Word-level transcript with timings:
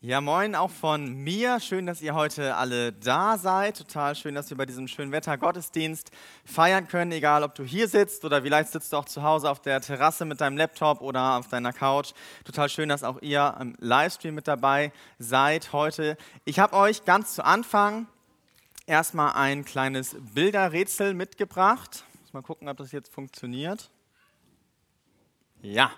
Ja, 0.00 0.20
moin 0.20 0.54
auch 0.54 0.70
von 0.70 1.12
mir. 1.24 1.58
Schön, 1.58 1.84
dass 1.84 2.00
ihr 2.00 2.14
heute 2.14 2.54
alle 2.54 2.92
da 2.92 3.36
seid. 3.36 3.78
Total 3.78 4.14
schön, 4.14 4.36
dass 4.36 4.48
wir 4.48 4.56
bei 4.56 4.64
diesem 4.64 4.86
schönen 4.86 5.10
Wetter 5.10 5.36
Gottesdienst 5.36 6.12
feiern 6.44 6.86
können, 6.86 7.10
egal 7.10 7.42
ob 7.42 7.56
du 7.56 7.64
hier 7.64 7.88
sitzt 7.88 8.24
oder 8.24 8.42
vielleicht 8.42 8.70
sitzt 8.70 8.92
du 8.92 8.96
auch 8.96 9.06
zu 9.06 9.24
Hause 9.24 9.50
auf 9.50 9.60
der 9.60 9.80
Terrasse 9.80 10.24
mit 10.24 10.40
deinem 10.40 10.56
Laptop 10.56 11.00
oder 11.00 11.38
auf 11.38 11.48
deiner 11.48 11.72
Couch. 11.72 12.12
Total 12.44 12.68
schön, 12.68 12.88
dass 12.88 13.02
auch 13.02 13.20
ihr 13.22 13.56
im 13.58 13.74
Livestream 13.80 14.36
mit 14.36 14.46
dabei 14.46 14.92
seid 15.18 15.72
heute. 15.72 16.16
Ich 16.44 16.60
habe 16.60 16.76
euch 16.76 17.04
ganz 17.04 17.34
zu 17.34 17.44
Anfang 17.44 18.06
erstmal 18.86 19.32
ein 19.32 19.64
kleines 19.64 20.14
Bilderrätsel 20.32 21.12
mitgebracht. 21.12 22.04
Mal 22.30 22.42
gucken, 22.42 22.68
ob 22.68 22.76
das 22.76 22.92
jetzt 22.92 23.12
funktioniert. 23.12 23.90
Ja, 25.60 25.90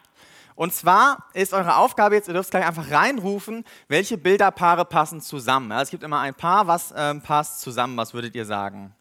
und 0.60 0.74
zwar 0.74 1.24
ist 1.32 1.54
eure 1.54 1.76
Aufgabe 1.76 2.16
jetzt, 2.16 2.28
ihr 2.28 2.34
dürft 2.34 2.50
gleich 2.50 2.66
einfach 2.66 2.90
reinrufen, 2.90 3.64
welche 3.88 4.18
Bilderpaare 4.18 4.84
passen 4.84 5.22
zusammen. 5.22 5.70
Es 5.70 5.88
gibt 5.88 6.02
immer 6.02 6.20
ein 6.20 6.34
Paar, 6.34 6.66
was 6.66 6.92
ähm, 6.94 7.22
passt 7.22 7.62
zusammen. 7.62 7.96
Was 7.96 8.12
würdet 8.12 8.34
ihr 8.34 8.44
sagen? 8.44 8.94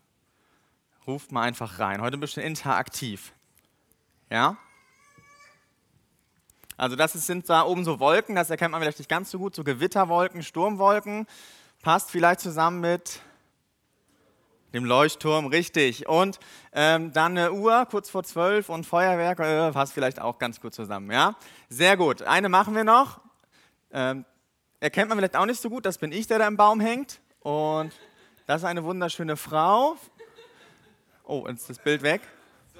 Ruft 1.06 1.34
mal 1.34 1.42
einfach 1.42 1.80
rein. 1.80 2.02
Heute 2.02 2.16
ein 2.16 2.22
bisschen 2.22 2.44
interaktiv. 2.44 3.34
Ja? 4.30 4.56
Also 6.78 6.96
das 6.96 7.12
sind 7.12 7.50
da 7.50 7.64
oben 7.64 7.84
so 7.84 8.00
Wolken, 8.00 8.36
das 8.36 8.50
erkennt 8.50 8.72
man 8.72 8.80
vielleicht 8.80 9.00
nicht 9.00 9.10
ganz 9.10 9.30
so 9.30 9.38
gut, 9.38 9.54
so 9.54 9.66
Gewitterwolken, 9.66 10.44
Sturmwolken. 10.44 11.28
Passt 11.82 12.10
vielleicht 12.10 12.40
zusammen 12.40 12.80
mit 12.80 13.20
dem 14.74 14.86
Leuchtturm, 14.86 15.48
richtig. 15.48 16.08
Und 16.08 16.40
ähm, 16.74 17.12
dann 17.14 17.38
eine 17.38 17.54
Uhr, 17.54 17.86
kurz 17.90 18.10
vor 18.10 18.24
zwölf 18.24 18.70
und 18.70 18.86
Feuerwerk, 18.86 19.40
äh, 19.40 19.72
passt 19.72 19.94
vielleicht 19.94 20.20
auch 20.20 20.38
ganz 20.38 20.62
gut 20.62 20.74
zusammen. 20.74 21.12
Ja? 21.12 21.36
Sehr 21.70 21.98
gut. 21.98 22.22
Eine 22.22 22.50
machen 22.50 22.76
wir 22.76 22.84
noch. 22.84 23.20
Ähm, 23.92 24.26
erkennt 24.80 25.10
man 25.10 25.18
vielleicht 25.18 25.36
auch 25.36 25.46
nicht 25.46 25.62
so 25.62 25.70
gut, 25.70 25.86
das 25.86 25.98
bin 25.98 26.12
ich, 26.12 26.28
der 26.28 26.40
da 26.40 26.48
im 26.48 26.58
Baum 26.58 26.80
hängt. 26.80 27.20
Und 27.40 27.92
das 28.46 28.62
ist 28.62 28.66
eine 28.66 28.84
wunderschöne 28.84 29.38
Frau. 29.38 29.96
Oh, 31.24 31.46
jetzt 31.48 31.62
ist 31.62 31.70
das 31.70 31.80
Bild 31.80 32.02
weg. 32.02 32.22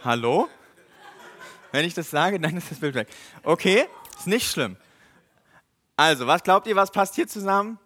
Hallo? 0.04 0.48
Wenn 1.72 1.86
ich 1.86 1.94
das 1.94 2.10
sage, 2.10 2.40
dann 2.40 2.58
ist 2.58 2.72
das 2.72 2.80
Bild 2.80 2.96
weg. 2.96 3.08
Okay, 3.44 3.86
ist 4.18 4.28
nicht 4.28 4.50
schlimm. 4.50 4.78
Also, 5.96 6.26
was 6.28 6.44
glaubt 6.44 6.66
ihr, 6.68 6.76
was 6.76 6.92
passt 6.92 7.16
hier 7.16 7.28
zusammen? 7.28 7.78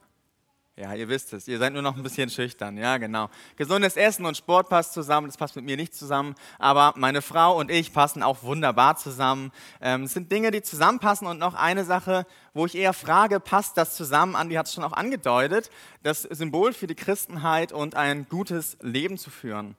Ja, 0.75 0.95
ihr 0.95 1.07
wisst 1.07 1.31
es, 1.33 1.47
ihr 1.47 1.59
seid 1.59 1.71
nur 1.73 1.83
noch 1.83 1.95
ein 1.95 2.01
bisschen 2.01 2.31
schüchtern, 2.31 2.77
ja 2.79 2.97
genau. 2.97 3.29
Gesundes 3.57 3.95
Essen 3.95 4.25
und 4.25 4.35
Sport 4.35 4.69
passt 4.69 4.93
zusammen, 4.93 5.27
das 5.27 5.37
passt 5.37 5.55
mit 5.55 5.65
mir 5.65 5.77
nicht 5.77 5.93
zusammen, 5.93 6.33
aber 6.57 6.95
meine 6.97 7.21
Frau 7.21 7.59
und 7.59 7.69
ich 7.69 7.93
passen 7.93 8.23
auch 8.23 8.41
wunderbar 8.41 8.97
zusammen. 8.97 9.51
Ähm, 9.81 10.05
es 10.05 10.13
sind 10.13 10.31
Dinge, 10.31 10.49
die 10.49 10.63
zusammenpassen. 10.63 11.27
Und 11.27 11.37
noch 11.37 11.53
eine 11.53 11.85
Sache, 11.85 12.25
wo 12.55 12.65
ich 12.65 12.73
eher 12.73 12.93
frage, 12.93 13.39
passt 13.39 13.77
das 13.77 13.95
zusammen? 13.95 14.35
Andi 14.35 14.55
hat 14.55 14.65
es 14.65 14.73
schon 14.73 14.83
auch 14.83 14.93
angedeutet, 14.93 15.69
das 16.01 16.23
Symbol 16.23 16.73
für 16.73 16.87
die 16.87 16.95
Christenheit 16.95 17.71
und 17.71 17.93
ein 17.93 18.25
gutes 18.27 18.77
Leben 18.81 19.19
zu 19.19 19.29
führen 19.29 19.77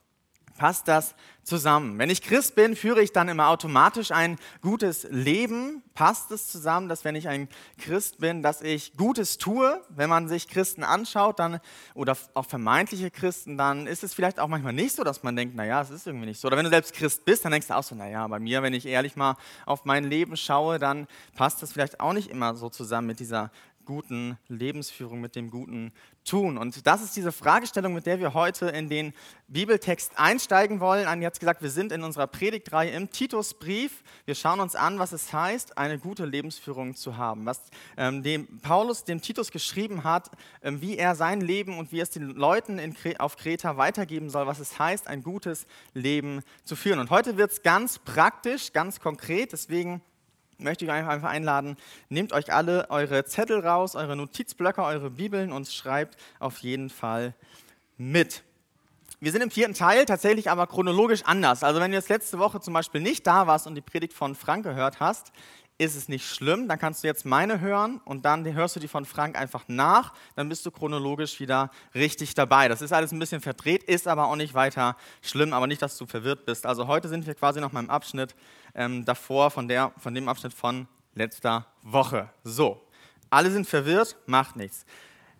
passt 0.56 0.88
das 0.88 1.14
zusammen? 1.42 1.98
Wenn 1.98 2.10
ich 2.10 2.22
Christ 2.22 2.54
bin, 2.54 2.74
führe 2.74 3.02
ich 3.02 3.12
dann 3.12 3.28
immer 3.28 3.48
automatisch 3.48 4.10
ein 4.10 4.38
gutes 4.62 5.06
Leben? 5.10 5.82
Passt 5.94 6.30
es 6.30 6.48
zusammen, 6.50 6.88
dass 6.88 7.04
wenn 7.04 7.14
ich 7.16 7.28
ein 7.28 7.48
Christ 7.78 8.18
bin, 8.18 8.42
dass 8.42 8.62
ich 8.62 8.96
Gutes 8.96 9.38
tue? 9.38 9.82
Wenn 9.90 10.08
man 10.08 10.28
sich 10.28 10.48
Christen 10.48 10.82
anschaut, 10.82 11.38
dann 11.38 11.60
oder 11.94 12.16
auch 12.34 12.46
vermeintliche 12.46 13.10
Christen, 13.10 13.58
dann 13.58 13.86
ist 13.86 14.04
es 14.04 14.14
vielleicht 14.14 14.40
auch 14.40 14.48
manchmal 14.48 14.72
nicht 14.72 14.96
so, 14.96 15.04
dass 15.04 15.22
man 15.22 15.36
denkt, 15.36 15.54
naja, 15.54 15.82
es 15.82 15.90
ist 15.90 16.06
irgendwie 16.06 16.26
nicht 16.26 16.40
so. 16.40 16.48
Oder 16.48 16.56
wenn 16.56 16.64
du 16.64 16.70
selbst 16.70 16.94
Christ 16.94 17.24
bist, 17.24 17.44
dann 17.44 17.52
denkst 17.52 17.68
du 17.68 17.76
auch 17.76 17.82
so, 17.82 17.94
naja, 17.94 18.26
bei 18.26 18.38
mir, 18.38 18.62
wenn 18.62 18.74
ich 18.74 18.86
ehrlich 18.86 19.16
mal 19.16 19.36
auf 19.66 19.84
mein 19.84 20.04
Leben 20.04 20.36
schaue, 20.36 20.78
dann 20.78 21.06
passt 21.36 21.62
das 21.62 21.72
vielleicht 21.72 22.00
auch 22.00 22.12
nicht 22.12 22.30
immer 22.30 22.54
so 22.54 22.70
zusammen 22.70 23.08
mit 23.08 23.20
dieser 23.20 23.50
guten 23.84 24.38
Lebensführung, 24.48 25.20
mit 25.20 25.36
dem 25.36 25.50
guten 25.50 25.92
Tun. 26.24 26.56
Und 26.56 26.86
das 26.86 27.02
ist 27.02 27.16
diese 27.16 27.32
Fragestellung, 27.32 27.92
mit 27.92 28.06
der 28.06 28.18
wir 28.18 28.32
heute 28.32 28.66
in 28.66 28.88
den 28.88 29.12
Bibeltext 29.48 30.18
einsteigen 30.18 30.80
wollen. 30.80 31.06
Andi 31.06 31.26
hat 31.26 31.38
gesagt, 31.38 31.62
wir 31.62 31.70
sind 31.70 31.92
in 31.92 32.02
unserer 32.02 32.26
Predigtreihe 32.26 32.90
im 32.90 33.10
Titusbrief. 33.10 34.02
Wir 34.24 34.34
schauen 34.34 34.60
uns 34.60 34.74
an, 34.74 34.98
was 34.98 35.12
es 35.12 35.32
heißt, 35.32 35.76
eine 35.76 35.98
gute 35.98 36.24
Lebensführung 36.24 36.96
zu 36.96 37.16
haben. 37.16 37.44
Was 37.44 37.60
ähm, 37.96 38.22
dem 38.22 38.58
Paulus 38.60 39.04
dem 39.04 39.20
Titus 39.20 39.50
geschrieben 39.50 40.02
hat, 40.02 40.30
ähm, 40.62 40.80
wie 40.80 40.96
er 40.96 41.14
sein 41.14 41.40
Leben 41.40 41.78
und 41.78 41.92
wie 41.92 42.00
es 42.00 42.10
den 42.10 42.30
Leuten 42.30 42.78
in, 42.78 42.96
auf 43.18 43.36
Kreta 43.36 43.76
weitergeben 43.76 44.30
soll, 44.30 44.46
was 44.46 44.60
es 44.60 44.78
heißt, 44.78 45.08
ein 45.08 45.22
gutes 45.22 45.66
Leben 45.92 46.42
zu 46.64 46.74
führen. 46.74 47.00
Und 47.00 47.10
heute 47.10 47.36
wird 47.36 47.52
es 47.52 47.62
ganz 47.62 47.98
praktisch, 47.98 48.72
ganz 48.72 48.98
konkret. 48.98 49.52
Deswegen 49.52 50.00
möchte 50.58 50.84
ich 50.84 50.90
euch 50.90 51.06
einfach 51.06 51.28
einladen, 51.28 51.76
nehmt 52.08 52.32
euch 52.32 52.52
alle 52.52 52.90
eure 52.90 53.24
Zettel 53.24 53.60
raus, 53.60 53.94
eure 53.94 54.16
Notizblöcke, 54.16 54.82
eure 54.82 55.10
Bibeln 55.10 55.52
und 55.52 55.68
schreibt 55.68 56.16
auf 56.38 56.58
jeden 56.58 56.90
Fall 56.90 57.34
mit. 57.96 58.42
Wir 59.20 59.32
sind 59.32 59.42
im 59.42 59.50
vierten 59.50 59.74
Teil 59.74 60.04
tatsächlich 60.04 60.50
aber 60.50 60.66
chronologisch 60.66 61.22
anders. 61.24 61.64
Also 61.64 61.80
wenn 61.80 61.90
du 61.90 61.96
jetzt 61.96 62.10
letzte 62.10 62.38
Woche 62.38 62.60
zum 62.60 62.74
Beispiel 62.74 63.00
nicht 63.00 63.26
da 63.26 63.46
warst 63.46 63.66
und 63.66 63.74
die 63.74 63.80
Predigt 63.80 64.12
von 64.12 64.34
Frank 64.34 64.64
gehört 64.64 65.00
hast, 65.00 65.32
ist 65.78 65.96
es 65.96 66.08
nicht 66.08 66.26
schlimm. 66.26 66.68
Dann 66.68 66.78
kannst 66.78 67.02
du 67.02 67.08
jetzt 67.08 67.24
meine 67.24 67.60
hören 67.60 68.00
und 68.04 68.24
dann 68.24 68.44
hörst 68.52 68.76
du 68.76 68.80
die 68.80 68.88
von 68.88 69.04
Frank 69.04 69.36
einfach 69.36 69.64
nach. 69.66 70.14
Dann 70.36 70.48
bist 70.48 70.64
du 70.64 70.70
chronologisch 70.70 71.40
wieder 71.40 71.70
richtig 71.94 72.34
dabei. 72.34 72.68
Das 72.68 72.80
ist 72.80 72.92
alles 72.92 73.12
ein 73.12 73.18
bisschen 73.18 73.40
verdreht, 73.40 73.82
ist 73.84 74.06
aber 74.06 74.26
auch 74.26 74.36
nicht 74.36 74.54
weiter 74.54 74.96
schlimm, 75.22 75.52
aber 75.52 75.66
nicht, 75.66 75.82
dass 75.82 75.96
du 75.96 76.06
verwirrt 76.06 76.46
bist. 76.46 76.66
Also 76.66 76.86
heute 76.86 77.08
sind 77.08 77.26
wir 77.26 77.34
quasi 77.34 77.60
noch 77.60 77.72
mal 77.72 77.80
im 77.80 77.90
Abschnitt 77.90 78.34
ähm, 78.74 79.04
davor, 79.04 79.50
von, 79.50 79.68
der, 79.68 79.92
von 79.98 80.14
dem 80.14 80.28
Abschnitt 80.28 80.54
von 80.54 80.86
letzter 81.14 81.66
Woche. 81.82 82.30
So, 82.44 82.80
alle 83.30 83.50
sind 83.50 83.66
verwirrt, 83.66 84.16
macht 84.26 84.56
nichts. 84.56 84.84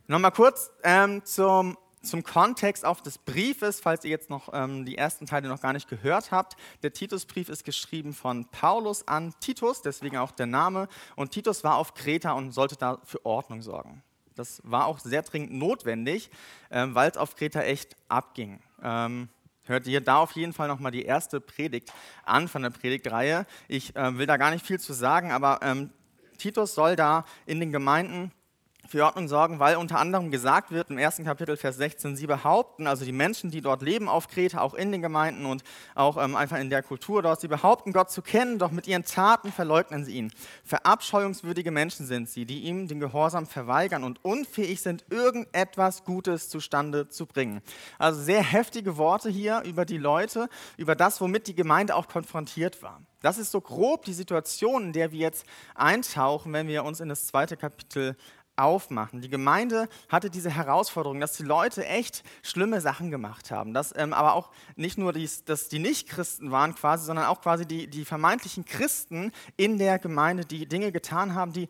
Nochmal 0.06 0.32
kurz 0.32 0.70
ähm, 0.82 1.24
zum 1.24 1.78
zum 2.04 2.22
Kontext 2.22 2.84
auch 2.84 3.00
des 3.00 3.18
Briefes, 3.18 3.80
falls 3.80 4.04
ihr 4.04 4.10
jetzt 4.10 4.30
noch 4.30 4.50
ähm, 4.52 4.84
die 4.84 4.96
ersten 4.96 5.26
Teile 5.26 5.48
noch 5.48 5.60
gar 5.60 5.72
nicht 5.72 5.88
gehört 5.88 6.30
habt. 6.30 6.56
Der 6.82 6.92
Titusbrief 6.92 7.48
ist 7.48 7.64
geschrieben 7.64 8.12
von 8.12 8.46
Paulus 8.46 9.06
an 9.08 9.34
Titus, 9.40 9.82
deswegen 9.82 10.16
auch 10.16 10.30
der 10.30 10.46
Name. 10.46 10.88
Und 11.16 11.32
Titus 11.32 11.64
war 11.64 11.76
auf 11.76 11.94
Kreta 11.94 12.32
und 12.32 12.52
sollte 12.52 12.76
da 12.76 12.98
für 13.04 13.24
Ordnung 13.24 13.62
sorgen. 13.62 14.02
Das 14.34 14.60
war 14.64 14.86
auch 14.86 14.98
sehr 14.98 15.22
dringend 15.22 15.52
notwendig, 15.52 16.30
ähm, 16.70 16.94
weil 16.94 17.10
es 17.10 17.16
auf 17.16 17.36
Kreta 17.36 17.62
echt 17.62 17.96
abging. 18.08 18.60
Ähm, 18.82 19.28
hört 19.64 19.86
ihr 19.86 20.00
da 20.00 20.18
auf 20.18 20.32
jeden 20.32 20.52
Fall 20.52 20.68
nochmal 20.68 20.92
die 20.92 21.04
erste 21.04 21.40
Predigt 21.40 21.92
an 22.24 22.48
von 22.48 22.62
der 22.62 22.70
Predigtreihe. 22.70 23.46
Ich 23.68 23.94
äh, 23.96 24.18
will 24.18 24.26
da 24.26 24.36
gar 24.36 24.50
nicht 24.50 24.66
viel 24.66 24.80
zu 24.80 24.92
sagen, 24.92 25.32
aber 25.32 25.60
ähm, 25.62 25.90
Titus 26.38 26.74
soll 26.74 26.96
da 26.96 27.24
in 27.46 27.60
den 27.60 27.72
Gemeinden 27.72 28.32
für 28.88 29.04
Ordnung 29.04 29.28
sorgen, 29.28 29.58
weil 29.58 29.76
unter 29.76 29.98
anderem 29.98 30.30
gesagt 30.30 30.70
wird 30.70 30.90
im 30.90 30.98
ersten 30.98 31.24
Kapitel, 31.24 31.56
Vers 31.56 31.76
16, 31.76 32.16
sie 32.16 32.26
behaupten, 32.26 32.86
also 32.86 33.04
die 33.04 33.12
Menschen, 33.12 33.50
die 33.50 33.60
dort 33.60 33.82
leben 33.82 34.08
auf 34.08 34.28
Kreta, 34.28 34.60
auch 34.60 34.74
in 34.74 34.92
den 34.92 35.02
Gemeinden 35.02 35.46
und 35.46 35.62
auch 35.94 36.16
ähm, 36.16 36.36
einfach 36.36 36.58
in 36.58 36.70
der 36.70 36.82
Kultur 36.82 37.22
dort, 37.22 37.40
sie 37.40 37.48
behaupten, 37.48 37.92
Gott 37.92 38.10
zu 38.10 38.22
kennen, 38.22 38.58
doch 38.58 38.70
mit 38.70 38.86
ihren 38.86 39.04
Taten 39.04 39.52
verleugnen 39.52 40.04
sie 40.04 40.16
ihn. 40.16 40.32
Verabscheuungswürdige 40.64 41.70
Menschen 41.70 42.06
sind 42.06 42.28
sie, 42.28 42.44
die 42.44 42.62
ihm 42.62 42.88
den 42.88 43.00
Gehorsam 43.00 43.46
verweigern 43.46 44.04
und 44.04 44.24
unfähig 44.24 44.80
sind, 44.80 45.04
irgendetwas 45.10 46.04
Gutes 46.04 46.48
zustande 46.48 47.08
zu 47.08 47.26
bringen. 47.26 47.62
Also 47.98 48.20
sehr 48.20 48.42
heftige 48.42 48.96
Worte 48.96 49.30
hier 49.30 49.62
über 49.64 49.84
die 49.84 49.98
Leute, 49.98 50.48
über 50.76 50.94
das, 50.94 51.20
womit 51.20 51.46
die 51.46 51.54
Gemeinde 51.54 51.94
auch 51.96 52.08
konfrontiert 52.08 52.82
war. 52.82 53.00
Das 53.24 53.38
ist 53.38 53.52
so 53.52 53.60
grob 53.62 54.04
die 54.04 54.12
Situation, 54.12 54.84
in 54.84 54.92
der 54.92 55.10
wir 55.10 55.18
jetzt 55.18 55.46
eintauchen, 55.74 56.52
wenn 56.52 56.68
wir 56.68 56.84
uns 56.84 57.00
in 57.00 57.08
das 57.08 57.26
zweite 57.26 57.56
Kapitel 57.56 58.16
aufmachen. 58.56 59.20
Die 59.20 59.28
Gemeinde 59.28 59.88
hatte 60.08 60.30
diese 60.30 60.50
Herausforderung, 60.50 61.20
dass 61.20 61.36
die 61.36 61.42
Leute 61.42 61.84
echt 61.86 62.22
schlimme 62.42 62.80
Sachen 62.80 63.10
gemacht 63.10 63.50
haben. 63.50 63.74
Dass 63.74 63.92
ähm, 63.96 64.12
aber 64.12 64.34
auch 64.34 64.50
nicht 64.76 64.98
nur 64.98 65.12
die, 65.12 65.28
dass 65.44 65.68
die 65.68 65.78
Nicht-Christen 65.78 66.50
waren 66.50 66.74
quasi, 66.74 67.04
sondern 67.06 67.26
auch 67.26 67.40
quasi 67.40 67.66
die, 67.66 67.88
die 67.88 68.04
vermeintlichen 68.04 68.64
Christen 68.64 69.32
in 69.56 69.78
der 69.78 69.98
Gemeinde, 69.98 70.44
die 70.44 70.66
Dinge 70.66 70.92
getan 70.92 71.34
haben, 71.34 71.52
die, 71.52 71.68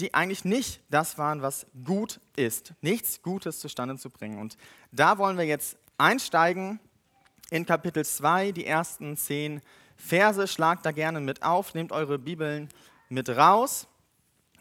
die 0.00 0.14
eigentlich 0.14 0.44
nicht 0.44 0.80
das 0.90 1.18
waren, 1.18 1.42
was 1.42 1.66
gut 1.84 2.20
ist. 2.36 2.74
Nichts 2.80 3.22
Gutes 3.22 3.60
zustande 3.60 3.96
zu 3.96 4.10
bringen. 4.10 4.38
Und 4.38 4.56
da 4.90 5.18
wollen 5.18 5.38
wir 5.38 5.44
jetzt 5.44 5.76
einsteigen 5.98 6.80
in 7.50 7.66
Kapitel 7.66 8.04
2, 8.04 8.52
die 8.52 8.66
ersten 8.66 9.16
zehn 9.16 9.60
Verse. 9.96 10.48
Schlagt 10.48 10.84
da 10.84 10.90
gerne 10.90 11.20
mit 11.20 11.42
auf, 11.42 11.74
nehmt 11.74 11.92
eure 11.92 12.18
Bibeln 12.18 12.68
mit 13.08 13.28
raus. 13.28 13.86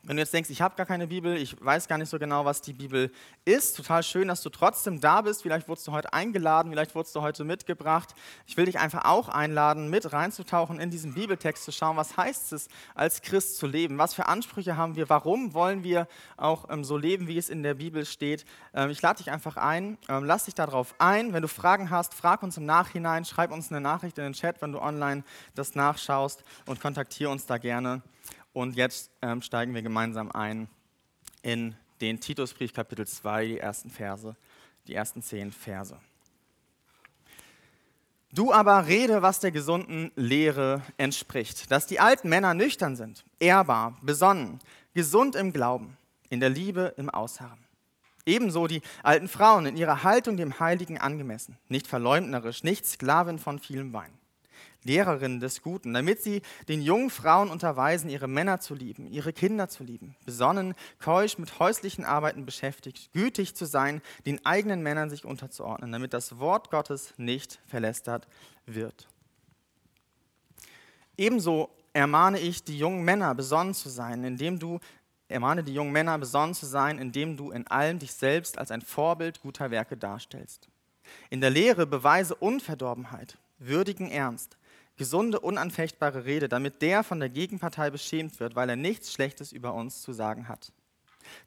Wenn 0.06 0.18
du 0.18 0.22
jetzt 0.22 0.34
denkst, 0.34 0.50
ich 0.50 0.62
habe 0.62 0.76
gar 0.76 0.86
keine 0.86 1.08
Bibel, 1.08 1.38
ich 1.38 1.56
weiß 1.64 1.88
gar 1.88 1.98
nicht 1.98 2.10
so 2.10 2.20
genau, 2.20 2.44
was 2.44 2.60
die 2.60 2.74
Bibel 2.74 3.10
ist, 3.46 3.78
total 3.78 4.04
schön, 4.04 4.28
dass 4.28 4.42
du 4.42 4.50
trotzdem 4.50 5.00
da 5.00 5.22
bist. 5.22 5.44
Vielleicht 5.44 5.70
wurdest 5.70 5.88
du 5.88 5.94
heute 5.94 6.12
eingeladen, 6.12 6.74
vielleicht 6.74 6.94
wurdest 6.94 7.16
du 7.16 7.22
heute 7.22 7.46
mitgebracht. 7.46 8.14
Ich 8.46 8.58
will 8.58 8.66
dich 8.66 8.80
einfach 8.80 9.06
auch 9.06 9.30
einladen, 9.30 9.90
mit 9.90 10.12
reinzutauchen 10.12 10.78
in 10.82 10.90
diesen 10.90 11.14
Bibeltext, 11.14 11.64
zu 11.64 11.72
schauen, 11.72 11.96
was 11.96 12.18
heißt 12.18 12.52
es, 12.52 12.68
als 12.96 13.22
Christ 13.22 13.56
zu 13.56 13.66
leben? 13.66 13.98
Was 13.98 14.14
für 14.14 14.28
Ansprüche 14.28 14.76
haben 14.76 14.98
wir? 14.98 15.08
Warum 15.08 15.54
wollen 15.54 15.86
wir 15.86 16.10
auch 16.36 16.70
ähm, 16.70 16.84
so 16.84 16.98
leben, 16.98 17.30
wie 17.30 17.38
es 17.38 17.48
in 17.48 17.64
der 17.64 17.76
Bibel 17.76 18.06
steht? 18.06 18.44
Ähm, 18.74 18.90
ich 18.90 19.02
lade 19.02 19.20
dich 19.20 19.32
einfach 19.32 19.56
ein, 19.56 19.98
ähm, 20.10 20.26
lass 20.26 20.44
dich 20.44 20.56
darauf 20.56 20.96
ein. 20.98 21.32
Wenn 21.32 21.44
du 21.44 21.48
Fragen 21.48 21.92
hast, 21.92 22.14
frag 22.14 22.44
uns 22.44 22.58
im 22.58 22.66
Nachhinein, 22.66 23.24
schreib 23.24 23.54
uns 23.54 23.72
eine 23.72 23.80
Nachricht 23.80 24.18
in 24.18 24.26
den 24.26 24.34
Chat, 24.34 24.62
wenn 24.62 24.74
du 24.74 24.82
online 24.82 25.24
das 25.56 25.76
nachschaust 25.76 26.44
und 26.66 26.82
kontaktiere 26.82 27.30
uns 27.30 27.46
da 27.46 27.58
gerne. 27.58 28.02
Und 28.54 28.76
jetzt 28.76 29.12
ähm, 29.22 29.42
steigen 29.42 29.74
wir 29.74 29.82
gemeinsam 29.82 30.32
ein 30.32 30.70
in 31.42 31.76
den 32.02 32.20
Titusbrief 32.20 32.72
Kapitel 32.72 33.08
2, 33.08 33.48
die 33.48 33.60
ersten 33.60 33.90
Verse, 33.90 34.36
die 34.88 34.94
ersten 34.94 35.22
zehn 35.22 35.52
Verse. 35.52 35.98
Du 38.32 38.52
aber 38.52 38.88
rede, 38.88 39.22
was 39.22 39.40
der 39.40 39.52
gesunden 39.52 40.12
Lehre 40.16 40.82
entspricht, 40.98 41.72
dass 41.72 41.86
die 41.86 42.00
alten 42.00 42.30
Männer 42.30 42.54
nüchtern 42.54 42.96
sind, 42.96 43.26
ehrbar, 43.40 43.98
besonnen, 44.02 44.60
gesund 44.94 45.36
im 45.36 45.54
Glauben, 45.54 45.98
in 46.30 46.40
der 46.40 46.50
Liebe, 46.50 46.94
im 46.98 47.10
Ausharren. 47.10 47.64
Ebenso 48.26 48.68
die 48.68 48.82
alten 49.04 49.28
Frauen 49.28 49.66
in 49.66 49.78
ihrer 49.78 50.04
Haltung 50.04 50.38
dem 50.38 50.60
Heiligen 50.60 50.98
angemessen, 50.98 51.58
nicht 51.68 51.88
verleumderisch, 51.88 52.64
nicht 52.64 52.86
Sklavin 52.86 53.38
von 53.38 53.60
vielem 53.60 53.94
Wein. 53.94 54.14
Lehrerinnen 54.84 55.40
des 55.40 55.62
Guten, 55.62 55.94
damit 55.94 56.22
sie 56.22 56.42
den 56.68 56.82
jungen 56.82 57.10
Frauen 57.10 57.50
unterweisen, 57.50 58.10
ihre 58.10 58.28
Männer 58.28 58.60
zu 58.60 58.76
lieben, 58.76 59.08
ihre 59.08 59.34
Kinder 59.34 59.70
zu 59.70 59.84
lieben, 59.84 60.16
besonnen, 60.26 60.76
keusch 61.00 61.38
mit 61.38 61.60
häuslichen 61.60 62.06
Arbeiten 62.06 62.46
beschäftigt, 62.46 63.12
gütig 63.14 63.56
zu 63.56 63.66
sein, 63.66 64.02
den 64.26 64.46
eigenen 64.46 64.84
Männern 64.84 65.10
sich 65.10 65.26
unterzuordnen, 65.26 65.92
damit 65.92 66.14
das 66.14 66.40
Wort 66.40 66.72
Gottes 66.72 67.14
nicht 67.18 67.60
verlästert 67.66 68.28
wird. 68.66 69.08
Ebenso 71.18 71.70
ermahne 71.94 72.40
ich 72.40 72.64
die 72.64 72.78
jungen 72.78 73.04
Männer, 73.04 73.36
besonnen 73.36 73.74
zu 73.74 73.90
sein, 73.90 74.24
indem 74.24 74.60
du 74.60 74.80
ermahne 75.28 75.64
die 75.64 75.74
jungen 75.74 75.92
Männer, 75.92 76.18
besonnen 76.18 76.56
zu 76.56 76.66
sein, 76.66 76.98
indem 77.00 77.38
du 77.38 77.52
in 77.52 77.68
allem 77.68 78.00
dich 78.00 78.14
selbst 78.14 78.58
als 78.58 78.72
ein 78.72 78.82
Vorbild 78.82 79.42
guter 79.42 79.72
Werke 79.72 79.98
darstellst. 79.98 80.70
In 81.30 81.42
der 81.42 81.50
Lehre 81.50 81.86
beweise 81.86 82.36
Unverdorbenheit, 82.36 83.38
würdigen 83.60 84.10
Ernst, 84.10 84.58
gesunde, 84.98 85.40
unanfechtbare 85.40 86.26
Rede, 86.26 86.48
damit 86.48 86.82
der 86.82 87.04
von 87.04 87.20
der 87.20 87.30
Gegenpartei 87.30 87.90
beschämt 87.90 88.40
wird, 88.40 88.56
weil 88.56 88.70
er 88.70 88.76
nichts 88.76 89.12
Schlechtes 89.12 89.52
über 89.52 89.74
uns 89.74 90.02
zu 90.02 90.14
sagen 90.14 90.48
hat. 90.48 90.72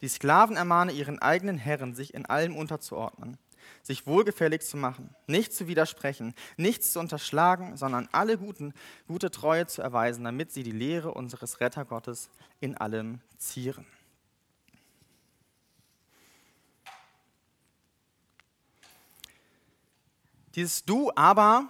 Die 0.00 0.08
Sklaven 0.08 0.56
ermahne 0.56 0.92
ihren 0.92 1.18
eigenen 1.20 1.58
Herren, 1.58 1.94
sich 1.94 2.14
in 2.14 2.26
allem 2.26 2.56
unterzuordnen, 2.56 3.38
sich 3.82 4.06
wohlgefällig 4.06 4.62
zu 4.62 4.76
machen, 4.76 5.14
nicht 5.26 5.52
zu 5.52 5.68
widersprechen, 5.68 6.34
nichts 6.56 6.92
zu 6.92 7.00
unterschlagen, 7.00 7.76
sondern 7.76 8.08
alle 8.12 8.38
guten, 8.38 8.72
gute 9.06 9.30
Treue 9.30 9.66
zu 9.66 9.82
erweisen, 9.82 10.24
damit 10.24 10.50
sie 10.50 10.62
die 10.62 10.72
Lehre 10.72 11.12
unseres 11.12 11.60
Rettergottes 11.60 12.30
in 12.60 12.76
allem 12.76 13.20
zieren. 13.38 13.86
Dieses 20.54 20.86
Du 20.86 21.12
aber 21.14 21.68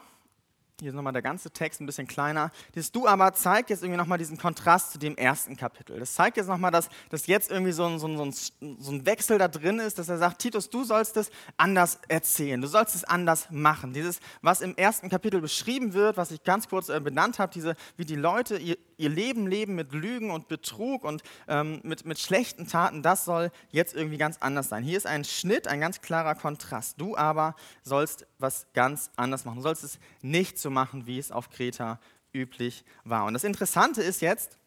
hier 0.81 0.91
ist 0.91 0.95
nochmal 0.95 1.15
der 1.15 1.23
ganze 1.23 1.51
Text 1.51 1.81
ein 1.81 1.87
bisschen 1.87 2.07
kleiner. 2.07 2.51
Dieses 2.75 2.93
Du 2.93 3.07
aber 3.07 3.33
zeigt 3.33 3.71
jetzt 3.71 3.83
irgendwie 3.83 3.97
nochmal 3.97 4.19
diesen 4.19 4.37
Kontrast 4.37 4.93
zu 4.93 4.99
dem 4.99 5.17
ersten 5.17 5.57
Kapitel. 5.57 5.99
Das 5.99 6.15
zeigt 6.15 6.37
jetzt 6.37 6.49
nochmal, 6.49 6.71
dass, 6.71 6.91
dass 7.09 7.27
jetzt 7.27 7.51
irgendwie 7.51 7.73
so 7.73 7.87
ein, 7.87 7.99
so, 7.99 8.07
ein, 8.07 8.33
so 8.33 8.93
ein 8.93 9.07
Wechsel 9.07 9.39
da 9.39 9.49
drin 9.49 9.79
ist, 9.79 9.99
dass 9.99 10.11
er 10.11 10.19
sagt, 10.19 10.41
Titus, 10.41 10.69
du 10.69 10.85
sollst 10.85 11.17
es 11.17 11.31
anders 11.57 11.99
erzählen, 12.09 12.61
du 12.61 12.69
sollst 12.69 12.95
es 12.95 13.05
anders 13.05 13.49
machen. 13.51 13.95
Dieses, 13.95 14.21
was 14.43 14.61
im 14.61 14.77
ersten 14.77 15.09
Kapitel 15.09 15.41
beschrieben 15.41 15.95
wird, 15.95 16.19
was 16.19 16.31
ich 16.31 16.43
ganz 16.43 16.69
kurz 16.69 16.91
äh, 16.91 17.01
benannt 17.01 17.39
habe, 17.39 17.53
diese, 17.55 17.75
wie 17.97 18.05
die 18.05 18.17
Leute 18.17 18.59
ihr, 18.59 18.77
ihr 18.97 19.09
Leben 19.09 19.47
leben 19.47 19.75
mit 19.75 19.93
Lügen 19.93 20.31
und 20.31 20.49
Betrug 20.49 21.05
und 21.05 21.23
ähm, 21.49 21.81
mit, 21.83 22.07
mit 22.07 22.19
schlechten 22.19 22.67
Taten, 22.67 23.03
das 23.03 23.25
soll 23.25 23.51
jetzt 23.71 23.95
irgendwie 23.95 24.19
ganz 24.19 24.39
anders 24.41 24.69
sein. 24.69 24.83
Hier 24.83 24.97
ist 24.97 25.07
ein 25.07 25.25
Schnitt, 25.25 25.69
ein 25.69 25.81
ganz 25.81 26.01
klarer 26.01 26.35
Kontrast. 26.35 27.01
Du 27.01 27.17
aber 27.17 27.55
sollst 27.83 28.27
was 28.39 28.67
ganz 28.73 29.11
anders 29.17 29.45
machen. 29.45 29.57
Du 29.57 29.63
sollst 29.63 29.85
es 29.85 29.99
nicht 30.23 30.59
so 30.59 30.71
machen, 30.71 31.07
wie 31.07 31.19
es 31.19 31.31
auf 31.31 31.51
Kreta 31.51 32.01
üblich 32.33 32.85
war. 33.05 33.25
Und 33.25 33.35
das 33.35 33.45
Interessante 33.45 34.03
ist 34.03 34.21
jetzt, 34.21 34.59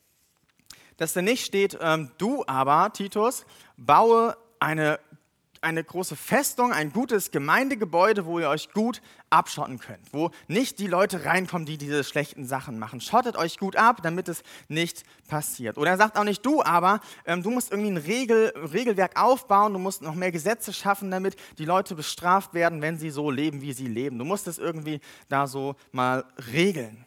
dass 0.97 1.13
da 1.13 1.21
nicht 1.21 1.45
steht, 1.45 1.77
ähm, 1.81 2.11
du 2.17 2.43
aber, 2.45 2.91
Titus, 2.91 3.45
baue 3.77 4.35
eine 4.59 4.99
eine 5.61 5.83
große 5.83 6.15
Festung, 6.15 6.71
ein 6.71 6.91
gutes 6.91 7.31
Gemeindegebäude, 7.31 8.25
wo 8.25 8.39
ihr 8.39 8.49
euch 8.49 8.71
gut 8.71 9.01
abschotten 9.29 9.79
könnt, 9.79 10.13
wo 10.13 10.31
nicht 10.47 10.79
die 10.79 10.87
Leute 10.87 11.25
reinkommen, 11.25 11.65
die 11.65 11.77
diese 11.77 12.03
schlechten 12.03 12.45
Sachen 12.45 12.79
machen. 12.79 13.01
Schottet 13.01 13.35
euch 13.37 13.57
gut 13.57 13.75
ab, 13.75 14.01
damit 14.01 14.29
es 14.29 14.43
nicht 14.67 15.03
passiert. 15.27 15.77
Oder 15.77 15.91
er 15.91 15.97
sagt 15.97 16.17
auch 16.17 16.23
nicht 16.23 16.45
du, 16.45 16.63
aber 16.63 16.99
ähm, 17.25 17.43
du 17.43 17.51
musst 17.51 17.71
irgendwie 17.71 17.91
ein 17.91 17.97
Regel, 17.97 18.53
Regelwerk 18.55 19.21
aufbauen, 19.21 19.73
du 19.73 19.79
musst 19.79 20.01
noch 20.01 20.15
mehr 20.15 20.31
Gesetze 20.31 20.73
schaffen, 20.73 21.11
damit 21.11 21.35
die 21.57 21.65
Leute 21.65 21.95
bestraft 21.95 22.53
werden, 22.53 22.81
wenn 22.81 22.97
sie 22.97 23.09
so 23.09 23.29
leben, 23.29 23.61
wie 23.61 23.73
sie 23.73 23.87
leben. 23.87 24.17
Du 24.17 24.25
musst 24.25 24.47
es 24.47 24.57
irgendwie 24.57 24.99
da 25.27 25.47
so 25.47 25.75
mal 25.91 26.25
regeln. 26.51 27.05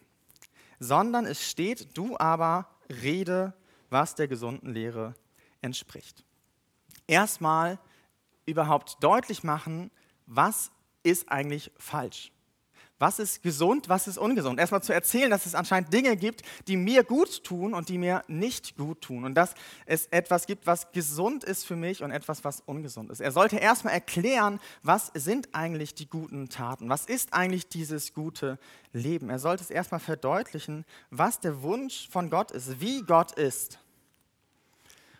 Sondern 0.79 1.27
es 1.27 1.49
steht, 1.49 1.97
du 1.97 2.17
aber 2.19 2.69
rede, 3.03 3.55
was 3.91 4.15
der 4.15 4.29
gesunden 4.29 4.73
Lehre 4.73 5.15
entspricht. 5.61 6.25
Erstmal 7.07 7.79
überhaupt 8.47 9.03
deutlich 9.03 9.45
machen, 9.45 9.91
was 10.27 10.71
ist 11.03 11.31
eigentlich 11.31 11.71
falsch. 11.77 12.33
Was 13.03 13.19
ist 13.19 13.43
gesund, 13.43 13.89
was 13.89 14.07
ist 14.07 14.17
ungesund? 14.17 14.61
Erstmal 14.61 14.81
zu 14.81 14.95
erzählen, 14.95 15.29
dass 15.29 15.45
es 15.45 15.57
anscheinend 15.57 15.93
Dinge 15.93 16.17
gibt, 16.17 16.43
die 16.69 16.77
mir 16.77 17.03
gut 17.03 17.43
tun 17.43 17.75
und 17.75 17.89
die 17.89 17.99
mir 17.99 18.23
nicht 18.29 18.77
gut 18.77 19.01
tun. 19.01 19.25
Und 19.25 19.35
dass 19.35 19.57
es 19.87 20.07
etwas 20.07 20.47
gibt, 20.47 20.69
was 20.69 20.93
gesund 20.93 21.43
ist 21.43 21.67
für 21.67 21.75
mich 21.75 22.05
und 22.05 22.13
etwas, 22.13 22.45
was 22.45 22.61
ungesund 22.61 23.11
ist. 23.11 23.19
Er 23.19 23.33
sollte 23.33 23.57
erstmal 23.57 23.93
erklären, 23.93 24.61
was 24.85 25.11
sind 25.15 25.49
eigentlich 25.53 25.97
die 25.97 26.09
guten 26.09 26.49
Taten? 26.49 26.89
Was 26.91 27.07
ist 27.07 27.35
eigentlich 27.35 27.69
dieses 27.69 28.15
gute 28.15 28.57
Leben? 28.93 29.31
Er 29.31 29.41
sollte 29.41 29.65
es 29.65 29.71
erstmal 29.71 29.99
verdeutlichen, 29.99 30.85
was 31.11 31.41
der 31.41 31.61
Wunsch 31.63 32.09
von 32.09 32.31
Gott 32.31 32.53
ist, 32.53 32.81
wie 32.81 33.03
Gott 33.03 33.33
ist. 33.33 33.81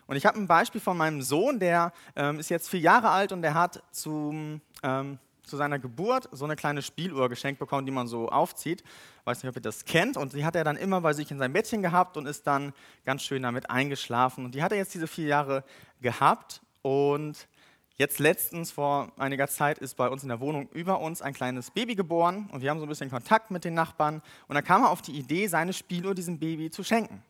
Und 0.07 0.15
ich 0.15 0.25
habe 0.25 0.37
ein 0.37 0.47
Beispiel 0.47 0.81
von 0.81 0.97
meinem 0.97 1.21
Sohn, 1.21 1.59
der 1.59 1.93
ähm, 2.15 2.39
ist 2.39 2.49
jetzt 2.49 2.69
vier 2.69 2.81
Jahre 2.81 3.09
alt 3.09 3.31
und 3.31 3.41
der 3.41 3.53
hat 3.53 3.81
zum, 3.91 4.61
ähm, 4.83 5.17
zu 5.43 5.57
seiner 5.57 5.79
Geburt 5.79 6.29
so 6.31 6.45
eine 6.45 6.55
kleine 6.55 6.81
Spieluhr 6.81 7.29
geschenkt 7.29 7.59
bekommen, 7.59 7.85
die 7.85 7.91
man 7.91 8.07
so 8.07 8.29
aufzieht. 8.29 8.83
Weiß 9.25 9.41
nicht, 9.41 9.49
ob 9.49 9.55
ihr 9.55 9.61
das 9.61 9.85
kennt. 9.85 10.17
Und 10.17 10.33
die 10.33 10.45
hat 10.45 10.55
er 10.55 10.63
dann 10.63 10.75
immer 10.75 11.01
bei 11.01 11.13
sich 11.13 11.31
in 11.31 11.37
seinem 11.37 11.53
Bettchen 11.53 11.81
gehabt 11.81 12.17
und 12.17 12.25
ist 12.25 12.45
dann 12.45 12.73
ganz 13.05 13.23
schön 13.23 13.43
damit 13.43 13.69
eingeschlafen. 13.69 14.45
Und 14.45 14.55
die 14.55 14.63
hat 14.63 14.71
er 14.71 14.77
jetzt 14.77 14.93
diese 14.93 15.07
vier 15.07 15.27
Jahre 15.27 15.63
gehabt. 16.01 16.61
Und 16.81 17.47
jetzt 17.95 18.19
letztens, 18.19 18.71
vor 18.71 19.11
einiger 19.17 19.47
Zeit, 19.47 19.77
ist 19.77 19.95
bei 19.95 20.09
uns 20.09 20.23
in 20.23 20.29
der 20.29 20.41
Wohnung 20.41 20.67
über 20.73 20.99
uns 20.99 21.21
ein 21.21 21.33
kleines 21.33 21.71
Baby 21.71 21.95
geboren. 21.95 22.49
Und 22.51 22.61
wir 22.61 22.69
haben 22.69 22.79
so 22.79 22.85
ein 22.85 22.89
bisschen 22.89 23.09
Kontakt 23.09 23.51
mit 23.51 23.63
den 23.63 23.73
Nachbarn. 23.73 24.21
Und 24.47 24.55
dann 24.55 24.63
kam 24.63 24.83
er 24.83 24.89
auf 24.89 25.01
die 25.01 25.13
Idee, 25.13 25.47
seine 25.47 25.71
Spieluhr 25.71 26.13
diesem 26.13 26.39
Baby 26.39 26.69
zu 26.69 26.83
schenken. 26.83 27.23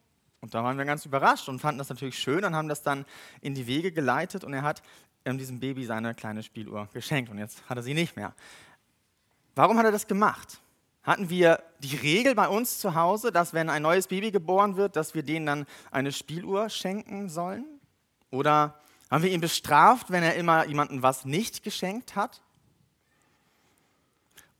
Und 0.43 0.53
da 0.53 0.61
waren 0.61 0.77
wir 0.77 0.83
ganz 0.83 1.05
überrascht 1.05 1.47
und 1.47 1.59
fanden 1.59 1.77
das 1.77 1.87
natürlich 1.87 2.19
schön 2.19 2.43
und 2.43 2.53
haben 2.53 2.67
das 2.67 2.83
dann 2.83 3.05
in 3.39 3.55
die 3.55 3.65
Wege 3.65 3.93
geleitet 3.93 4.43
und 4.43 4.51
er 4.51 4.61
hat 4.61 4.83
ähm, 5.23 5.37
diesem 5.37 5.61
Baby 5.61 5.85
seine 5.85 6.13
kleine 6.13 6.43
Spieluhr 6.43 6.89
geschenkt 6.91 7.31
und 7.31 7.37
jetzt 7.37 7.63
hat 7.69 7.77
er 7.77 7.83
sie 7.83 7.93
nicht 7.93 8.17
mehr. 8.17 8.33
Warum 9.55 9.77
hat 9.77 9.85
er 9.85 9.93
das 9.93 10.05
gemacht? 10.05 10.59
Hatten 11.01 11.29
wir 11.29 11.63
die 11.79 11.95
Regel 11.95 12.35
bei 12.35 12.49
uns 12.49 12.79
zu 12.79 12.93
Hause, 12.93 13.31
dass 13.31 13.53
wenn 13.53 13.69
ein 13.69 13.83
neues 13.83 14.07
Baby 14.07 14.31
geboren 14.31 14.75
wird, 14.75 14.97
dass 14.97 15.15
wir 15.15 15.23
denen 15.23 15.45
dann 15.45 15.65
eine 15.91 16.11
Spieluhr 16.11 16.67
schenken 16.67 17.29
sollen? 17.29 17.63
Oder 18.29 18.77
haben 19.09 19.23
wir 19.23 19.31
ihn 19.31 19.39
bestraft, 19.39 20.11
wenn 20.11 20.23
er 20.23 20.35
immer 20.35 20.67
jemandem 20.67 21.01
was 21.01 21.23
nicht 21.23 21.63
geschenkt 21.63 22.17
hat? 22.17 22.41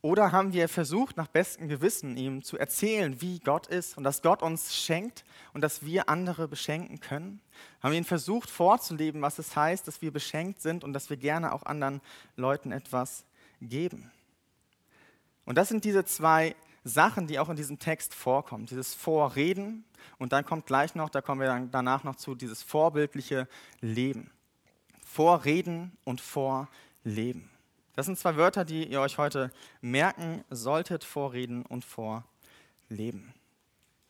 Oder 0.04 0.32
haben 0.32 0.52
wir 0.52 0.68
versucht, 0.68 1.16
nach 1.16 1.28
bestem 1.28 1.66
Gewissen 1.66 2.18
ihm 2.18 2.42
zu 2.42 2.58
erzählen, 2.58 3.22
wie 3.22 3.38
Gott 3.38 3.68
ist 3.68 3.96
und 3.96 4.04
dass 4.04 4.20
Gott 4.20 4.42
uns 4.42 4.76
schenkt 4.76 5.24
und 5.54 5.62
dass 5.62 5.86
wir 5.86 6.10
andere 6.10 6.46
beschenken 6.46 7.00
können? 7.00 7.40
Haben 7.82 7.92
wir 7.92 7.98
ihn 7.98 8.04
versucht 8.04 8.50
vorzuleben, 8.50 9.22
was 9.22 9.38
es 9.38 9.56
heißt, 9.56 9.88
dass 9.88 10.02
wir 10.02 10.12
beschenkt 10.12 10.60
sind 10.60 10.84
und 10.84 10.92
dass 10.92 11.08
wir 11.08 11.16
gerne 11.16 11.54
auch 11.54 11.62
anderen 11.62 12.02
Leuten 12.36 12.70
etwas 12.70 13.24
geben? 13.62 14.10
Und 15.46 15.56
das 15.56 15.70
sind 15.70 15.86
diese 15.86 16.04
zwei 16.04 16.54
Sachen, 16.84 17.26
die 17.26 17.38
auch 17.38 17.48
in 17.48 17.56
diesem 17.56 17.78
Text 17.78 18.12
vorkommen. 18.12 18.66
Dieses 18.66 18.92
Vorreden 18.92 19.86
und 20.18 20.34
dann 20.34 20.44
kommt 20.44 20.66
gleich 20.66 20.94
noch, 20.94 21.08
da 21.08 21.22
kommen 21.22 21.40
wir 21.40 21.48
dann 21.48 21.70
danach 21.70 22.04
noch 22.04 22.16
zu, 22.16 22.34
dieses 22.34 22.62
vorbildliche 22.62 23.48
Leben. 23.80 24.30
Vorreden 25.02 25.96
und 26.04 26.20
Vorleben. 26.20 27.53
Das 27.94 28.06
sind 28.06 28.18
zwei 28.18 28.36
Wörter, 28.36 28.64
die 28.64 28.86
ihr 28.86 29.00
euch 29.00 29.18
heute 29.18 29.50
merken 29.80 30.44
solltet, 30.50 31.04
Vorreden 31.04 31.64
und 31.64 31.84
Vorleben. 31.84 33.34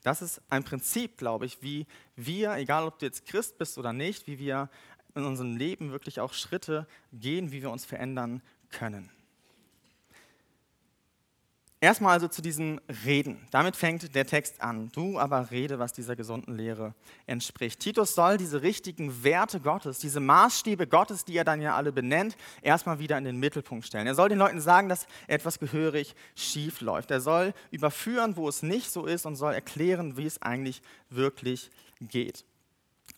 Das 0.03 0.23
ist 0.23 0.41
ein 0.51 0.65
Prinzip, 0.65 1.17
glaube 1.17 1.47
ich, 1.47 1.63
wie 1.63 1.87
wir, 2.17 2.55
egal 2.57 2.87
ob 2.87 2.99
du 2.99 3.07
jetzt 3.07 3.27
Christ 3.27 3.59
bist 3.59 3.79
oder 3.79 3.93
nicht, 3.93 4.27
wie 4.27 4.39
wir 4.39 4.69
in 5.15 5.25
unserem 5.25 5.57
Leben 5.57 5.93
wirklich 5.93 6.21
auch 6.21 6.33
Schritte 6.33 6.87
gehen, 7.13 7.53
wie 7.53 7.63
wir 7.63 7.71
uns 7.71 7.85
verändern 7.85 8.43
können. 8.71 9.11
Erstmal 11.85 12.15
also 12.15 12.29
zu 12.29 12.41
diesem 12.41 12.81
Reden. 13.05 13.47
Damit 13.51 13.77
fängt 13.77 14.15
der 14.15 14.25
Text 14.25 14.63
an. 14.63 14.89
Du 14.95 15.19
aber 15.19 15.51
rede, 15.51 15.79
was 15.79 15.93
dieser 15.93 16.17
gesunden 16.17 16.57
Lehre 16.57 16.95
entspricht. 17.27 17.79
Titus 17.79 18.15
soll 18.15 18.39
diese 18.39 18.63
richtigen 18.63 19.23
Werte 19.23 19.61
Gottes, 19.61 19.99
diese 19.99 20.19
Maßstäbe 20.19 20.87
Gottes, 20.87 21.27
die 21.27 21.37
er 21.37 21.45
dann 21.45 21.61
ja 21.61 21.77
alle 21.77 21.93
benennt, 21.93 22.39
erstmal 22.63 23.01
wieder 23.01 23.19
in 23.19 23.25
den 23.25 23.37
Mittelpunkt 23.37 23.87
stellen. 23.87 24.07
Er 24.07 24.15
soll 24.15 24.31
den 24.31 24.39
Leuten 24.39 24.63
sagen, 24.63 24.89
dass 24.89 25.07
etwas 25.27 25.59
gehörig 25.59 26.15
schief 26.35 26.81
läuft. 26.81 27.11
Er 27.11 27.21
soll 27.21 27.53
überführen, 27.71 28.39
wo 28.39 28.49
es 28.49 28.63
nicht 28.63 28.91
so 28.91 29.05
ist 29.05 29.27
und 29.27 29.37
soll 29.37 29.53
erklären, 29.53 30.17
wie 30.17 30.25
es 30.25 30.41
eigentlich 30.41 30.81
wirklich 31.11 31.71
geht. 32.01 32.47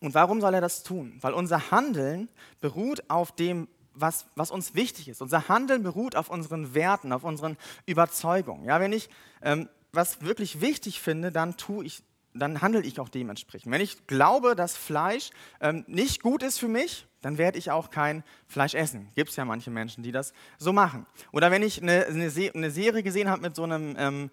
Und 0.00 0.14
warum 0.14 0.40
soll 0.40 0.54
er 0.54 0.60
das 0.60 0.82
tun? 0.82 1.16
Weil 1.20 1.34
unser 1.34 1.70
Handeln 1.70 2.28
beruht 2.60 3.08
auf 3.08 3.30
dem, 3.30 3.68
was, 3.96 4.26
was 4.36 4.50
uns 4.50 4.74
wichtig 4.74 5.08
ist. 5.08 5.22
Unser 5.22 5.48
Handeln 5.48 5.82
beruht 5.82 6.16
auf 6.16 6.30
unseren 6.30 6.74
Werten, 6.74 7.12
auf 7.12 7.24
unseren 7.24 7.56
Überzeugungen. 7.86 8.64
Ja, 8.64 8.80
wenn 8.80 8.92
ich 8.92 9.08
ähm, 9.42 9.68
was 9.92 10.22
wirklich 10.22 10.60
wichtig 10.60 11.00
finde, 11.00 11.32
dann 11.32 11.56
tue 11.56 11.84
ich 11.84 12.02
dann 12.38 12.60
handle 12.60 12.82
ich 12.82 13.00
auch 13.00 13.08
dementsprechend. 13.08 13.72
Wenn 13.72 13.80
ich 13.80 14.06
glaube, 14.06 14.54
dass 14.54 14.76
Fleisch 14.76 15.30
ähm, 15.60 15.84
nicht 15.86 16.22
gut 16.22 16.42
ist 16.42 16.58
für 16.58 16.68
mich, 16.68 17.06
dann 17.22 17.38
werde 17.38 17.58
ich 17.58 17.70
auch 17.70 17.90
kein 17.90 18.22
Fleisch 18.46 18.74
essen. 18.74 19.08
Gibt 19.14 19.30
es 19.30 19.36
ja 19.36 19.44
manche 19.44 19.70
Menschen, 19.70 20.02
die 20.02 20.12
das 20.12 20.32
so 20.58 20.72
machen. 20.72 21.06
Oder 21.32 21.50
wenn 21.50 21.62
ich 21.62 21.82
eine, 21.82 22.06
eine, 22.06 22.30
Se 22.30 22.50
eine 22.54 22.70
Serie 22.70 23.02
gesehen 23.02 23.30
habe 23.30 23.42
mit 23.42 23.56
so 23.56 23.64
einem 23.64 23.96
ähm, 23.98 24.30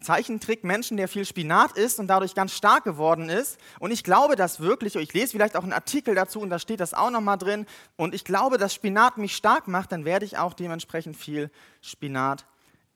Zeichentrick 0.00 0.64
Menschen, 0.64 0.96
der 0.96 1.08
viel 1.08 1.24
Spinat 1.24 1.72
isst 1.72 1.98
und 1.98 2.06
dadurch 2.06 2.34
ganz 2.34 2.52
stark 2.52 2.84
geworden 2.84 3.28
ist. 3.28 3.58
Und 3.80 3.90
ich 3.90 4.04
glaube 4.04 4.36
das 4.36 4.60
wirklich, 4.60 4.94
ich 4.96 5.12
lese 5.12 5.32
vielleicht 5.32 5.56
auch 5.56 5.62
einen 5.62 5.72
Artikel 5.72 6.14
dazu 6.14 6.40
und 6.40 6.50
da 6.50 6.58
steht 6.58 6.80
das 6.80 6.94
auch 6.94 7.10
nochmal 7.10 7.38
drin. 7.38 7.66
Und 7.96 8.14
ich 8.14 8.24
glaube, 8.24 8.58
dass 8.58 8.74
Spinat 8.74 9.18
mich 9.18 9.34
stark 9.34 9.68
macht, 9.68 9.92
dann 9.92 10.04
werde 10.04 10.24
ich 10.24 10.38
auch 10.38 10.54
dementsprechend 10.54 11.16
viel 11.16 11.50
Spinat 11.80 12.46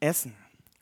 essen. 0.01 0.37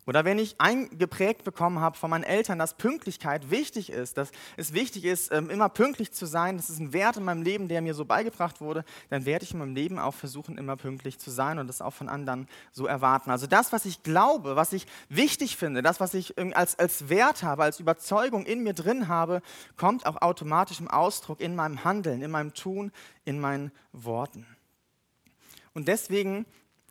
Oder 0.07 0.25
wenn 0.25 0.39
ich 0.39 0.61
eingeprägt 0.61 1.45
bekommen 1.45 1.81
habe 1.81 1.97
von 1.97 2.11
meinen 2.11 2.25
Eltern, 2.25 2.59
dass 2.59 2.75
Pünktlichkeit 2.75 3.51
wichtig 3.51 3.91
ist, 3.91 4.17
dass 4.17 4.31
es 4.57 4.73
wichtig 4.73 5.05
ist, 5.05 5.31
ähm, 5.33 5.51
immer 5.51 5.69
pünktlich 5.69 6.13
zu 6.13 6.27
sein, 6.27 6.57
das 6.57 6.71
ist 6.71 6.79
ein 6.79 6.93
Wert 6.93 7.17
in 7.17 7.25
meinem 7.25 7.43
Leben, 7.43 7.69
der 7.69 7.83
mir 7.83 7.95
so 7.95 8.05
beigebracht 8.05 8.61
wurde, 8.61 8.85
dann 9.11 9.27
werde 9.27 9.45
ich 9.45 9.53
in 9.53 9.59
meinem 9.59 9.75
Leben 9.75 9.99
auch 9.99 10.15
versuchen, 10.15 10.59
immer 10.59 10.77
pünktlich 10.77 11.19
zu 11.19 11.31
sein 11.31 11.59
und 11.59 11.67
das 11.67 11.83
auch 11.83 11.93
von 11.93 12.09
anderen 12.09 12.49
so 12.73 12.87
erwarten. 12.87 13.31
Also 13.31 13.47
das, 13.47 13.73
was 13.73 13.85
ich 13.85 14.03
glaube, 14.03 14.57
was 14.57 14.73
ich 14.73 14.87
wichtig 15.09 15.57
finde, 15.57 15.83
das, 15.83 16.01
was 16.01 16.15
ich 16.15 16.35
als, 16.55 16.79
als 16.79 17.09
Wert 17.09 17.43
habe, 17.43 17.63
als 17.63 17.79
Überzeugung 17.79 18.47
in 18.47 18.63
mir 18.63 18.75
drin 18.75 19.09
habe, 19.09 19.43
kommt 19.77 20.07
auch 20.07 20.23
automatisch 20.23 20.81
im 20.81 20.89
Ausdruck 20.89 21.41
in 21.41 21.55
meinem 21.55 21.85
Handeln, 21.85 22.23
in 22.23 22.31
meinem 22.31 22.55
Tun, 22.55 22.93
in 23.25 23.39
meinen 23.39 23.71
Worten. 23.93 24.47
Und 25.75 25.89
deswegen 25.89 26.47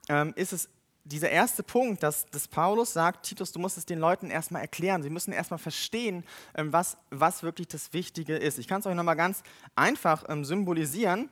ähm, 0.07 0.33
ist 0.35 0.53
es 0.53 0.69
dieser 1.09 1.29
erste 1.29 1.63
Punkt, 1.63 2.03
dass, 2.03 2.25
dass 2.27 2.47
Paulus 2.47 2.93
sagt, 2.93 3.25
Titus, 3.25 3.51
du 3.51 3.59
musst 3.59 3.77
es 3.77 3.85
den 3.85 3.99
Leuten 3.99 4.29
erstmal 4.29 4.61
erklären. 4.61 5.03
Sie 5.03 5.09
müssen 5.09 5.33
erstmal 5.33 5.57
verstehen, 5.57 6.23
ähm, 6.55 6.71
was, 6.71 6.97
was 7.09 7.43
wirklich 7.43 7.67
das 7.67 7.93
Wichtige 7.93 8.37
ist. 8.37 8.59
Ich 8.59 8.67
kann 8.67 8.79
es 8.79 8.85
euch 8.85 8.95
nochmal 8.95 9.15
ganz 9.15 9.43
einfach 9.75 10.23
ähm, 10.29 10.45
symbolisieren. 10.45 11.29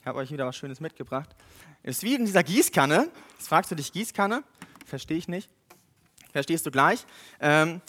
Ich 0.00 0.06
habe 0.06 0.18
euch 0.18 0.30
wieder 0.30 0.46
was 0.46 0.56
Schönes 0.56 0.80
mitgebracht. 0.80 1.30
Es 1.82 1.98
ist 1.98 2.02
wie 2.02 2.14
in 2.14 2.26
dieser 2.26 2.42
Gießkanne. 2.42 3.08
Jetzt 3.38 3.48
fragst 3.48 3.70
du 3.70 3.74
dich, 3.74 3.92
Gießkanne? 3.92 4.42
Verstehe 4.84 5.16
ich 5.16 5.28
nicht. 5.28 5.48
Verstehst 6.32 6.66
du 6.66 6.70
gleich. 6.70 7.06
Ähm, 7.40 7.80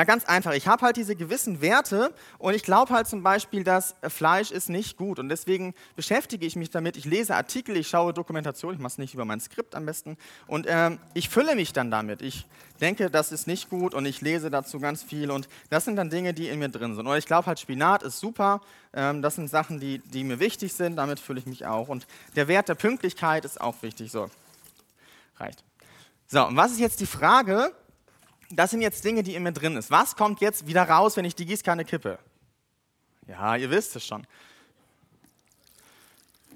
ja, 0.00 0.04
ganz 0.04 0.24
einfach. 0.24 0.54
Ich 0.54 0.66
habe 0.66 0.80
halt 0.86 0.96
diese 0.96 1.14
gewissen 1.14 1.60
Werte 1.60 2.14
und 2.38 2.54
ich 2.54 2.62
glaube 2.62 2.94
halt 2.94 3.06
zum 3.06 3.22
Beispiel, 3.22 3.64
dass 3.64 3.96
Fleisch 4.08 4.50
ist 4.50 4.70
nicht 4.70 4.96
gut 4.96 5.18
und 5.18 5.28
deswegen 5.28 5.74
beschäftige 5.94 6.46
ich 6.46 6.56
mich 6.56 6.70
damit. 6.70 6.96
Ich 6.96 7.04
lese 7.04 7.34
Artikel, 7.34 7.76
ich 7.76 7.88
schaue 7.88 8.14
Dokumentation, 8.14 8.72
ich 8.72 8.80
mache 8.80 8.92
es 8.92 8.98
nicht 8.98 9.12
über 9.12 9.26
mein 9.26 9.40
Skript 9.40 9.74
am 9.74 9.84
besten 9.84 10.16
und 10.46 10.64
ähm, 10.70 10.98
ich 11.12 11.28
fülle 11.28 11.54
mich 11.54 11.74
dann 11.74 11.90
damit. 11.90 12.22
Ich 12.22 12.46
denke, 12.80 13.10
das 13.10 13.30
ist 13.30 13.46
nicht 13.46 13.68
gut 13.68 13.92
und 13.92 14.06
ich 14.06 14.22
lese 14.22 14.48
dazu 14.48 14.80
ganz 14.80 15.02
viel 15.02 15.30
und 15.30 15.50
das 15.68 15.84
sind 15.84 15.96
dann 15.96 16.08
Dinge, 16.08 16.32
die 16.32 16.48
in 16.48 16.60
mir 16.60 16.70
drin 16.70 16.94
sind. 16.94 17.06
Oder 17.06 17.18
ich 17.18 17.26
glaube 17.26 17.44
halt, 17.44 17.60
Spinat 17.60 18.02
ist 18.02 18.20
super. 18.20 18.62
Ähm, 18.94 19.20
das 19.20 19.34
sind 19.34 19.48
Sachen, 19.48 19.80
die, 19.80 19.98
die 19.98 20.24
mir 20.24 20.40
wichtig 20.40 20.72
sind. 20.72 20.96
Damit 20.96 21.20
fülle 21.20 21.40
ich 21.40 21.46
mich 21.46 21.66
auch 21.66 21.88
und 21.88 22.06
der 22.36 22.48
Wert 22.48 22.70
der 22.70 22.74
Pünktlichkeit 22.74 23.44
ist 23.44 23.60
auch 23.60 23.82
wichtig. 23.82 24.10
So, 24.10 24.30
reicht. 25.36 25.62
So, 26.26 26.46
und 26.46 26.56
was 26.56 26.72
ist 26.72 26.80
jetzt 26.80 27.00
die 27.00 27.06
Frage? 27.06 27.74
Das 28.50 28.70
sind 28.70 28.82
jetzt 28.82 29.04
Dinge, 29.04 29.22
die 29.22 29.34
in 29.34 29.42
mir 29.42 29.52
drin 29.52 29.76
ist. 29.76 29.90
Was 29.90 30.16
kommt 30.16 30.40
jetzt 30.40 30.66
wieder 30.66 30.88
raus, 30.88 31.16
wenn 31.16 31.24
ich 31.24 31.34
die 31.34 31.46
Gießkanne 31.46 31.84
kippe? 31.84 32.18
Ja, 33.26 33.56
ihr 33.56 33.70
wisst 33.70 33.94
es 33.96 34.04
schon. 34.04 34.26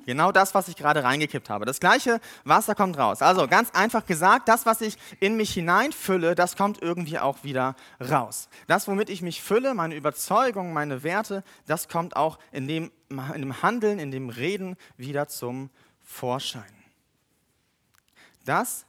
Genau 0.07 0.33
das, 0.33 0.55
was 0.55 0.69
ich 0.69 0.77
gerade 0.77 1.03
reingekippt 1.03 1.49
habe. 1.49 1.65
Das 1.65 1.81
gleiche 1.81 2.21
Wasser 2.45 2.75
kommt 2.75 2.99
raus. 2.99 3.23
Also 3.23 3.49
ganz 3.49 3.71
einfach 3.71 4.05
gesagt, 4.05 4.49
das, 4.49 4.67
was 4.67 4.81
ich 4.81 4.99
in 5.21 5.37
mich 5.37 5.55
hineinfülle, 5.55 6.35
das 6.35 6.57
kommt 6.57 6.83
irgendwie 6.83 7.19
auch 7.19 7.43
wieder 7.43 7.75
raus. 8.01 8.49
Das, 8.67 8.87
womit 8.87 9.09
ich 9.09 9.23
mich 9.23 9.43
fülle, 9.43 9.73
meine 9.73 9.95
Überzeugung, 9.95 10.73
meine 10.73 11.03
Werte, 11.03 11.43
das 11.67 11.89
kommt 11.89 12.17
auch 12.17 12.39
in 12.53 12.69
dem, 12.69 12.91
in 13.09 13.41
dem 13.41 13.63
Handeln, 13.63 13.99
in 13.99 14.11
dem 14.11 14.29
Reden 14.29 14.77
wieder 14.97 15.29
zum 15.29 15.71
Vorschein. 16.03 16.63
Das, 18.45 18.85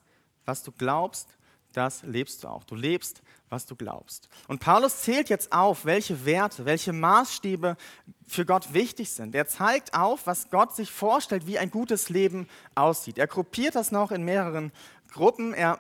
was 0.46 0.64
du 0.64 0.72
glaubst, 0.72 1.30
das 1.76 2.04
lebst 2.04 2.44
du 2.44 2.48
auch. 2.48 2.64
Du 2.64 2.76
lebst, 2.76 3.22
was 3.50 3.66
du 3.66 3.76
glaubst. 3.76 4.30
Und 4.48 4.60
Paulus 4.60 5.02
zählt 5.02 5.30
jetzt 5.30 5.52
auf, 5.52 5.86
welche 5.86 6.26
Werte, 6.26 6.66
welche 6.66 6.94
Maßstäbe 6.94 7.78
für 8.28 8.46
Gott 8.46 8.74
wichtig 8.74 9.10
sind. 9.10 9.36
Er 9.36 9.48
zeigt 9.48 9.94
auf, 9.94 10.26
was 10.28 10.50
Gott 10.50 10.76
sich 10.76 10.92
vorstellt, 10.92 11.48
wie 11.48 11.60
ein 11.60 11.72
gutes 11.72 12.10
Leben 12.10 12.48
aussieht. 12.74 13.18
Er 13.18 13.28
gruppiert 13.28 13.76
das 13.76 13.92
noch 13.92 14.12
in 14.12 14.24
mehreren 14.24 14.72
Gruppen. 15.12 15.54
Er 15.54 15.80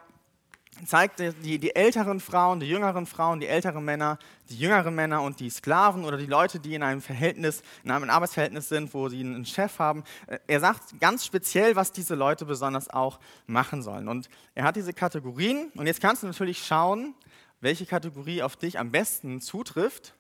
zeigt 0.85 1.19
die, 1.19 1.59
die 1.59 1.75
älteren 1.75 2.19
Frauen, 2.19 2.59
die 2.59 2.67
jüngeren 2.67 3.05
Frauen, 3.05 3.39
die 3.39 3.47
älteren 3.47 3.85
Männer, 3.85 4.19
die 4.49 4.57
jüngeren 4.57 4.93
Männer 4.93 5.21
und 5.21 5.39
die 5.39 5.49
Sklaven 5.49 6.03
oder 6.03 6.17
die 6.17 6.25
Leute, 6.25 6.59
die 6.59 6.75
in 6.75 6.83
einem 6.83 7.01
Verhältnis, 7.01 7.63
in 7.83 7.91
einem 7.91 8.09
Arbeitsverhältnis 8.09 8.69
sind, 8.69 8.93
wo 8.93 9.07
sie 9.07 9.21
einen 9.21 9.45
Chef 9.45 9.79
haben. 9.79 10.03
Er 10.47 10.59
sagt 10.59 10.99
ganz 10.99 11.25
speziell, 11.25 11.75
was 11.75 11.91
diese 11.91 12.15
Leute 12.15 12.45
besonders 12.45 12.89
auch 12.89 13.19
machen 13.47 13.81
sollen. 13.81 14.07
Und 14.07 14.29
er 14.53 14.65
hat 14.65 14.75
diese 14.75 14.93
Kategorien 14.93 15.71
und 15.75 15.87
jetzt 15.87 16.01
kannst 16.01 16.23
du 16.23 16.27
natürlich 16.27 16.65
schauen, 16.65 17.15
welche 17.61 17.85
Kategorie 17.85 18.43
auf 18.43 18.57
dich 18.57 18.77
am 18.77 18.91
besten 18.91 19.41
zutrifft 19.41 20.13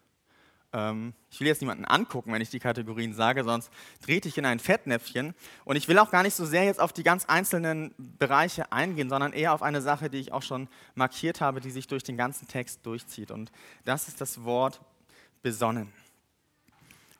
ich 1.29 1.39
will 1.39 1.47
jetzt 1.47 1.61
niemanden 1.61 1.85
angucken, 1.85 2.33
wenn 2.33 2.41
ich 2.41 2.49
die 2.49 2.59
Kategorien 2.59 3.13
sage, 3.13 3.43
sonst 3.43 3.71
trete 4.01 4.27
ich 4.27 4.37
in 4.37 4.45
ein 4.45 4.59
Fettnäpfchen. 4.59 5.33
Und 5.63 5.75
ich 5.75 5.87
will 5.87 5.97
auch 5.99 6.11
gar 6.11 6.23
nicht 6.23 6.33
so 6.33 6.45
sehr 6.45 6.65
jetzt 6.65 6.79
auf 6.79 6.91
die 6.91 7.03
ganz 7.03 7.25
einzelnen 7.25 7.93
Bereiche 7.97 8.71
eingehen, 8.71 9.09
sondern 9.09 9.31
eher 9.31 9.53
auf 9.53 9.61
eine 9.61 9.81
Sache, 9.81 10.09
die 10.09 10.17
ich 10.17 10.33
auch 10.33 10.41
schon 10.41 10.67
markiert 10.95 11.39
habe, 11.39 11.61
die 11.61 11.71
sich 11.71 11.87
durch 11.87 12.03
den 12.03 12.17
ganzen 12.17 12.47
Text 12.47 12.85
durchzieht. 12.85 13.31
Und 13.31 13.51
das 13.85 14.07
ist 14.07 14.19
das 14.19 14.43
Wort 14.43 14.81
besonnen. 15.41 15.93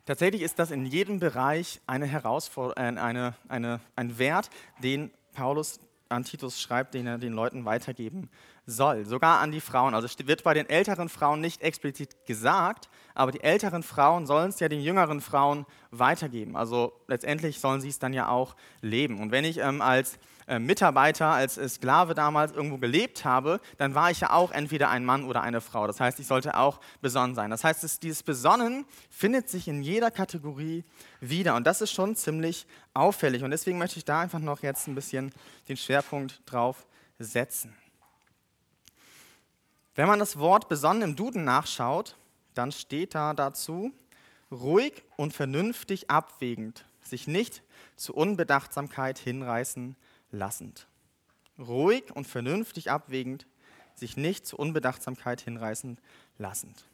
Tatsächlich 0.05 0.41
ist 0.41 0.59
das 0.59 0.69
in 0.69 0.85
jedem 0.85 1.19
Bereich 1.19 1.81
eine 1.87 2.05
Herausforderung, 2.05 2.97
äh, 2.97 2.99
eine, 2.99 3.35
eine, 3.47 3.79
ein 3.95 4.17
Wert, 4.19 4.49
den 4.83 5.11
Paulus 5.33 5.79
an 6.09 6.23
Titus 6.23 6.61
schreibt, 6.61 6.93
den 6.93 7.07
er 7.07 7.17
den 7.17 7.33
Leuten 7.33 7.65
weitergeben 7.65 8.29
soll, 8.65 9.05
sogar 9.05 9.39
an 9.39 9.51
die 9.51 9.61
Frauen. 9.61 9.93
Also 9.93 10.07
wird 10.25 10.43
bei 10.43 10.53
den 10.53 10.69
älteren 10.69 11.09
Frauen 11.09 11.41
nicht 11.41 11.61
explizit 11.61 12.25
gesagt, 12.25 12.89
aber 13.13 13.31
die 13.31 13.41
älteren 13.41 13.83
Frauen 13.83 14.25
sollen 14.25 14.49
es 14.49 14.59
ja 14.59 14.69
den 14.69 14.81
jüngeren 14.81 15.21
Frauen 15.21 15.65
weitergeben. 15.91 16.55
Also 16.55 16.93
letztendlich 17.07 17.59
sollen 17.59 17.81
sie 17.81 17.89
es 17.89 17.99
dann 17.99 18.13
ja 18.13 18.27
auch 18.29 18.55
leben. 18.81 19.19
Und 19.19 19.31
wenn 19.31 19.45
ich 19.45 19.57
ähm, 19.57 19.81
als 19.81 20.17
äh, 20.47 20.59
Mitarbeiter, 20.59 21.27
als 21.27 21.55
Sklave 21.55 22.13
damals 22.13 22.51
irgendwo 22.51 22.77
gelebt 22.77 23.25
habe, 23.25 23.59
dann 23.77 23.95
war 23.95 24.11
ich 24.11 24.19
ja 24.19 24.31
auch 24.31 24.51
entweder 24.51 24.89
ein 24.89 25.03
Mann 25.03 25.23
oder 25.23 25.41
eine 25.41 25.59
Frau. 25.59 25.87
Das 25.87 25.99
heißt, 25.99 26.19
ich 26.19 26.27
sollte 26.27 26.55
auch 26.55 26.79
besonnen 27.01 27.33
sein. 27.33 27.49
Das 27.49 27.63
heißt, 27.63 27.83
es, 27.83 27.99
dieses 27.99 28.21
Besonnen 28.21 28.85
findet 29.09 29.49
sich 29.49 29.67
in 29.67 29.81
jeder 29.81 30.11
Kategorie 30.11 30.83
wieder. 31.19 31.55
Und 31.55 31.65
das 31.65 31.81
ist 31.81 31.91
schon 31.91 32.15
ziemlich 32.15 32.67
auffällig. 32.93 33.43
Und 33.43 33.51
deswegen 33.51 33.79
möchte 33.79 33.97
ich 33.97 34.05
da 34.05 34.19
einfach 34.19 34.39
noch 34.39 34.61
jetzt 34.61 34.87
ein 34.87 34.93
bisschen 34.93 35.33
den 35.67 35.77
Schwerpunkt 35.77 36.41
drauf 36.45 36.85
setzen. 37.17 37.75
Wenn 39.95 40.07
man 40.07 40.19
das 40.19 40.37
Wort 40.37 40.69
besonnen 40.69 41.01
im 41.01 41.15
Duden 41.15 41.43
nachschaut, 41.43 42.17
dann 42.53 42.71
steht 42.71 43.15
da 43.15 43.33
dazu, 43.33 43.91
ruhig 44.51 45.03
und 45.15 45.33
vernünftig 45.33 46.09
abwägend, 46.09 46.85
sich 47.01 47.27
nicht 47.27 47.63
zu 47.95 48.13
Unbedachtsamkeit 48.13 49.17
hinreißen 49.17 49.95
lassend. 50.35 50.87
Ruhig 51.57 52.11
und 52.13 52.27
vernünftig 52.27 52.91
abwägend, 52.91 53.47
sich 53.95 54.17
nicht 54.17 54.45
zu 54.45 54.57
Unbedachtsamkeit 54.57 55.41
hinreißen 55.41 55.97
lassend. 56.37 56.85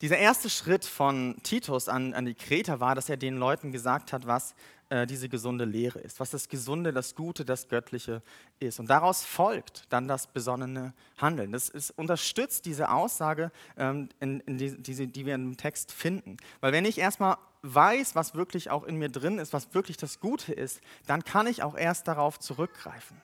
Dieser 0.00 0.18
erste 0.18 0.50
Schritt 0.50 0.84
von 0.84 1.36
Titus 1.42 1.88
an, 1.88 2.14
an 2.14 2.24
die 2.26 2.34
Kreter 2.34 2.80
war, 2.80 2.94
dass 2.94 3.08
er 3.08 3.16
den 3.16 3.36
Leuten 3.36 3.72
gesagt 3.72 4.12
hat, 4.12 4.26
was 4.26 4.54
äh, 4.90 5.06
diese 5.06 5.28
gesunde 5.28 5.64
Lehre 5.64 5.98
ist, 6.00 6.20
was 6.20 6.30
das 6.30 6.48
Gesunde, 6.48 6.92
das 6.92 7.14
Gute, 7.14 7.44
das 7.44 7.68
Göttliche 7.68 8.22
ist. 8.58 8.80
Und 8.80 8.90
daraus 8.90 9.24
folgt 9.24 9.84
dann 9.88 10.08
das 10.08 10.26
besonnene 10.26 10.94
Handeln. 11.16 11.52
Das 11.52 11.68
ist, 11.68 11.90
unterstützt 11.92 12.66
diese 12.66 12.90
Aussage, 12.90 13.50
ähm, 13.76 14.08
in, 14.20 14.40
in 14.40 14.58
die, 14.58 14.76
die, 14.76 15.06
die 15.06 15.26
wir 15.26 15.34
im 15.36 15.56
Text 15.56 15.90
finden. 15.90 16.36
Weil 16.60 16.72
wenn 16.72 16.84
ich 16.84 16.98
erstmal 16.98 17.38
weiß, 17.62 18.14
was 18.14 18.34
wirklich 18.34 18.70
auch 18.70 18.84
in 18.84 18.96
mir 18.96 19.08
drin 19.08 19.38
ist, 19.38 19.52
was 19.52 19.74
wirklich 19.74 19.96
das 19.96 20.20
Gute 20.20 20.52
ist, 20.52 20.80
dann 21.06 21.24
kann 21.24 21.46
ich 21.46 21.62
auch 21.62 21.76
erst 21.76 22.06
darauf 22.06 22.38
zurückgreifen. 22.38 23.22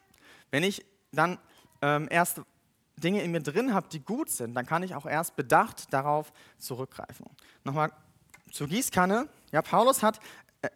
Wenn 0.51 0.63
ich 0.63 0.87
dann 1.13 1.39
ähm, 1.83 2.09
erst 2.11 2.41
Dinge 3.01 3.23
in 3.23 3.33
mir 3.33 3.41
drin 3.41 3.75
habe, 3.75 3.89
die 3.91 4.01
gut 4.01 4.31
sind, 4.31 4.55
dann 4.55 4.67
kann 4.67 4.83
ich 4.83 4.95
auch 4.95 5.07
erst 5.07 5.37
bedacht 5.37 5.93
darauf 5.93 6.33
zurückgreifen. 6.59 7.27
Nochmal 7.65 7.93
zur 8.53 8.69
Gießkanne. 8.69 9.29
Ja, 9.53 9.63
Paulus 9.63 10.03
hat 10.03 10.21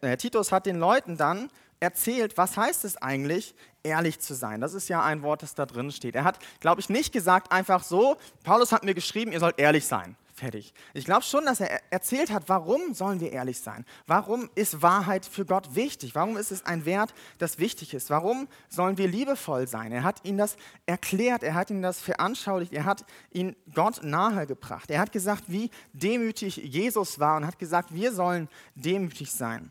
äh, 0.00 0.16
Titus 0.16 0.52
hat 0.52 0.66
den 0.66 0.76
Leuten 0.76 1.16
dann 1.16 1.50
erzählt, 1.80 2.38
was 2.38 2.56
heißt 2.56 2.84
es 2.84 2.96
eigentlich, 2.96 3.54
ehrlich 3.82 4.18
zu 4.20 4.34
sein. 4.34 4.60
Das 4.60 4.72
ist 4.72 4.88
ja 4.88 5.02
ein 5.02 5.22
Wort, 5.22 5.42
das 5.42 5.54
da 5.54 5.66
drin 5.66 5.90
steht. 5.92 6.14
Er 6.14 6.24
hat, 6.24 6.38
glaube 6.60 6.80
ich, 6.80 6.88
nicht 6.88 7.12
gesagt 7.12 7.52
einfach 7.52 7.82
so, 7.82 8.16
Paulus 8.42 8.72
hat 8.72 8.84
mir 8.84 8.94
geschrieben, 8.94 9.32
ihr 9.32 9.40
sollt 9.40 9.58
ehrlich 9.58 9.86
sein. 9.86 10.16
Fertig. 10.34 10.74
Ich 10.92 11.04
glaube 11.04 11.22
schon, 11.22 11.44
dass 11.44 11.60
er 11.60 11.80
erzählt 11.92 12.30
hat, 12.30 12.48
warum 12.48 12.92
sollen 12.92 13.20
wir 13.20 13.32
ehrlich 13.32 13.60
sein? 13.60 13.84
Warum 14.06 14.50
ist 14.56 14.82
Wahrheit 14.82 15.24
für 15.24 15.46
Gott 15.46 15.74
wichtig? 15.76 16.14
Warum 16.14 16.36
ist 16.36 16.50
es 16.50 16.66
ein 16.66 16.84
Wert, 16.84 17.14
das 17.38 17.58
wichtig 17.58 17.94
ist? 17.94 18.10
Warum 18.10 18.48
sollen 18.68 18.98
wir 18.98 19.06
liebevoll 19.06 19.68
sein? 19.68 19.92
Er 19.92 20.02
hat 20.02 20.24
ihnen 20.24 20.38
das 20.38 20.56
erklärt, 20.86 21.44
er 21.44 21.54
hat 21.54 21.70
ihnen 21.70 21.82
das 21.82 22.00
veranschaulicht, 22.00 22.72
er 22.72 22.84
hat 22.84 23.04
ihn 23.30 23.54
Gott 23.72 24.02
nahegebracht. 24.02 24.90
Er 24.90 25.00
hat 25.00 25.12
gesagt, 25.12 25.44
wie 25.46 25.70
demütig 25.92 26.56
Jesus 26.56 27.20
war 27.20 27.36
und 27.36 27.46
hat 27.46 27.58
gesagt, 27.58 27.94
wir 27.94 28.12
sollen 28.12 28.48
demütig 28.74 29.30
sein. 29.30 29.70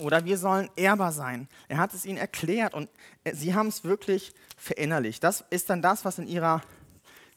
Oder 0.00 0.24
wir 0.24 0.36
sollen 0.36 0.68
ehrbar 0.76 1.12
sein. 1.12 1.48
Er 1.68 1.78
hat 1.78 1.94
es 1.94 2.04
ihnen 2.04 2.18
erklärt 2.18 2.74
und 2.74 2.90
sie 3.32 3.54
haben 3.54 3.68
es 3.68 3.84
wirklich 3.84 4.34
verinnerlicht. 4.56 5.24
Das 5.24 5.44
ist 5.48 5.70
dann 5.70 5.80
das, 5.80 6.04
was 6.04 6.18
in 6.18 6.26
ihrer 6.26 6.60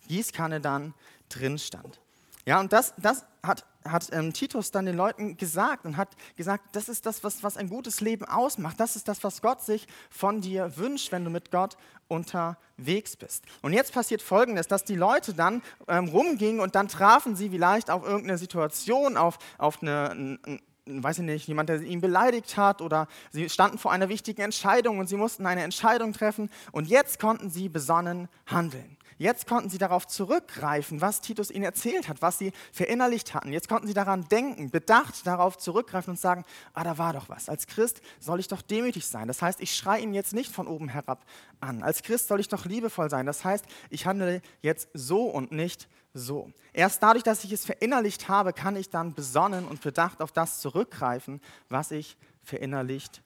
Gießkanne 0.08 0.60
dann 0.60 0.94
drin 1.30 1.58
stand. 1.58 2.02
Ja, 2.46 2.60
und 2.60 2.74
das, 2.74 2.94
das 2.98 3.26
hat, 3.44 3.66
hat 3.84 4.08
ähm, 4.12 4.34
Titus 4.34 4.72
dann 4.72 4.86
den 4.86 4.96
Leuten 4.96 5.38
gesagt 5.38 5.86
und 5.86 5.98
hat 5.98 6.10
gesagt, 6.36 6.76
das 6.76 6.90
ist 6.90 7.06
das, 7.06 7.24
was, 7.24 7.44
was 7.44 7.58
ein 7.58 7.70
gutes 7.70 8.02
Leben 8.02 8.26
ausmacht. 8.26 8.80
Das 8.80 8.96
ist 8.96 9.08
das, 9.08 9.24
was 9.24 9.42
Gott 9.42 9.62
sich 9.62 9.88
von 10.10 10.42
dir 10.42 10.78
wünscht, 10.78 11.12
wenn 11.12 11.24
du 11.24 11.30
mit 11.30 11.52
Gott 11.52 11.78
unterwegs 12.08 13.16
bist. 13.16 13.44
Und 13.62 13.74
jetzt 13.74 13.94
passiert 13.94 14.22
Folgendes, 14.22 14.68
dass 14.68 14.84
die 14.84 14.96
Leute 14.96 15.34
dann 15.34 15.62
ähm, 15.88 16.08
rumgingen 16.10 16.60
und 16.60 16.76
dann 16.76 16.88
trafen 16.88 17.36
sie 17.36 17.50
vielleicht 17.50 17.90
auf 17.92 18.04
irgendeine 18.04 18.38
Situation, 18.38 19.16
auf, 19.16 19.38
auf 19.58 19.82
eine, 19.82 20.12
ein, 20.12 20.40
weiß 20.86 21.20
ich 21.20 21.26
nicht, 21.26 21.48
jemand, 21.48 21.70
der 21.70 21.82
ihn 21.82 22.02
beleidigt 22.02 22.58
hat 22.58 22.82
oder 22.82 23.08
sie 23.32 23.50
standen 23.50 23.78
vor 23.78 23.92
einer 23.92 24.10
wichtigen 24.10 24.42
Entscheidung 24.42 25.00
und 25.00 25.08
sie 25.08 25.18
mussten 25.18 25.46
eine 25.46 25.64
Entscheidung 25.64 26.14
treffen 26.14 26.50
und 26.72 26.88
jetzt 26.88 27.20
konnten 27.20 27.50
sie 27.50 27.70
besonnen 27.70 28.28
handeln. 28.48 28.98
Jetzt 29.20 29.48
konnten 29.48 29.70
sie 29.70 29.78
darauf 29.78 30.08
zurückgreifen, 30.08 31.02
was 31.02 31.20
Titus 31.20 31.52
ihnen 31.52 31.66
erzählt 31.66 32.08
hat, 32.08 32.22
was 32.22 32.40
sie 32.40 32.54
verinnerlicht 32.72 33.34
hatten. 33.34 33.52
Jetzt 33.52 33.68
konnten 33.68 33.86
sie 33.86 33.94
daran 33.94 34.26
denken, 34.30 34.72
bedacht 34.72 35.28
darauf 35.28 35.58
zurückgreifen 35.58 36.12
und 36.12 36.20
sagen, 36.20 36.46
ah, 36.74 36.86
da 36.86 36.98
war 36.98 37.12
doch 37.12 37.28
was. 37.28 37.50
Als 37.50 37.68
Christ 37.68 38.02
soll 38.22 38.40
ich 38.40 38.48
doch 38.48 38.62
demütig 38.62 39.06
sein. 39.06 39.28
Das 39.28 39.42
heißt, 39.42 39.60
ich 39.60 39.76
schreie 39.76 40.02
ihn 40.02 40.14
jetzt 40.14 40.32
nicht 40.32 40.54
von 40.54 40.68
oben 40.68 40.88
herab 40.88 41.26
an. 41.60 41.84
Als 41.84 42.02
Christ 42.02 42.30
soll 42.30 42.40
ich 42.40 42.48
doch 42.48 42.64
liebevoll 42.64 43.10
sein. 43.10 43.26
Das 43.26 43.44
heißt, 43.44 43.66
ich 43.90 44.06
handle 44.06 44.42
jetzt 44.62 44.88
so 44.94 45.26
und 45.26 45.52
nicht 45.52 45.90
so. 46.14 46.50
Erst 46.72 47.04
dadurch, 47.04 47.24
dass 47.24 47.44
ich 47.44 47.52
es 47.52 47.66
verinnerlicht 47.66 48.30
habe, 48.30 48.54
kann 48.54 48.78
ich 48.78 48.90
dann 48.90 49.14
besonnen 49.14 49.68
und 49.68 49.82
bedacht 49.82 50.22
auf 50.22 50.32
das 50.32 50.62
zurückgreifen, 50.62 51.42
was 51.68 51.92
ich 51.92 52.16
verinnerlicht 52.42 53.22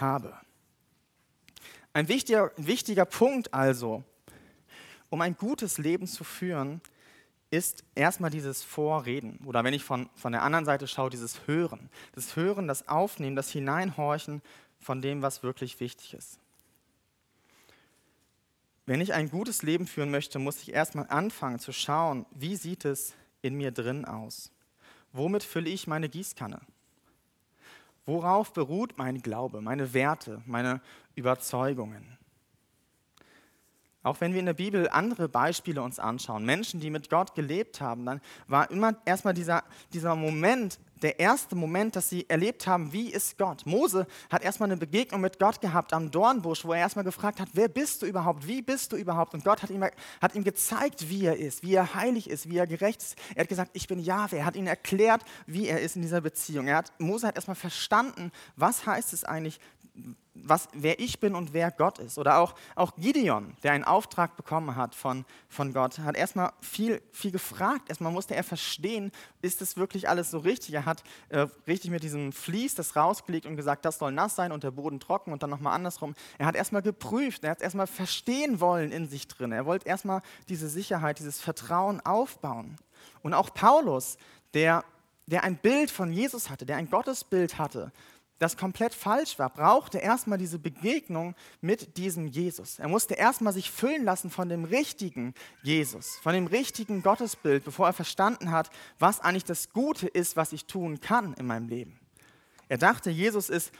habe. 0.00 0.32
Ein 1.92 2.08
wichtiger, 2.08 2.50
wichtiger 2.56 3.04
Punkt 3.04 3.52
also 3.52 4.04
um 5.14 5.20
ein 5.20 5.36
gutes 5.36 5.78
Leben 5.78 6.08
zu 6.08 6.24
führen, 6.24 6.80
ist 7.48 7.84
erstmal 7.94 8.30
dieses 8.30 8.64
Vorreden 8.64 9.38
oder 9.44 9.62
wenn 9.62 9.72
ich 9.72 9.84
von, 9.84 10.10
von 10.16 10.32
der 10.32 10.42
anderen 10.42 10.64
Seite 10.64 10.88
schaue, 10.88 11.08
dieses 11.08 11.46
Hören. 11.46 11.88
Das 12.16 12.34
Hören, 12.34 12.66
das 12.66 12.88
Aufnehmen, 12.88 13.36
das 13.36 13.48
Hineinhorchen 13.48 14.42
von 14.80 15.00
dem, 15.02 15.22
was 15.22 15.44
wirklich 15.44 15.78
wichtig 15.78 16.14
ist. 16.14 16.40
Wenn 18.86 19.00
ich 19.00 19.14
ein 19.14 19.30
gutes 19.30 19.62
Leben 19.62 19.86
führen 19.86 20.10
möchte, 20.10 20.40
muss 20.40 20.60
ich 20.62 20.74
erstmal 20.74 21.06
anfangen 21.06 21.60
zu 21.60 21.70
schauen, 21.70 22.26
wie 22.32 22.56
sieht 22.56 22.84
es 22.84 23.14
in 23.40 23.54
mir 23.54 23.70
drin 23.70 24.04
aus? 24.04 24.50
Womit 25.12 25.44
fülle 25.44 25.70
ich 25.70 25.86
meine 25.86 26.08
Gießkanne? 26.08 26.60
Worauf 28.04 28.52
beruht 28.52 28.98
mein 28.98 29.22
Glaube, 29.22 29.60
meine 29.60 29.94
Werte, 29.94 30.42
meine 30.44 30.80
Überzeugungen? 31.14 32.18
Auch 34.04 34.20
wenn 34.20 34.32
wir 34.32 34.40
in 34.40 34.46
der 34.46 34.52
Bibel 34.52 34.88
andere 34.90 35.28
Beispiele 35.28 35.82
uns 35.82 35.98
anschauen, 35.98 36.44
Menschen, 36.44 36.78
die 36.78 36.90
mit 36.90 37.10
Gott 37.10 37.34
gelebt 37.34 37.80
haben, 37.80 38.04
dann 38.06 38.20
war 38.46 38.70
immer 38.70 38.94
erstmal 39.06 39.34
dieser, 39.34 39.64
dieser 39.92 40.14
Moment, 40.14 40.78
der 41.04 41.18
erste 41.20 41.54
Moment, 41.56 41.96
dass 41.96 42.08
sie 42.08 42.28
erlebt 42.28 42.66
haben, 42.66 42.92
wie 42.92 43.10
ist 43.10 43.36
Gott. 43.36 43.66
Mose 43.66 44.06
hat 44.30 44.42
erstmal 44.42 44.70
eine 44.70 44.78
Begegnung 44.78 45.20
mit 45.20 45.38
Gott 45.38 45.60
gehabt 45.60 45.92
am 45.92 46.10
Dornbusch, 46.10 46.64
wo 46.64 46.72
er 46.72 46.80
erstmal 46.80 47.04
gefragt 47.04 47.40
hat, 47.40 47.48
wer 47.52 47.68
bist 47.68 48.02
du 48.02 48.06
überhaupt, 48.06 48.46
wie 48.46 48.62
bist 48.62 48.92
du 48.92 48.96
überhaupt? 48.96 49.34
Und 49.34 49.44
Gott 49.44 49.62
hat 49.62 49.70
ihm, 49.70 49.84
hat 50.20 50.34
ihm 50.34 50.44
gezeigt, 50.44 51.10
wie 51.10 51.26
er 51.26 51.36
ist, 51.36 51.62
wie 51.62 51.74
er 51.74 51.94
heilig 51.94 52.30
ist, 52.30 52.48
wie 52.48 52.56
er 52.56 52.66
gerecht 52.66 53.02
ist. 53.02 53.16
Er 53.34 53.42
hat 53.42 53.48
gesagt, 53.48 53.70
ich 53.74 53.86
bin 53.86 53.98
Jahwe. 53.98 54.38
Er 54.38 54.46
hat 54.46 54.56
ihnen 54.56 54.66
erklärt, 54.66 55.22
wie 55.46 55.66
er 55.66 55.80
ist 55.80 55.96
in 55.96 56.02
dieser 56.02 56.20
Beziehung. 56.20 56.68
Er 56.68 56.76
hat, 56.76 56.92
Mose 56.98 57.26
hat 57.26 57.36
erstmal 57.36 57.54
verstanden, 57.54 58.32
was 58.56 58.86
heißt 58.86 59.12
es 59.12 59.24
eigentlich, 59.24 59.60
was, 60.34 60.68
wer 60.72 60.98
ich 60.98 61.20
bin 61.20 61.34
und 61.34 61.52
wer 61.52 61.70
Gott 61.70 61.98
ist. 61.98 62.18
Oder 62.18 62.38
auch, 62.38 62.54
auch 62.74 62.96
Gideon, 62.96 63.56
der 63.62 63.72
einen 63.72 63.84
Auftrag 63.84 64.36
bekommen 64.36 64.74
hat 64.74 64.94
von, 64.94 65.24
von 65.48 65.72
Gott, 65.72 66.00
hat 66.00 66.16
erstmal 66.16 66.52
viel, 66.60 67.00
viel 67.12 67.30
gefragt. 67.30 67.88
Erstmal 67.88 68.12
musste 68.12 68.34
er 68.34 68.42
verstehen, 68.42 69.12
ist 69.42 69.60
das 69.60 69.76
wirklich 69.76 70.08
alles 70.08 70.30
so 70.30 70.38
richtig? 70.38 70.74
Er 70.74 70.84
hat 70.84 71.04
äh, 71.28 71.46
richtig 71.66 71.90
mit 71.90 72.02
diesem 72.02 72.32
Vlies 72.32 72.74
das 72.74 72.96
rausgelegt 72.96 73.46
und 73.46 73.56
gesagt, 73.56 73.84
das 73.84 73.98
soll 73.98 74.12
nass 74.12 74.34
sein 74.34 74.50
und 74.50 74.64
der 74.64 74.72
Boden 74.72 74.98
trocken 74.98 75.32
und 75.32 75.42
dann 75.42 75.50
nochmal 75.50 75.74
andersrum. 75.74 76.14
Er 76.36 76.46
hat 76.46 76.56
erstmal 76.56 76.82
geprüft, 76.82 77.44
er 77.44 77.50
hat 77.50 77.62
erstmal 77.62 77.86
verstehen 77.86 78.60
wollen 78.60 78.90
in 78.90 79.08
sich 79.08 79.28
drin. 79.28 79.52
Er 79.52 79.66
wollte 79.66 79.88
erstmal 79.88 80.20
diese 80.48 80.68
Sicherheit, 80.68 81.20
dieses 81.20 81.40
Vertrauen 81.40 82.00
aufbauen. 82.00 82.76
Und 83.22 83.34
auch 83.34 83.54
Paulus, 83.54 84.18
der, 84.52 84.84
der 85.26 85.44
ein 85.44 85.56
Bild 85.56 85.90
von 85.90 86.12
Jesus 86.12 86.50
hatte, 86.50 86.66
der 86.66 86.76
ein 86.76 86.90
Gottesbild 86.90 87.58
hatte, 87.58 87.92
das 88.44 88.58
komplett 88.58 88.92
falsch 88.94 89.38
war, 89.38 89.48
brauchte 89.48 89.98
erstmal 89.98 90.36
diese 90.36 90.58
Begegnung 90.58 91.34
mit 91.62 91.96
diesem 91.96 92.26
Jesus. 92.26 92.78
Er 92.78 92.88
musste 92.88 93.14
erstmal 93.14 93.54
sich 93.54 93.70
füllen 93.70 94.04
lassen 94.04 94.28
von 94.28 94.50
dem 94.50 94.64
richtigen 94.64 95.32
Jesus, 95.62 96.18
von 96.22 96.34
dem 96.34 96.46
richtigen 96.46 97.02
Gottesbild, 97.02 97.64
bevor 97.64 97.86
er 97.86 97.94
verstanden 97.94 98.50
hat, 98.50 98.68
was 98.98 99.20
eigentlich 99.20 99.46
das 99.46 99.70
Gute 99.70 100.06
ist, 100.06 100.36
was 100.36 100.52
ich 100.52 100.66
tun 100.66 101.00
kann 101.00 101.32
in 101.34 101.46
meinem 101.46 101.68
Leben. 101.68 101.98
Er 102.68 102.76
dachte, 102.76 103.08
Jesus 103.08 103.48
ist 103.48 103.72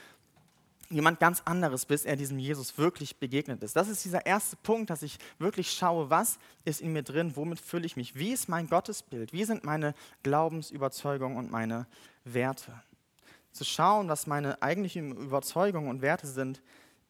jemand 0.89 1.19
ganz 1.19 1.43
anderes, 1.45 1.85
bis 1.85 2.03
er 2.03 2.15
diesem 2.15 2.39
Jesus 2.39 2.77
wirklich 2.79 3.17
begegnet 3.17 3.61
ist. 3.61 3.75
Das 3.75 3.87
ist 3.87 4.03
dieser 4.03 4.25
erste 4.25 4.55
Punkt, 4.57 4.89
dass 4.89 5.03
ich 5.03 5.19
wirklich 5.37 5.71
schaue, 5.71 6.09
was 6.09 6.39
ist 6.63 6.81
in 6.81 6.91
mir 6.91 7.03
drin, 7.03 7.35
womit 7.35 7.59
fülle 7.59 7.85
ich 7.85 7.97
mich, 7.97 8.15
wie 8.15 8.33
ist 8.33 8.49
mein 8.49 8.67
Gottesbild, 8.67 9.31
wie 9.31 9.45
sind 9.45 9.63
meine 9.63 9.93
Glaubensüberzeugungen 10.23 11.37
und 11.37 11.51
meine 11.51 11.85
Werte 12.23 12.73
zu 13.55 13.63
schauen, 13.63 14.09
was 14.09 14.27
meine 14.27 14.61
eigentlichen 14.61 15.15
Überzeugungen 15.15 15.89
und 15.89 16.01
Werte 16.01 16.27
sind, 16.27 16.61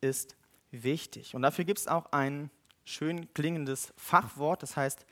ist 0.01 0.35
wichtig. 0.71 1.35
Und 1.35 1.41
dafür 1.41 1.65
gibt 1.65 1.79
es 1.79 1.87
auch 1.87 2.11
ein 2.11 2.49
schön 2.83 3.33
klingendes 3.33 3.93
Fachwort, 3.97 4.61
das 4.61 4.77
heißt 4.77 5.05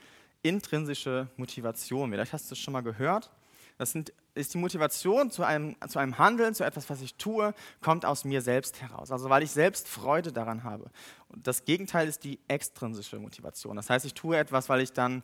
intrinsische 0.44 1.28
Motivation. 1.38 2.12
Vielleicht 2.12 2.34
hast 2.34 2.52
du 2.52 2.54
es 2.54 2.60
schon 2.60 2.74
mal 2.74 2.82
gehört. 2.82 3.32
Das 3.78 3.92
sind, 3.92 4.14
ist 4.36 4.54
die 4.54 4.60
Motivation 4.60 5.32
zu 5.32 5.44
einem, 5.44 5.76
zu 5.88 5.98
einem 5.98 6.18
Handeln, 6.20 6.54
zu 6.54 6.64
etwas, 6.64 6.90
was 6.90 7.02
ich 7.02 7.16
tue, 7.16 7.56
kommt 7.82 8.06
aus 8.06 8.24
mir 8.24 8.42
selbst 8.42 8.82
heraus. 8.82 9.12
Also 9.12 9.30
weil 9.30 9.42
ich 9.42 9.52
selbst 9.52 9.88
Freude 9.88 10.32
daran 10.32 10.64
habe. 10.64 10.92
Und 11.30 11.48
das 11.48 11.66
Gegenteil 11.66 12.08
ist 12.08 12.24
die 12.24 12.40
extrinsische 12.48 13.18
Motivation. 13.18 13.76
Das 13.76 13.90
heißt, 13.90 14.06
ich 14.06 14.14
tue 14.14 14.38
etwas, 14.38 14.70
weil 14.70 14.82
ich 14.82 14.94
dann 14.94 15.24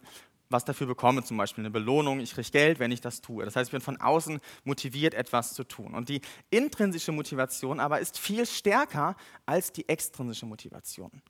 was 0.49 0.65
dafür 0.65 0.87
bekomme, 0.87 1.23
zum 1.23 1.37
Beispiel 1.37 1.63
eine 1.63 1.71
Belohnung, 1.71 2.19
ich 2.19 2.33
kriege 2.33 2.49
Geld, 2.49 2.79
wenn 2.79 2.91
ich 2.91 3.01
das 3.01 3.21
tue. 3.21 3.45
Das 3.45 3.55
heißt, 3.55 3.69
ich 3.69 3.71
bin 3.71 3.81
von 3.81 4.01
außen 4.01 4.39
motiviert, 4.63 5.13
etwas 5.13 5.53
zu 5.53 5.63
tun. 5.63 5.93
Und 5.93 6.09
die 6.09 6.21
intrinsische 6.49 7.11
Motivation 7.11 7.79
aber 7.79 7.99
ist 7.99 8.17
viel 8.17 8.45
stärker 8.45 9.15
als 9.45 9.71
die 9.71 9.87
extrinsische 9.87 10.45
Motivation. 10.45 11.21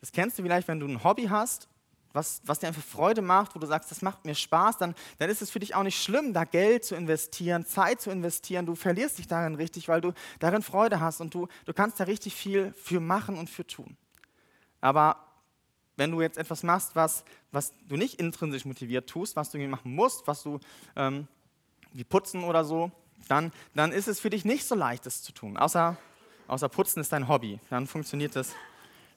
Das 0.00 0.12
kennst 0.12 0.38
du 0.38 0.42
vielleicht, 0.42 0.68
wenn 0.68 0.80
du 0.80 0.86
ein 0.86 1.02
Hobby 1.04 1.24
hast, 1.24 1.68
was, 2.12 2.40
was 2.44 2.58
dir 2.58 2.68
einfach 2.68 2.82
Freude 2.82 3.22
macht, 3.22 3.54
wo 3.54 3.58
du 3.58 3.66
sagst, 3.66 3.90
das 3.90 4.02
macht 4.02 4.24
mir 4.24 4.34
Spaß, 4.34 4.78
dann, 4.78 4.94
dann 5.18 5.30
ist 5.30 5.42
es 5.42 5.50
für 5.50 5.60
dich 5.60 5.74
auch 5.74 5.82
nicht 5.82 6.02
schlimm, 6.02 6.32
da 6.32 6.44
Geld 6.44 6.84
zu 6.84 6.96
investieren, 6.96 7.66
Zeit 7.66 8.00
zu 8.00 8.10
investieren. 8.10 8.66
Du 8.66 8.74
verlierst 8.74 9.18
dich 9.18 9.28
darin 9.28 9.54
richtig, 9.54 9.88
weil 9.88 10.00
du 10.00 10.12
darin 10.40 10.62
Freude 10.62 10.98
hast 11.00 11.20
und 11.20 11.34
du, 11.34 11.46
du 11.66 11.74
kannst 11.74 12.00
da 12.00 12.04
richtig 12.04 12.34
viel 12.34 12.72
für 12.72 13.00
machen 13.00 13.36
und 13.36 13.50
für 13.50 13.66
tun. 13.66 13.96
Aber 14.80 15.25
wenn 15.96 16.10
du 16.10 16.20
jetzt 16.20 16.38
etwas 16.38 16.62
machst, 16.62 16.94
was, 16.94 17.24
was 17.52 17.72
du 17.88 17.96
nicht 17.96 18.20
intrinsisch 18.20 18.64
motiviert 18.64 19.08
tust, 19.08 19.36
was 19.36 19.50
du 19.50 19.58
machen 19.58 19.94
musst, 19.94 20.26
was 20.26 20.42
du 20.42 20.60
ähm, 20.94 21.26
wie 21.92 22.04
putzen 22.04 22.44
oder 22.44 22.64
so, 22.64 22.90
dann, 23.28 23.52
dann 23.74 23.92
ist 23.92 24.08
es 24.08 24.20
für 24.20 24.30
dich 24.30 24.44
nicht 24.44 24.66
so 24.66 24.74
leicht, 24.74 25.06
das 25.06 25.22
zu 25.22 25.32
tun. 25.32 25.56
Außer, 25.56 25.96
außer 26.46 26.68
putzen 26.68 27.00
ist 27.00 27.12
dein 27.12 27.28
Hobby. 27.28 27.58
Dann 27.70 27.86
funktioniert 27.86 28.36
das, 28.36 28.52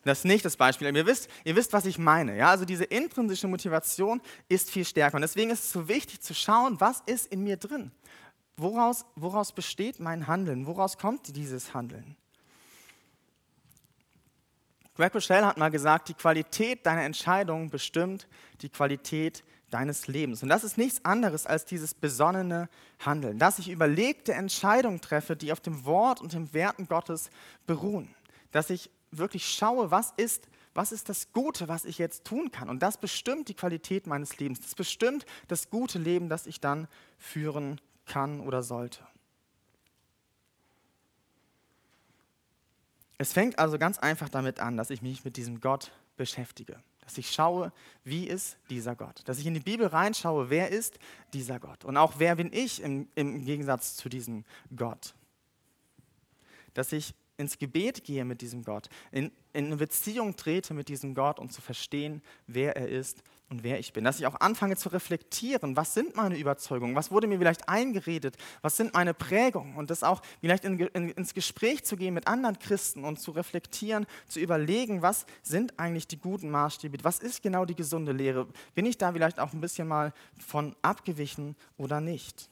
das 0.04 0.24
nicht, 0.24 0.46
das 0.46 0.58
Beispiel. 0.58 0.96
Ihr 0.96 1.06
wisst, 1.06 1.30
ihr 1.44 1.56
wisst, 1.56 1.74
was 1.74 1.86
ich 1.86 1.98
meine. 1.98 2.38
Ja? 2.38 2.50
Also 2.50 2.66
diese 2.66 2.86
intrinsische 2.86 3.48
Motivation 3.48 4.22
ist 4.48 4.72
viel 4.72 4.86
stärker. 4.86 5.16
Und 5.16 5.22
deswegen 5.22 5.52
ist 5.52 5.66
es 5.66 5.72
so 5.72 5.88
wichtig 5.88 6.22
zu 6.22 6.34
schauen, 6.34 6.80
was 6.80 7.04
ist 7.06 7.28
in 7.28 7.44
mir 7.44 7.58
drin. 7.58 7.92
Woraus, 8.58 9.06
woraus 9.16 9.52
besteht 9.52 10.00
mein 10.00 10.28
Handeln? 10.28 10.66
Woraus 10.66 10.98
kommt 10.98 11.36
dieses 11.36 11.74
Handeln? 11.74 12.16
Greg 15.00 15.16
Rochelle 15.16 15.46
hat 15.46 15.58
mal 15.58 15.72
gesagt, 15.72 16.10
die 16.10 16.14
Qualität 16.14 16.86
deiner 16.86 17.04
Entscheidung 17.04 17.70
bestimmt 17.70 18.28
die 18.60 18.68
Qualität 18.68 19.46
deines 19.70 20.08
Lebens. 20.08 20.44
Und 20.44 20.50
das 20.50 20.66
ist 20.66 20.78
nichts 20.78 21.06
anderes 21.06 21.46
als 21.46 21.64
dieses 21.64 21.94
besonnene 21.94 22.68
Handeln, 23.00 23.40
dass 23.40 23.60
ich 23.60 23.70
überlegte 23.70 24.34
Entscheidungen 24.34 25.00
treffe, 25.00 25.38
die 25.38 25.54
auf 25.54 25.62
dem 25.62 25.86
Wort 25.86 26.20
und 26.20 26.34
den 26.34 26.54
Werten 26.54 26.90
Gottes 26.90 27.30
beruhen. 27.66 28.14
Dass 28.52 28.70
ich 28.70 28.92
wirklich 29.10 29.48
schaue, 29.48 29.90
was 29.90 30.14
ist, 30.18 30.50
was 30.74 30.92
ist 30.92 31.08
das 31.08 31.32
Gute, 31.32 31.70
was 31.70 31.86
ich 31.86 31.98
jetzt 31.98 32.26
tun 32.26 32.52
kann. 32.52 32.68
Und 32.68 32.84
das 32.84 32.98
bestimmt 32.98 33.48
die 33.48 33.54
Qualität 33.54 34.06
meines 34.06 34.38
Lebens. 34.38 34.60
Das 34.60 34.76
bestimmt 34.76 35.26
das 35.48 35.70
gute 35.70 35.98
Leben, 35.98 36.28
das 36.28 36.46
ich 36.46 36.60
dann 36.60 36.90
führen 37.18 37.80
kann 38.06 38.42
oder 38.42 38.64
sollte. 38.64 39.08
Es 43.20 43.34
fängt 43.34 43.60
also 43.60 43.78
ganz 43.78 44.00
einfach 44.00 44.30
damit 44.30 44.62
an, 44.62 44.78
dass 44.78 44.90
ich 44.90 45.02
mich 45.02 45.26
mit 45.26 45.36
diesem 45.36 45.60
Gott 45.60 45.92
beschäftige. 46.16 46.82
Dass 47.02 47.18
ich 47.18 47.32
schaue, 47.32 47.74
wie 48.06 48.26
ist 48.26 48.58
dieser 48.70 48.96
Gott. 48.96 49.22
Dass 49.26 49.40
ich 49.40 49.46
in 49.46 49.54
die 49.54 49.60
Bibel 49.60 49.88
reinschaue, 49.88 50.50
wer 50.50 50.70
ist 50.70 51.00
dieser 51.34 51.60
Gott. 51.60 51.84
Und 51.84 51.98
auch 51.98 52.14
wer 52.18 52.38
bin 52.38 52.52
ich 52.54 52.82
im, 52.82 53.10
im 53.16 53.44
Gegensatz 53.44 53.98
zu 53.98 54.08
diesem 54.08 54.46
Gott. 54.74 55.14
Dass 56.74 56.94
ich 56.94 57.14
ins 57.36 57.58
Gebet 57.58 58.06
gehe 58.06 58.24
mit 58.24 58.40
diesem 58.40 58.64
Gott, 58.64 58.90
in, 59.12 59.32
in 59.52 59.66
eine 59.66 59.76
Beziehung 59.76 60.38
trete 60.38 60.74
mit 60.74 60.88
diesem 60.88 61.14
Gott, 61.14 61.40
um 61.40 61.50
zu 61.50 61.62
verstehen, 61.62 62.22
wer 62.48 62.78
er 62.78 62.88
ist 62.88 63.22
und 63.50 63.64
wer 63.64 63.80
ich 63.80 63.94
bin. 63.94 64.04
Dass 64.04 64.20
ich 64.20 64.28
auch 64.28 64.40
anfange 64.40 64.76
zu 64.76 64.90
reflektieren, 64.90 65.76
was 65.76 65.94
sind 65.94 66.16
meine 66.16 66.38
Überzeugungen, 66.38 66.96
was 66.96 67.12
wurde 67.12 67.28
mir 67.28 67.40
vielleicht 67.40 67.68
eingeredet, 67.68 68.38
was 68.62 68.78
sind 68.78 68.94
meine 68.94 69.14
Prägungen 69.14 69.76
und 69.76 69.90
das 69.90 70.04
auch 70.04 70.22
vielleicht 70.40 70.66
in, 70.66 70.80
in, 70.80 71.10
ins 71.10 71.34
Gespräch 71.34 71.84
zu 71.84 71.98
gehen 71.98 72.14
mit 72.14 72.28
anderen 72.28 72.60
Christen 72.60 73.04
und 73.04 73.20
zu 73.20 73.32
reflektieren, 73.32 74.06
zu 74.28 74.40
überlegen, 74.40 75.02
was 75.02 75.26
sind 75.42 75.80
eigentlich 75.80 76.08
die 76.08 76.20
guten 76.20 76.50
Maßstäbe, 76.50 76.98
was 77.04 77.20
ist 77.20 77.42
genau 77.42 77.66
die 77.66 77.76
gesunde 77.76 78.12
Lehre, 78.12 78.48
bin 78.76 78.86
ich 78.86 78.98
da 78.98 79.12
vielleicht 79.12 79.40
auch 79.40 79.54
ein 79.54 79.62
bisschen 79.62 79.88
mal 79.88 80.14
von 80.40 80.76
abgewichen 80.82 81.56
oder 81.78 82.02
nicht. 82.02 82.50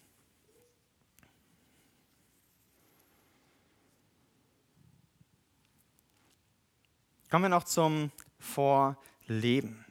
Kommen 7.30 7.44
wir 7.44 7.50
noch 7.50 7.66
zum 7.66 8.10
Vorleben. 8.40 9.87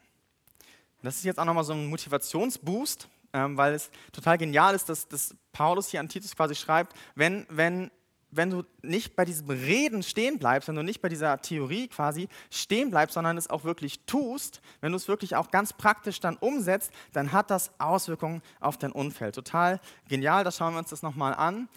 Das 1.07 1.15
ist 1.15 1.23
jetzt 1.23 1.39
auch 1.39 1.45
nochmal 1.45 1.63
so 1.63 1.71
ein 1.71 1.85
Motivationsboost, 1.85 3.07
ähm, 3.31 3.55
weil 3.55 3.73
es 3.73 3.89
total 4.11 4.37
genial 4.37 4.75
ist, 4.75 4.89
dass, 4.89 5.07
dass 5.07 5.33
Paulus 5.53 5.87
hier 5.87 6.01
an 6.01 6.09
Titus 6.09 6.35
quasi 6.35 6.53
schreibt, 6.53 6.93
wenn, 7.15 7.45
wenn, 7.49 7.91
wenn 8.29 8.49
du 8.49 8.65
nicht 8.81 9.15
bei 9.15 9.23
diesem 9.23 9.49
Reden 9.49 10.03
stehen 10.03 10.37
bleibst, 10.37 10.67
wenn 10.67 10.75
du 10.75 10.83
nicht 10.83 11.01
bei 11.01 11.07
dieser 11.07 11.41
Theorie 11.41 11.87
quasi 11.87 12.27
stehen 12.51 12.89
bleibst, 12.89 13.13
sondern 13.13 13.37
es 13.37 13.49
auch 13.49 13.63
wirklich 13.63 14.01
tust, 14.05 14.59
wenn 14.81 14.91
du 14.91 14.97
es 14.97 15.07
wirklich 15.07 15.37
auch 15.37 15.49
ganz 15.49 15.71
praktisch 15.71 16.19
dann 16.19 16.35
umsetzt, 16.35 16.91
dann 17.13 17.31
hat 17.31 17.51
das 17.51 17.71
Auswirkungen 17.79 18.41
auf 18.59 18.77
dein 18.77 18.91
Umfeld. 18.91 19.33
Total 19.33 19.79
genial, 20.09 20.43
da 20.43 20.51
schauen 20.51 20.73
wir 20.73 20.79
uns 20.79 20.89
das 20.89 21.03
nochmal 21.03 21.33
an. 21.33 21.69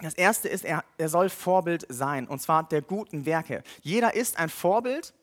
Das 0.00 0.14
erste 0.14 0.48
ist, 0.48 0.64
er, 0.64 0.82
er 0.98 1.08
soll 1.08 1.28
Vorbild 1.28 1.86
sein, 1.88 2.26
und 2.26 2.42
zwar 2.42 2.64
der 2.64 2.82
guten 2.82 3.24
Werke. 3.24 3.62
Jeder 3.82 4.14
ist 4.14 4.36
ein 4.36 4.48
Vorbild 4.48 5.14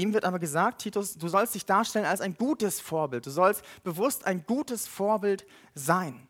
ihm 0.00 0.14
wird 0.14 0.24
aber 0.24 0.38
gesagt, 0.38 0.82
Titus, 0.82 1.14
du 1.16 1.28
sollst 1.28 1.54
dich 1.54 1.66
darstellen 1.66 2.06
als 2.06 2.20
ein 2.20 2.36
gutes 2.36 2.80
Vorbild. 2.80 3.26
Du 3.26 3.30
sollst 3.30 3.64
bewusst 3.82 4.26
ein 4.26 4.44
gutes 4.46 4.86
Vorbild 4.86 5.46
sein. 5.74 6.26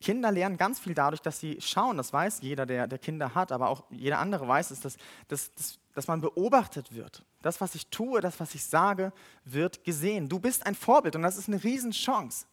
Kinder 0.00 0.32
lernen 0.32 0.56
ganz 0.56 0.80
viel 0.80 0.94
dadurch, 0.94 1.20
dass 1.20 1.40
sie 1.40 1.60
schauen. 1.60 1.98
Das 1.98 2.12
weiß 2.12 2.40
jeder, 2.40 2.64
der, 2.64 2.86
der 2.86 2.98
Kinder 2.98 3.34
hat, 3.34 3.52
aber 3.52 3.68
auch 3.68 3.84
jeder 3.90 4.18
andere 4.18 4.48
weiß 4.48 4.70
es, 4.70 4.80
dass, 4.80 4.96
dass, 5.28 5.52
dass, 5.54 5.78
dass 5.94 6.06
man 6.08 6.20
beobachtet 6.20 6.94
wird. 6.94 7.24
Das, 7.42 7.60
was 7.60 7.74
ich 7.74 7.88
tue, 7.88 8.20
das, 8.20 8.40
was 8.40 8.54
ich 8.54 8.64
sage, 8.64 9.12
wird 9.44 9.84
gesehen. 9.84 10.28
Du 10.28 10.38
bist 10.38 10.66
ein 10.66 10.74
Vorbild 10.74 11.16
und 11.16 11.22
das 11.22 11.36
ist 11.36 11.48
eine 11.48 11.62
Riesenchance. 11.62 12.46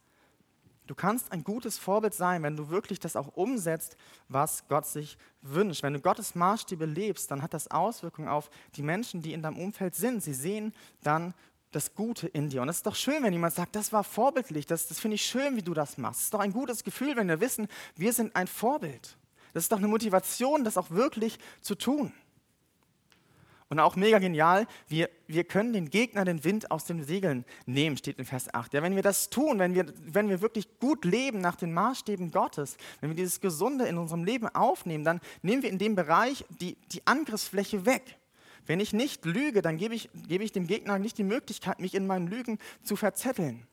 Du 0.87 0.95
kannst 0.95 1.31
ein 1.31 1.43
gutes 1.43 1.77
Vorbild 1.77 2.13
sein, 2.13 2.43
wenn 2.43 2.55
du 2.55 2.69
wirklich 2.69 2.99
das 2.99 3.15
auch 3.15 3.35
umsetzt, 3.35 3.97
was 4.29 4.67
Gott 4.67 4.85
sich 4.85 5.17
wünscht. 5.41 5.83
Wenn 5.83 5.93
du 5.93 5.99
Gottes 5.99 6.33
Maßstäbe 6.33 6.85
lebst, 6.85 7.29
dann 7.29 7.41
hat 7.41 7.53
das 7.53 7.69
Auswirkungen 7.69 8.29
auf 8.29 8.49
die 8.75 8.83
Menschen, 8.83 9.21
die 9.21 9.33
in 9.33 9.41
deinem 9.41 9.59
Umfeld 9.59 9.95
sind. 9.95 10.23
Sie 10.23 10.33
sehen 10.33 10.73
dann 11.03 11.33
das 11.71 11.93
Gute 11.93 12.27
in 12.27 12.49
dir. 12.49 12.61
Und 12.61 12.69
es 12.69 12.77
ist 12.77 12.85
doch 12.85 12.95
schön, 12.95 13.21
wenn 13.23 13.33
jemand 13.33 13.53
sagt, 13.53 13.75
das 13.75 13.91
war 13.91 14.03
vorbildlich, 14.03 14.65
das, 14.65 14.87
das 14.87 14.99
finde 14.99 15.15
ich 15.15 15.25
schön, 15.25 15.55
wie 15.57 15.61
du 15.61 15.73
das 15.73 15.97
machst. 15.97 16.19
Es 16.19 16.25
ist 16.25 16.33
doch 16.33 16.39
ein 16.39 16.53
gutes 16.53 16.83
Gefühl, 16.83 17.15
wenn 17.15 17.27
wir 17.27 17.41
wissen, 17.41 17.67
wir 17.95 18.13
sind 18.13 18.35
ein 18.35 18.47
Vorbild. 18.47 19.17
Das 19.53 19.63
ist 19.63 19.71
doch 19.71 19.77
eine 19.77 19.87
Motivation, 19.87 20.63
das 20.63 20.77
auch 20.77 20.89
wirklich 20.91 21.37
zu 21.61 21.75
tun. 21.75 22.13
Und 23.69 23.79
auch 23.79 23.97
mega 23.97 24.19
genial, 24.19 24.65
wir, 24.87 25.09
wir 25.27 25.43
können 25.43 25.73
den 25.73 25.89
Gegner 25.89 26.23
den 26.23 26.43
Wind 26.45 26.71
aus 26.71 26.85
den 26.85 27.03
Segeln 27.03 27.43
nehmen, 27.65 27.97
steht 27.97 28.17
in 28.17 28.23
Vers 28.23 28.53
8. 28.53 28.73
Ja, 28.73 28.81
wenn 28.81 28.95
wir 28.95 29.03
das 29.03 29.29
tun, 29.29 29.59
wenn 29.59 29.75
wir, 29.75 29.85
wenn 30.05 30.29
wir 30.29 30.41
wirklich 30.41 30.79
gut 30.79 31.03
leben 31.03 31.39
nach 31.41 31.57
den 31.57 31.73
Maßstäben 31.73 32.31
Gottes, 32.31 32.77
wenn 33.01 33.09
wir 33.09 33.15
dieses 33.15 33.41
Gesunde 33.41 33.85
in 33.85 33.97
unserem 33.97 34.23
Leben 34.23 34.47
aufnehmen, 34.47 35.03
dann 35.03 35.19
nehmen 35.41 35.63
wir 35.63 35.69
in 35.69 35.79
dem 35.79 35.95
Bereich 35.95 36.45
die, 36.61 36.77
die 36.93 37.05
Angriffsfläche 37.05 37.85
weg. 37.85 38.17
Wenn 38.67 38.79
ich 38.79 38.93
nicht 38.93 39.25
lüge, 39.25 39.61
dann 39.61 39.77
gebe 39.77 39.95
ich, 39.95 40.09
gebe 40.27 40.43
ich 40.45 40.53
dem 40.53 40.67
Gegner 40.67 40.97
nicht 40.97 41.17
die 41.17 41.23
Möglichkeit, 41.23 41.79
mich 41.79 41.93
in 41.93 42.07
meinen 42.07 42.27
Lügen 42.27 42.59
zu 42.83 42.95
verzetteln. 42.95 43.67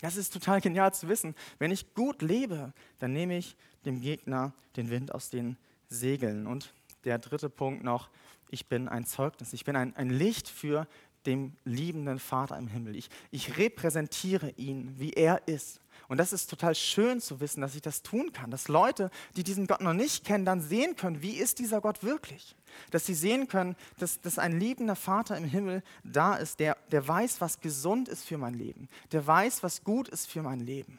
Das 0.00 0.16
ist 0.16 0.32
total 0.32 0.60
genial 0.60 0.94
zu 0.94 1.08
wissen. 1.08 1.34
Wenn 1.58 1.70
ich 1.70 1.94
gut 1.94 2.22
lebe, 2.22 2.72
dann 2.98 3.12
nehme 3.12 3.36
ich 3.36 3.56
dem 3.84 4.00
Gegner 4.00 4.52
den 4.76 4.90
Wind 4.90 5.14
aus 5.14 5.28
den 5.28 5.56
Segeln. 5.88 6.46
Und 6.46 6.72
der 7.04 7.18
dritte 7.18 7.48
Punkt 7.48 7.82
noch, 7.82 8.10
ich 8.50 8.68
bin 8.68 8.88
ein 8.88 9.04
Zeugnis, 9.04 9.52
ich 9.52 9.64
bin 9.64 9.76
ein, 9.76 9.94
ein 9.96 10.10
Licht 10.10 10.48
für 10.48 10.86
den 11.26 11.56
liebenden 11.64 12.18
Vater 12.18 12.56
im 12.56 12.68
Himmel. 12.68 12.96
Ich, 12.96 13.10
ich 13.30 13.58
repräsentiere 13.58 14.50
ihn, 14.56 14.94
wie 14.98 15.12
er 15.12 15.46
ist. 15.46 15.80
Und 16.08 16.16
das 16.16 16.32
ist 16.32 16.48
total 16.48 16.74
schön 16.74 17.20
zu 17.20 17.40
wissen, 17.40 17.60
dass 17.60 17.74
ich 17.74 17.82
das 17.82 18.02
tun 18.02 18.32
kann, 18.32 18.50
dass 18.50 18.68
Leute, 18.68 19.10
die 19.36 19.42
diesen 19.44 19.66
Gott 19.66 19.82
noch 19.82 19.92
nicht 19.92 20.24
kennen, 20.24 20.46
dann 20.46 20.62
sehen 20.62 20.96
können, 20.96 21.20
wie 21.20 21.36
ist 21.36 21.58
dieser 21.58 21.82
Gott 21.82 22.02
wirklich. 22.02 22.56
Dass 22.90 23.04
sie 23.04 23.14
sehen 23.14 23.48
können, 23.48 23.76
dass, 23.98 24.20
dass 24.20 24.38
ein 24.38 24.58
liebender 24.58 24.96
Vater 24.96 25.36
im 25.36 25.44
Himmel 25.44 25.82
da 26.04 26.36
ist, 26.36 26.60
der, 26.60 26.78
der 26.90 27.06
weiß, 27.06 27.40
was 27.40 27.60
gesund 27.60 28.08
ist 28.08 28.24
für 28.24 28.38
mein 28.38 28.54
Leben, 28.54 28.88
der 29.12 29.26
weiß, 29.26 29.62
was 29.62 29.84
gut 29.84 30.08
ist 30.08 30.30
für 30.30 30.42
mein 30.42 30.60
Leben. 30.60 30.98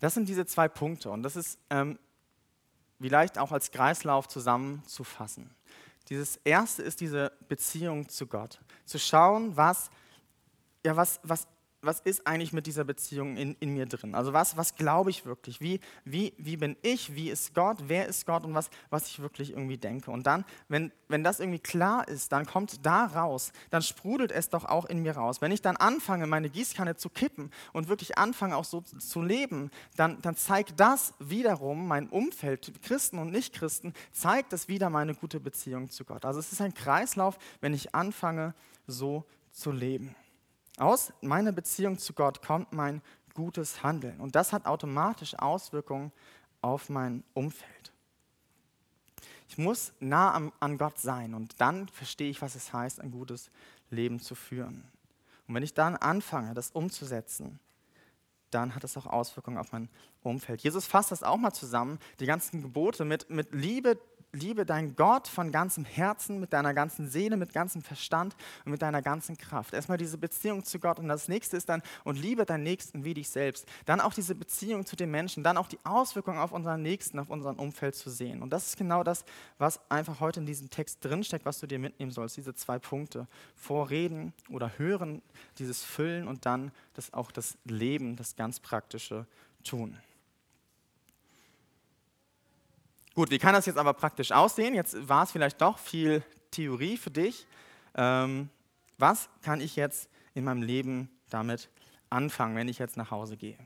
Das 0.00 0.14
sind 0.14 0.28
diese 0.28 0.46
zwei 0.46 0.68
Punkte 0.68 1.10
und 1.10 1.22
das 1.22 1.36
ist 1.36 1.58
ähm, 1.70 1.98
vielleicht 3.00 3.38
auch 3.38 3.52
als 3.52 3.70
Kreislauf 3.70 4.28
zusammenzufassen. 4.28 5.54
Dieses 6.08 6.36
erste 6.44 6.82
ist 6.82 7.00
diese 7.00 7.32
Beziehung 7.48 8.08
zu 8.08 8.26
Gott. 8.26 8.60
Zu 8.84 8.98
schauen, 8.98 9.56
was, 9.56 9.90
ja, 10.84 10.96
was, 10.96 11.20
was 11.22 11.46
was 11.82 12.00
ist 12.00 12.26
eigentlich 12.26 12.52
mit 12.52 12.66
dieser 12.66 12.84
Beziehung 12.84 13.36
in, 13.36 13.56
in 13.60 13.72
mir 13.72 13.86
drin? 13.86 14.14
Also 14.14 14.32
was, 14.32 14.56
was 14.56 14.74
glaube 14.74 15.10
ich 15.10 15.24
wirklich? 15.24 15.60
Wie, 15.60 15.80
wie, 16.04 16.34
wie 16.36 16.56
bin 16.56 16.76
ich? 16.82 17.14
Wie 17.14 17.30
ist 17.30 17.54
Gott? 17.54 17.78
Wer 17.86 18.06
ist 18.06 18.26
Gott? 18.26 18.44
Und 18.44 18.54
was, 18.54 18.70
was 18.90 19.08
ich 19.08 19.20
wirklich 19.20 19.52
irgendwie 19.52 19.78
denke. 19.78 20.10
Und 20.10 20.26
dann, 20.26 20.44
wenn, 20.68 20.92
wenn 21.08 21.24
das 21.24 21.40
irgendwie 21.40 21.58
klar 21.58 22.06
ist, 22.06 22.32
dann 22.32 22.44
kommt 22.44 22.84
da 22.84 23.06
raus, 23.06 23.52
dann 23.70 23.82
sprudelt 23.82 24.30
es 24.30 24.50
doch 24.50 24.66
auch 24.66 24.84
in 24.84 25.02
mir 25.02 25.16
raus. 25.16 25.40
Wenn 25.40 25.52
ich 25.52 25.62
dann 25.62 25.76
anfange, 25.76 26.26
meine 26.26 26.50
Gießkanne 26.50 26.96
zu 26.96 27.08
kippen 27.08 27.50
und 27.72 27.88
wirklich 27.88 28.18
anfange 28.18 28.56
auch 28.56 28.64
so 28.64 28.82
zu 28.82 29.22
leben, 29.22 29.70
dann, 29.96 30.20
dann 30.20 30.36
zeigt 30.36 30.78
das 30.78 31.14
wiederum 31.18 31.88
mein 31.88 32.08
Umfeld, 32.08 32.72
Christen 32.82 33.18
und 33.18 33.30
Nichtchristen, 33.30 33.94
zeigt 34.12 34.52
es 34.52 34.68
wieder 34.68 34.90
meine 34.90 35.14
gute 35.14 35.40
Beziehung 35.40 35.88
zu 35.88 36.04
Gott. 36.04 36.24
Also 36.24 36.40
es 36.40 36.52
ist 36.52 36.60
ein 36.60 36.74
Kreislauf, 36.74 37.38
wenn 37.60 37.72
ich 37.72 37.94
anfange, 37.94 38.54
so 38.86 39.24
zu 39.50 39.72
leben. 39.72 40.14
Aus 40.80 41.12
meiner 41.20 41.52
Beziehung 41.52 41.98
zu 41.98 42.14
Gott 42.14 42.40
kommt 42.40 42.72
mein 42.72 43.02
gutes 43.34 43.82
Handeln. 43.82 44.18
Und 44.18 44.34
das 44.34 44.54
hat 44.54 44.64
automatisch 44.64 45.34
Auswirkungen 45.34 46.10
auf 46.62 46.88
mein 46.88 47.22
Umfeld. 47.34 47.92
Ich 49.46 49.58
muss 49.58 49.92
nah 50.00 50.30
an, 50.30 50.52
an 50.58 50.78
Gott 50.78 50.98
sein 50.98 51.34
und 51.34 51.60
dann 51.60 51.86
verstehe 51.88 52.30
ich, 52.30 52.40
was 52.40 52.54
es 52.54 52.72
heißt, 52.72 52.98
ein 53.02 53.10
gutes 53.10 53.50
Leben 53.90 54.20
zu 54.20 54.34
führen. 54.34 54.90
Und 55.46 55.54
wenn 55.54 55.62
ich 55.62 55.74
dann 55.74 55.96
anfange, 55.96 56.54
das 56.54 56.70
umzusetzen, 56.70 57.60
dann 58.50 58.74
hat 58.74 58.82
es 58.82 58.96
auch 58.96 59.06
Auswirkungen 59.06 59.58
auf 59.58 59.72
mein 59.72 59.90
Umfeld. 60.22 60.62
Jesus 60.62 60.86
fasst 60.86 61.10
das 61.10 61.22
auch 61.22 61.36
mal 61.36 61.52
zusammen, 61.52 61.98
die 62.20 62.26
ganzen 62.26 62.62
Gebote 62.62 63.04
mit, 63.04 63.28
mit 63.28 63.52
Liebe 63.52 63.98
liebe 64.32 64.64
deinen 64.64 64.96
Gott 64.96 65.28
von 65.28 65.50
ganzem 65.52 65.84
Herzen, 65.84 66.40
mit 66.40 66.52
deiner 66.52 66.74
ganzen 66.74 67.08
Seele, 67.08 67.36
mit 67.36 67.52
ganzem 67.52 67.82
Verstand 67.82 68.36
und 68.64 68.72
mit 68.72 68.82
deiner 68.82 69.02
ganzen 69.02 69.36
Kraft. 69.36 69.74
Erstmal 69.74 69.98
diese 69.98 70.18
Beziehung 70.18 70.64
zu 70.64 70.78
Gott 70.78 70.98
und 70.98 71.08
das 71.08 71.28
nächste 71.28 71.56
ist 71.56 71.68
dann, 71.68 71.82
und 72.04 72.16
liebe 72.16 72.44
deinen 72.44 72.62
Nächsten 72.62 73.04
wie 73.04 73.14
dich 73.14 73.28
selbst. 73.28 73.66
Dann 73.86 74.00
auch 74.00 74.14
diese 74.14 74.34
Beziehung 74.34 74.86
zu 74.86 74.96
den 74.96 75.10
Menschen, 75.10 75.42
dann 75.42 75.56
auch 75.56 75.68
die 75.68 75.78
Auswirkungen 75.84 76.38
auf 76.38 76.52
unseren 76.52 76.82
Nächsten, 76.82 77.18
auf 77.18 77.28
unseren 77.28 77.56
Umfeld 77.56 77.94
zu 77.94 78.10
sehen. 78.10 78.42
Und 78.42 78.50
das 78.50 78.68
ist 78.68 78.76
genau 78.76 79.02
das, 79.02 79.24
was 79.58 79.80
einfach 79.90 80.20
heute 80.20 80.40
in 80.40 80.46
diesem 80.46 80.70
Text 80.70 81.04
drinsteckt, 81.04 81.44
was 81.44 81.60
du 81.60 81.66
dir 81.66 81.78
mitnehmen 81.78 82.12
sollst, 82.12 82.36
diese 82.36 82.54
zwei 82.54 82.78
Punkte. 82.78 83.26
Vorreden 83.56 84.32
oder 84.48 84.78
hören, 84.78 85.22
dieses 85.58 85.82
Füllen 85.82 86.28
und 86.28 86.46
dann 86.46 86.72
das 86.94 87.12
auch 87.12 87.32
das 87.32 87.56
Leben, 87.64 88.16
das 88.16 88.36
ganz 88.36 88.60
praktische 88.60 89.26
tun. 89.64 89.98
Gut, 93.14 93.30
wie 93.30 93.38
kann 93.38 93.54
das 93.54 93.66
jetzt 93.66 93.78
aber 93.78 93.92
praktisch 93.92 94.30
aussehen? 94.30 94.74
Jetzt 94.74 95.08
war 95.08 95.24
es 95.24 95.32
vielleicht 95.32 95.60
doch 95.60 95.78
viel 95.78 96.22
Theorie 96.50 96.96
für 96.96 97.10
dich. 97.10 97.46
Ähm, 97.94 98.48
was 98.98 99.28
kann 99.42 99.60
ich 99.60 99.76
jetzt 99.76 100.08
in 100.34 100.44
meinem 100.44 100.62
Leben 100.62 101.10
damit 101.28 101.70
anfangen, 102.08 102.54
wenn 102.54 102.68
ich 102.68 102.78
jetzt 102.78 102.96
nach 102.96 103.10
Hause 103.10 103.36
gehe? 103.36 103.58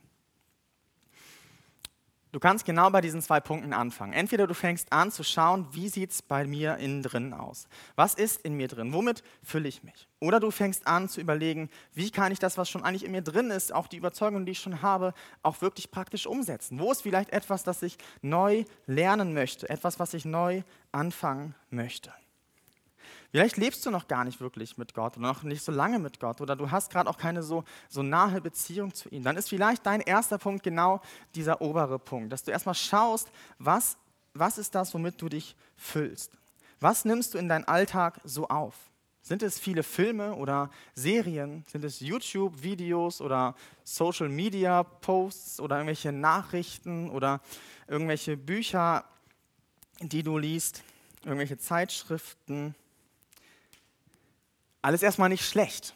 Du 2.34 2.40
kannst 2.40 2.64
genau 2.64 2.90
bei 2.90 3.00
diesen 3.00 3.22
zwei 3.22 3.38
Punkten 3.38 3.72
anfangen. 3.72 4.12
Entweder 4.12 4.48
du 4.48 4.54
fängst 4.54 4.92
an 4.92 5.12
zu 5.12 5.22
schauen, 5.22 5.68
wie 5.70 5.88
sieht 5.88 6.10
es 6.10 6.20
bei 6.20 6.44
mir 6.44 6.78
innen 6.78 7.00
drin 7.00 7.32
aus? 7.32 7.68
Was 7.94 8.14
ist 8.14 8.40
in 8.40 8.54
mir 8.54 8.66
drin? 8.66 8.92
Womit 8.92 9.22
fülle 9.44 9.68
ich 9.68 9.84
mich? 9.84 10.08
Oder 10.18 10.40
du 10.40 10.50
fängst 10.50 10.84
an 10.84 11.08
zu 11.08 11.20
überlegen, 11.20 11.70
wie 11.92 12.10
kann 12.10 12.32
ich 12.32 12.40
das, 12.40 12.58
was 12.58 12.68
schon 12.68 12.82
eigentlich 12.82 13.04
in 13.04 13.12
mir 13.12 13.22
drin 13.22 13.52
ist, 13.52 13.72
auch 13.72 13.86
die 13.86 13.98
Überzeugung, 13.98 14.46
die 14.46 14.50
ich 14.50 14.58
schon 14.58 14.82
habe, 14.82 15.14
auch 15.44 15.62
wirklich 15.62 15.92
praktisch 15.92 16.26
umsetzen? 16.26 16.80
Wo 16.80 16.90
ist 16.90 17.02
vielleicht 17.02 17.30
etwas, 17.30 17.62
das 17.62 17.82
ich 17.82 17.98
neu 18.20 18.64
lernen 18.86 19.32
möchte? 19.32 19.70
Etwas, 19.70 20.00
was 20.00 20.12
ich 20.12 20.24
neu 20.24 20.62
anfangen 20.90 21.54
möchte? 21.70 22.12
Vielleicht 23.34 23.56
lebst 23.56 23.84
du 23.84 23.90
noch 23.90 24.06
gar 24.06 24.22
nicht 24.22 24.40
wirklich 24.40 24.78
mit 24.78 24.94
Gott 24.94 25.16
oder 25.16 25.26
noch 25.26 25.42
nicht 25.42 25.64
so 25.64 25.72
lange 25.72 25.98
mit 25.98 26.20
Gott 26.20 26.40
oder 26.40 26.54
du 26.54 26.70
hast 26.70 26.92
gerade 26.92 27.10
auch 27.10 27.18
keine 27.18 27.42
so, 27.42 27.64
so 27.88 28.00
nahe 28.00 28.40
Beziehung 28.40 28.94
zu 28.94 29.08
ihm. 29.08 29.24
Dann 29.24 29.36
ist 29.36 29.48
vielleicht 29.48 29.84
dein 29.84 30.00
erster 30.00 30.38
Punkt 30.38 30.62
genau 30.62 31.00
dieser 31.34 31.60
obere 31.60 31.98
Punkt, 31.98 32.32
dass 32.32 32.44
du 32.44 32.52
erstmal 32.52 32.76
schaust, 32.76 33.28
was, 33.58 33.96
was 34.34 34.56
ist 34.56 34.76
das, 34.76 34.94
womit 34.94 35.20
du 35.20 35.28
dich 35.28 35.56
füllst? 35.76 36.30
Was 36.78 37.04
nimmst 37.04 37.34
du 37.34 37.38
in 37.38 37.48
deinen 37.48 37.64
Alltag 37.64 38.20
so 38.22 38.46
auf? 38.46 38.76
Sind 39.20 39.42
es 39.42 39.58
viele 39.58 39.82
Filme 39.82 40.36
oder 40.36 40.70
Serien? 40.94 41.64
Sind 41.66 41.82
es 41.82 41.98
YouTube-Videos 41.98 43.20
oder 43.20 43.56
Social-Media-Posts 43.82 45.58
oder 45.58 45.78
irgendwelche 45.78 46.12
Nachrichten 46.12 47.10
oder 47.10 47.40
irgendwelche 47.88 48.36
Bücher, 48.36 49.04
die 49.98 50.22
du 50.22 50.38
liest, 50.38 50.84
irgendwelche 51.24 51.58
Zeitschriften? 51.58 52.76
Alles 54.84 55.02
erstmal 55.02 55.30
nicht 55.30 55.48
schlecht. 55.48 55.94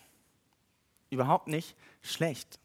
Überhaupt 1.10 1.46
nicht 1.46 1.76
schlecht. 2.00 2.58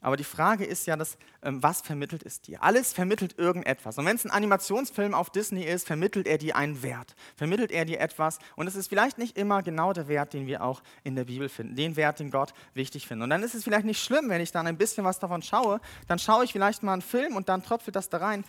Aber 0.00 0.16
die 0.16 0.24
Frage 0.24 0.64
ist 0.64 0.86
ja, 0.86 0.96
das, 0.96 1.18
ähm, 1.42 1.62
was 1.62 1.82
vermittelt 1.82 2.22
es 2.24 2.40
dir? 2.40 2.62
Alles 2.62 2.94
vermittelt 2.94 3.38
irgendetwas. 3.38 3.98
Und 3.98 4.06
wenn 4.06 4.16
es 4.16 4.24
ein 4.24 4.30
Animationsfilm 4.30 5.12
auf 5.12 5.28
Disney 5.28 5.64
ist, 5.64 5.86
vermittelt 5.86 6.26
er 6.28 6.38
dir 6.38 6.56
einen 6.56 6.82
Wert. 6.82 7.14
Vermittelt 7.36 7.72
er 7.72 7.84
dir 7.84 8.00
etwas. 8.00 8.38
Und 8.54 8.68
es 8.68 8.74
ist 8.74 8.88
vielleicht 8.88 9.18
nicht 9.18 9.36
immer 9.36 9.62
genau 9.62 9.92
der 9.92 10.08
Wert, 10.08 10.32
den 10.32 10.46
wir 10.46 10.64
auch 10.64 10.82
in 11.04 11.14
der 11.14 11.24
Bibel 11.24 11.50
finden. 11.50 11.76
Den 11.76 11.94
Wert, 11.96 12.20
den 12.20 12.30
Gott 12.30 12.54
wichtig 12.72 13.06
findet. 13.06 13.24
Und 13.24 13.30
dann 13.30 13.42
ist 13.42 13.54
es 13.54 13.62
vielleicht 13.62 13.84
nicht 13.84 14.02
schlimm, 14.02 14.30
wenn 14.30 14.40
ich 14.40 14.52
dann 14.52 14.66
ein 14.66 14.78
bisschen 14.78 15.04
was 15.04 15.18
davon 15.18 15.42
schaue. 15.42 15.82
Dann 16.06 16.18
schaue 16.18 16.44
ich 16.44 16.52
vielleicht 16.52 16.84
mal 16.84 16.94
einen 16.94 17.02
Film 17.02 17.36
und 17.36 17.50
dann 17.50 17.62
tröpfelt 17.62 17.96
das 17.96 18.08
da 18.08 18.16
rein. 18.16 18.44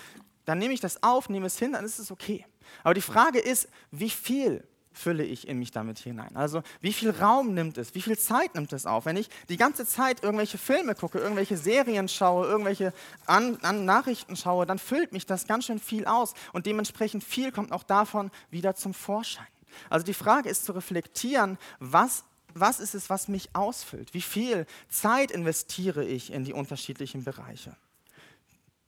Dann 0.46 0.60
nehme 0.60 0.74
ich 0.74 0.80
das 0.80 1.04
auf, 1.04 1.28
nehme 1.28 1.48
es 1.48 1.60
hin, 1.60 1.74
dann 1.74 1.84
ist 1.84 2.00
es 2.00 2.10
okay. 2.10 2.46
Aber 2.86 2.94
die 2.94 3.02
Frage 3.02 3.40
ist, 3.40 3.68
wie 3.92 4.10
viel 4.10 4.64
fülle 4.98 5.24
ich 5.24 5.48
in 5.48 5.60
mich 5.60 5.72
damit 5.72 6.00
hinein? 6.00 6.36
Also 6.36 6.64
wie 6.82 6.94
viel 6.94 7.12
Raum 7.12 7.54
nimmt 7.54 7.78
es, 7.78 7.96
wie 7.96 8.02
viel 8.02 8.18
Zeit 8.18 8.56
nimmt 8.56 8.74
es 8.74 8.86
auf? 8.86 9.06
Wenn 9.06 9.18
ich 9.18 9.30
die 9.50 9.58
ganze 9.58 9.86
Zeit 9.86 10.24
irgendwelche 10.24 10.58
Filme 10.58 10.96
gucke, 10.96 11.20
irgendwelche 11.20 11.58
Serien 11.58 12.08
schaue, 12.08 12.48
irgendwelche 12.48 12.94
an, 13.26 13.58
an 13.62 13.86
Nachrichten 13.86 14.36
schaue, 14.36 14.66
dann 14.66 14.80
füllt 14.80 15.14
mich 15.14 15.26
das 15.26 15.48
ganz 15.48 15.66
schön 15.66 15.80
viel 15.80 16.06
aus 16.06 16.34
und 16.54 16.66
dementsprechend 16.66 17.24
viel 17.24 17.52
kommt 17.52 17.72
auch 17.72 17.84
davon 17.84 18.32
wieder 18.50 18.76
zum 18.76 18.94
Vorschein. 18.94 19.48
Also 19.90 20.06
die 20.06 20.14
Frage 20.14 20.50
ist 20.50 20.66
zu 20.66 20.72
reflektieren, 20.72 21.58
was 21.80 22.24
was 22.60 22.80
ist 22.80 22.96
es, 22.96 23.10
was 23.10 23.28
mich 23.28 23.50
ausfüllt? 23.54 24.16
Wie 24.16 24.22
viel 24.22 24.66
Zeit 24.90 25.30
investiere 25.30 26.04
ich 26.04 26.32
in 26.32 26.44
die 26.44 26.54
unterschiedlichen 26.54 27.24
Bereiche? 27.24 27.76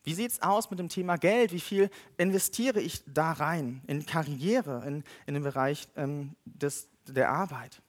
Wie 0.03 0.13
sieht 0.13 0.31
es 0.31 0.41
aus 0.41 0.69
mit 0.69 0.79
dem 0.79 0.89
Thema 0.89 1.17
Geld? 1.17 1.51
Wie 1.51 1.59
viel 1.59 1.89
investiere 2.17 2.79
ich 2.79 3.03
da 3.05 3.33
rein 3.33 3.81
in 3.87 4.05
Karriere, 4.05 4.83
in, 4.85 5.03
in 5.25 5.33
den 5.33 5.43
Bereich 5.43 5.87
ähm, 5.95 6.35
des, 6.45 6.87
der 7.07 7.29
Arbeit? 7.29 7.81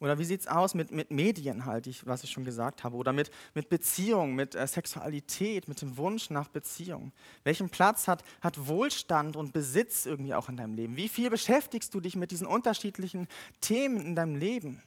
Oder 0.00 0.18
wie 0.18 0.24
sieht 0.24 0.42
es 0.42 0.46
aus 0.46 0.74
mit, 0.74 0.92
mit 0.92 1.10
Medien, 1.10 1.64
halt, 1.64 1.88
ich, 1.88 2.06
was 2.06 2.22
ich 2.22 2.30
schon 2.30 2.44
gesagt 2.44 2.84
habe, 2.84 2.96
oder 2.96 3.12
mit, 3.12 3.30
mit 3.54 3.68
Beziehung, 3.68 4.34
mit 4.34 4.54
äh, 4.54 4.66
Sexualität, 4.66 5.66
mit 5.66 5.82
dem 5.82 5.96
Wunsch 5.96 6.30
nach 6.30 6.48
Beziehung? 6.48 7.12
Welchen 7.42 7.68
Platz 7.68 8.06
hat, 8.06 8.22
hat 8.40 8.68
Wohlstand 8.68 9.34
und 9.34 9.52
Besitz 9.52 10.06
irgendwie 10.06 10.34
auch 10.34 10.48
in 10.48 10.56
deinem 10.56 10.74
Leben? 10.74 10.96
Wie 10.96 11.08
viel 11.08 11.30
beschäftigst 11.30 11.92
du 11.94 12.00
dich 12.00 12.14
mit 12.14 12.30
diesen 12.30 12.46
unterschiedlichen 12.46 13.26
Themen 13.60 14.00
in 14.00 14.14
deinem 14.14 14.36
Leben? 14.36 14.82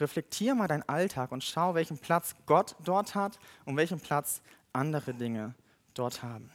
Reflektier 0.00 0.54
mal 0.54 0.68
deinen 0.68 0.88
Alltag 0.88 1.32
und 1.32 1.44
schau, 1.44 1.74
welchen 1.74 1.98
Platz 1.98 2.34
Gott 2.46 2.76
dort 2.84 3.14
hat 3.14 3.38
und 3.64 3.76
welchen 3.76 4.00
Platz 4.00 4.40
andere 4.72 5.14
Dinge 5.14 5.54
dort 5.94 6.22
haben. 6.22 6.50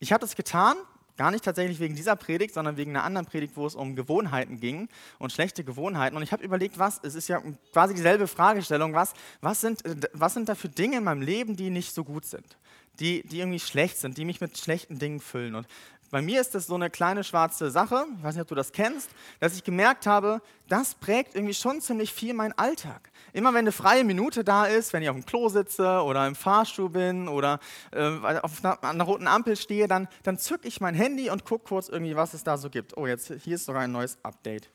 Ich 0.00 0.12
habe 0.12 0.20
das 0.20 0.36
getan, 0.36 0.76
gar 1.16 1.30
nicht 1.32 1.44
tatsächlich 1.44 1.80
wegen 1.80 1.96
dieser 1.96 2.16
Predigt, 2.16 2.54
sondern 2.54 2.76
wegen 2.76 2.92
einer 2.92 3.04
anderen 3.04 3.26
Predigt, 3.26 3.56
wo 3.56 3.66
es 3.66 3.74
um 3.74 3.96
Gewohnheiten 3.96 4.60
ging 4.60 4.88
und 5.18 5.32
schlechte 5.32 5.64
Gewohnheiten. 5.64 6.16
Und 6.16 6.22
ich 6.22 6.32
habe 6.32 6.44
überlegt, 6.44 6.78
was, 6.78 7.00
es 7.02 7.14
ist 7.14 7.28
ja 7.28 7.42
quasi 7.72 7.94
dieselbe 7.94 8.28
Fragestellung, 8.28 8.94
was, 8.94 9.12
was, 9.40 9.60
sind, 9.60 9.82
was 10.12 10.34
sind 10.34 10.48
da 10.48 10.54
für 10.54 10.68
Dinge 10.68 10.98
in 10.98 11.04
meinem 11.04 11.20
Leben, 11.20 11.56
die 11.56 11.70
nicht 11.70 11.92
so 11.92 12.04
gut 12.04 12.24
sind, 12.24 12.56
die, 13.00 13.22
die 13.24 13.40
irgendwie 13.40 13.60
schlecht 13.60 13.98
sind, 13.98 14.16
die 14.16 14.24
mich 14.24 14.40
mit 14.40 14.56
schlechten 14.56 15.00
Dingen 15.00 15.20
füllen. 15.20 15.56
Und 15.56 15.66
bei 16.10 16.22
mir 16.22 16.40
ist 16.40 16.54
das 16.54 16.66
so 16.66 16.74
eine 16.74 16.88
kleine 16.88 17.22
schwarze 17.22 17.70
Sache, 17.70 18.06
ich 18.16 18.22
weiß 18.22 18.34
nicht, 18.34 18.42
ob 18.42 18.48
du 18.48 18.54
das 18.54 18.72
kennst, 18.72 19.10
dass 19.40 19.54
ich 19.54 19.64
gemerkt 19.64 20.06
habe, 20.06 20.40
das 20.68 20.94
prägt 20.94 21.34
irgendwie 21.34 21.54
schon 21.54 21.80
ziemlich 21.80 22.12
viel 22.12 22.34
meinen 22.34 22.52
Alltag. 22.52 23.10
Immer 23.32 23.50
wenn 23.50 23.60
eine 23.60 23.72
freie 23.72 24.04
Minute 24.04 24.44
da 24.44 24.64
ist, 24.64 24.92
wenn 24.92 25.02
ich 25.02 25.10
auf 25.10 25.16
dem 25.16 25.26
Klo 25.26 25.48
sitze 25.48 26.02
oder 26.02 26.26
im 26.26 26.34
Fahrstuhl 26.34 26.88
bin 26.90 27.28
oder 27.28 27.60
äh, 27.92 28.38
auf 28.40 28.64
einer, 28.64 28.82
einer, 28.82 29.04
roten 29.04 29.26
Ampel 29.26 29.56
stehe, 29.56 29.86
dann, 29.86 30.08
dann 30.22 30.38
zücke 30.38 30.66
ich 30.66 30.80
mein 30.80 30.94
Handy 30.94 31.30
und 31.30 31.44
gucke 31.44 31.68
kurz 31.68 31.88
irgendwie, 31.88 32.16
was 32.16 32.34
es 32.34 32.42
da 32.42 32.56
so 32.56 32.70
gibt. 32.70 32.96
Oh, 32.96 33.06
jetzt 33.06 33.32
hier 33.42 33.56
ist 33.56 33.66
sogar 33.66 33.82
ein 33.82 33.92
neues 33.92 34.18
Update 34.22 34.70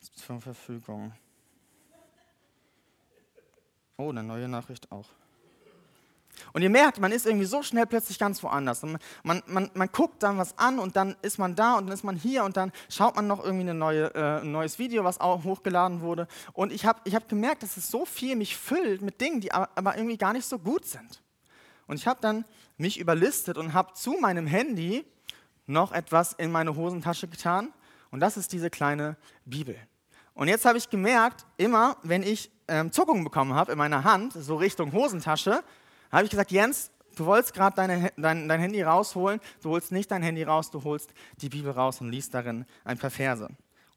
zur 0.00 0.40
Verfügung. 0.40 1.12
Oh, 3.98 4.08
eine 4.08 4.22
neue 4.22 4.48
Nachricht 4.48 4.90
auch. 4.90 5.08
Und 6.52 6.62
ihr 6.62 6.70
merkt, 6.70 7.00
man 7.00 7.12
ist 7.12 7.26
irgendwie 7.26 7.46
so 7.46 7.62
schnell 7.62 7.86
plötzlich 7.86 8.18
ganz 8.18 8.42
woanders. 8.42 8.82
Und 8.82 8.98
man, 9.22 9.42
man, 9.46 9.70
man 9.74 9.88
guckt 9.88 10.22
dann 10.22 10.38
was 10.38 10.56
an 10.58 10.78
und 10.78 10.96
dann 10.96 11.16
ist 11.22 11.38
man 11.38 11.54
da 11.54 11.76
und 11.76 11.86
dann 11.86 11.94
ist 11.94 12.04
man 12.04 12.16
hier 12.16 12.44
und 12.44 12.56
dann 12.56 12.72
schaut 12.88 13.16
man 13.16 13.26
noch 13.26 13.44
irgendwie 13.44 13.72
neue, 13.72 14.14
äh, 14.14 14.40
ein 14.40 14.52
neues 14.52 14.78
Video, 14.78 15.04
was 15.04 15.20
auch 15.20 15.44
hochgeladen 15.44 16.00
wurde. 16.00 16.26
Und 16.52 16.72
ich 16.72 16.86
habe 16.86 17.00
ich 17.04 17.14
hab 17.14 17.28
gemerkt, 17.28 17.62
dass 17.62 17.76
es 17.76 17.88
so 17.88 18.04
viel 18.04 18.36
mich 18.36 18.56
füllt 18.56 19.02
mit 19.02 19.20
Dingen, 19.20 19.40
die 19.40 19.52
aber 19.52 19.96
irgendwie 19.96 20.18
gar 20.18 20.32
nicht 20.32 20.46
so 20.46 20.58
gut 20.58 20.84
sind. 20.84 21.22
Und 21.86 21.96
ich 21.96 22.06
habe 22.06 22.20
dann 22.20 22.44
mich 22.76 22.98
überlistet 22.98 23.58
und 23.58 23.74
habe 23.74 23.92
zu 23.94 24.12
meinem 24.20 24.46
Handy 24.46 25.04
noch 25.66 25.92
etwas 25.92 26.32
in 26.32 26.50
meine 26.50 26.76
Hosentasche 26.76 27.28
getan. 27.28 27.72
Und 28.10 28.20
das 28.20 28.36
ist 28.36 28.52
diese 28.52 28.70
kleine 28.70 29.16
Bibel. 29.44 29.76
Und 30.34 30.48
jetzt 30.48 30.64
habe 30.64 30.78
ich 30.78 30.88
gemerkt, 30.90 31.46
immer 31.56 31.96
wenn 32.02 32.22
ich 32.22 32.50
ähm, 32.68 32.90
Zuckungen 32.90 33.24
bekommen 33.24 33.54
habe 33.54 33.72
in 33.72 33.78
meiner 33.78 34.04
Hand, 34.04 34.32
so 34.32 34.56
Richtung 34.56 34.92
Hosentasche, 34.92 35.62
habe 36.12 36.24
ich 36.24 36.30
gesagt, 36.30 36.50
Jens, 36.50 36.90
du 37.16 37.26
wolltest 37.26 37.54
gerade 37.54 37.76
dein, 37.76 38.10
dein 38.16 38.60
Handy 38.60 38.82
rausholen, 38.82 39.40
du 39.62 39.70
holst 39.70 39.92
nicht 39.92 40.10
dein 40.10 40.22
Handy 40.22 40.42
raus, 40.42 40.70
du 40.70 40.84
holst 40.84 41.12
die 41.38 41.48
Bibel 41.48 41.72
raus 41.72 42.00
und 42.00 42.10
liest 42.10 42.34
darin 42.34 42.64
ein 42.84 42.98
paar 42.98 43.10
Verse. 43.10 43.48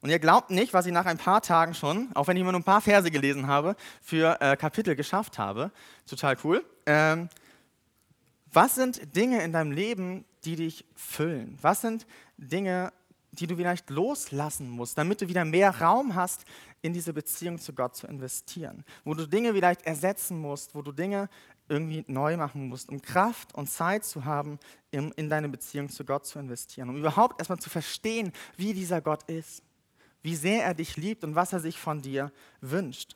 Und 0.01 0.11
ihr 0.11 0.19
glaubt 0.19 0.51
nicht, 0.51 0.73
was 0.73 0.85
ich 0.85 0.91
nach 0.91 1.07
ein 1.07 1.17
paar 1.17 1.41
Tagen 1.41 1.73
schon, 1.73 2.09
auch 2.13 2.27
wenn 2.27 2.37
ich 2.37 2.41
immer 2.41 2.51
nur 2.51 2.61
ein 2.61 2.65
paar 2.65 2.81
Verse 2.81 3.09
gelesen 3.09 3.47
habe, 3.47 3.75
für 4.01 4.39
äh, 4.39 4.55
Kapitel 4.55 4.95
geschafft 4.95 5.39
habe. 5.39 5.71
Total 6.05 6.37
cool. 6.43 6.63
Ähm, 6.85 7.27
was 8.53 8.75
sind 8.75 9.15
Dinge 9.15 9.43
in 9.43 9.51
deinem 9.51 9.71
Leben, 9.71 10.23
die 10.43 10.55
dich 10.55 10.85
füllen? 10.95 11.57
Was 11.61 11.81
sind 11.81 12.05
Dinge, 12.37 12.93
die 13.31 13.47
du 13.47 13.55
vielleicht 13.55 13.89
loslassen 13.89 14.69
musst, 14.69 14.97
damit 14.97 15.21
du 15.21 15.27
wieder 15.27 15.43
mehr 15.43 15.81
Raum 15.81 16.15
hast, 16.15 16.45
in 16.81 16.93
diese 16.93 17.11
Beziehung 17.11 17.57
zu 17.57 17.73
Gott 17.73 17.95
zu 17.95 18.05
investieren? 18.05 18.85
Wo 19.03 19.13
du 19.15 19.25
Dinge 19.25 19.53
vielleicht 19.53 19.87
ersetzen 19.87 20.39
musst, 20.39 20.75
wo 20.75 20.83
du 20.83 20.91
Dinge 20.91 21.29
irgendwie 21.67 22.05
neu 22.07 22.37
machen 22.37 22.67
musst, 22.67 22.89
um 22.89 23.01
Kraft 23.01 23.53
und 23.55 23.69
Zeit 23.69 24.05
zu 24.05 24.25
haben, 24.25 24.59
in, 24.91 25.11
in 25.13 25.29
deine 25.29 25.49
Beziehung 25.49 25.89
zu 25.89 26.05
Gott 26.05 26.25
zu 26.25 26.39
investieren, 26.39 26.89
um 26.89 26.97
überhaupt 26.97 27.39
erstmal 27.39 27.59
zu 27.59 27.69
verstehen, 27.69 28.31
wie 28.55 28.73
dieser 28.73 29.01
Gott 29.01 29.23
ist, 29.23 29.63
wie 30.21 30.35
sehr 30.35 30.63
er 30.63 30.73
dich 30.73 30.97
liebt 30.97 31.23
und 31.23 31.35
was 31.35 31.53
er 31.53 31.59
sich 31.59 31.79
von 31.79 32.01
dir 32.01 32.31
wünscht. 32.61 33.15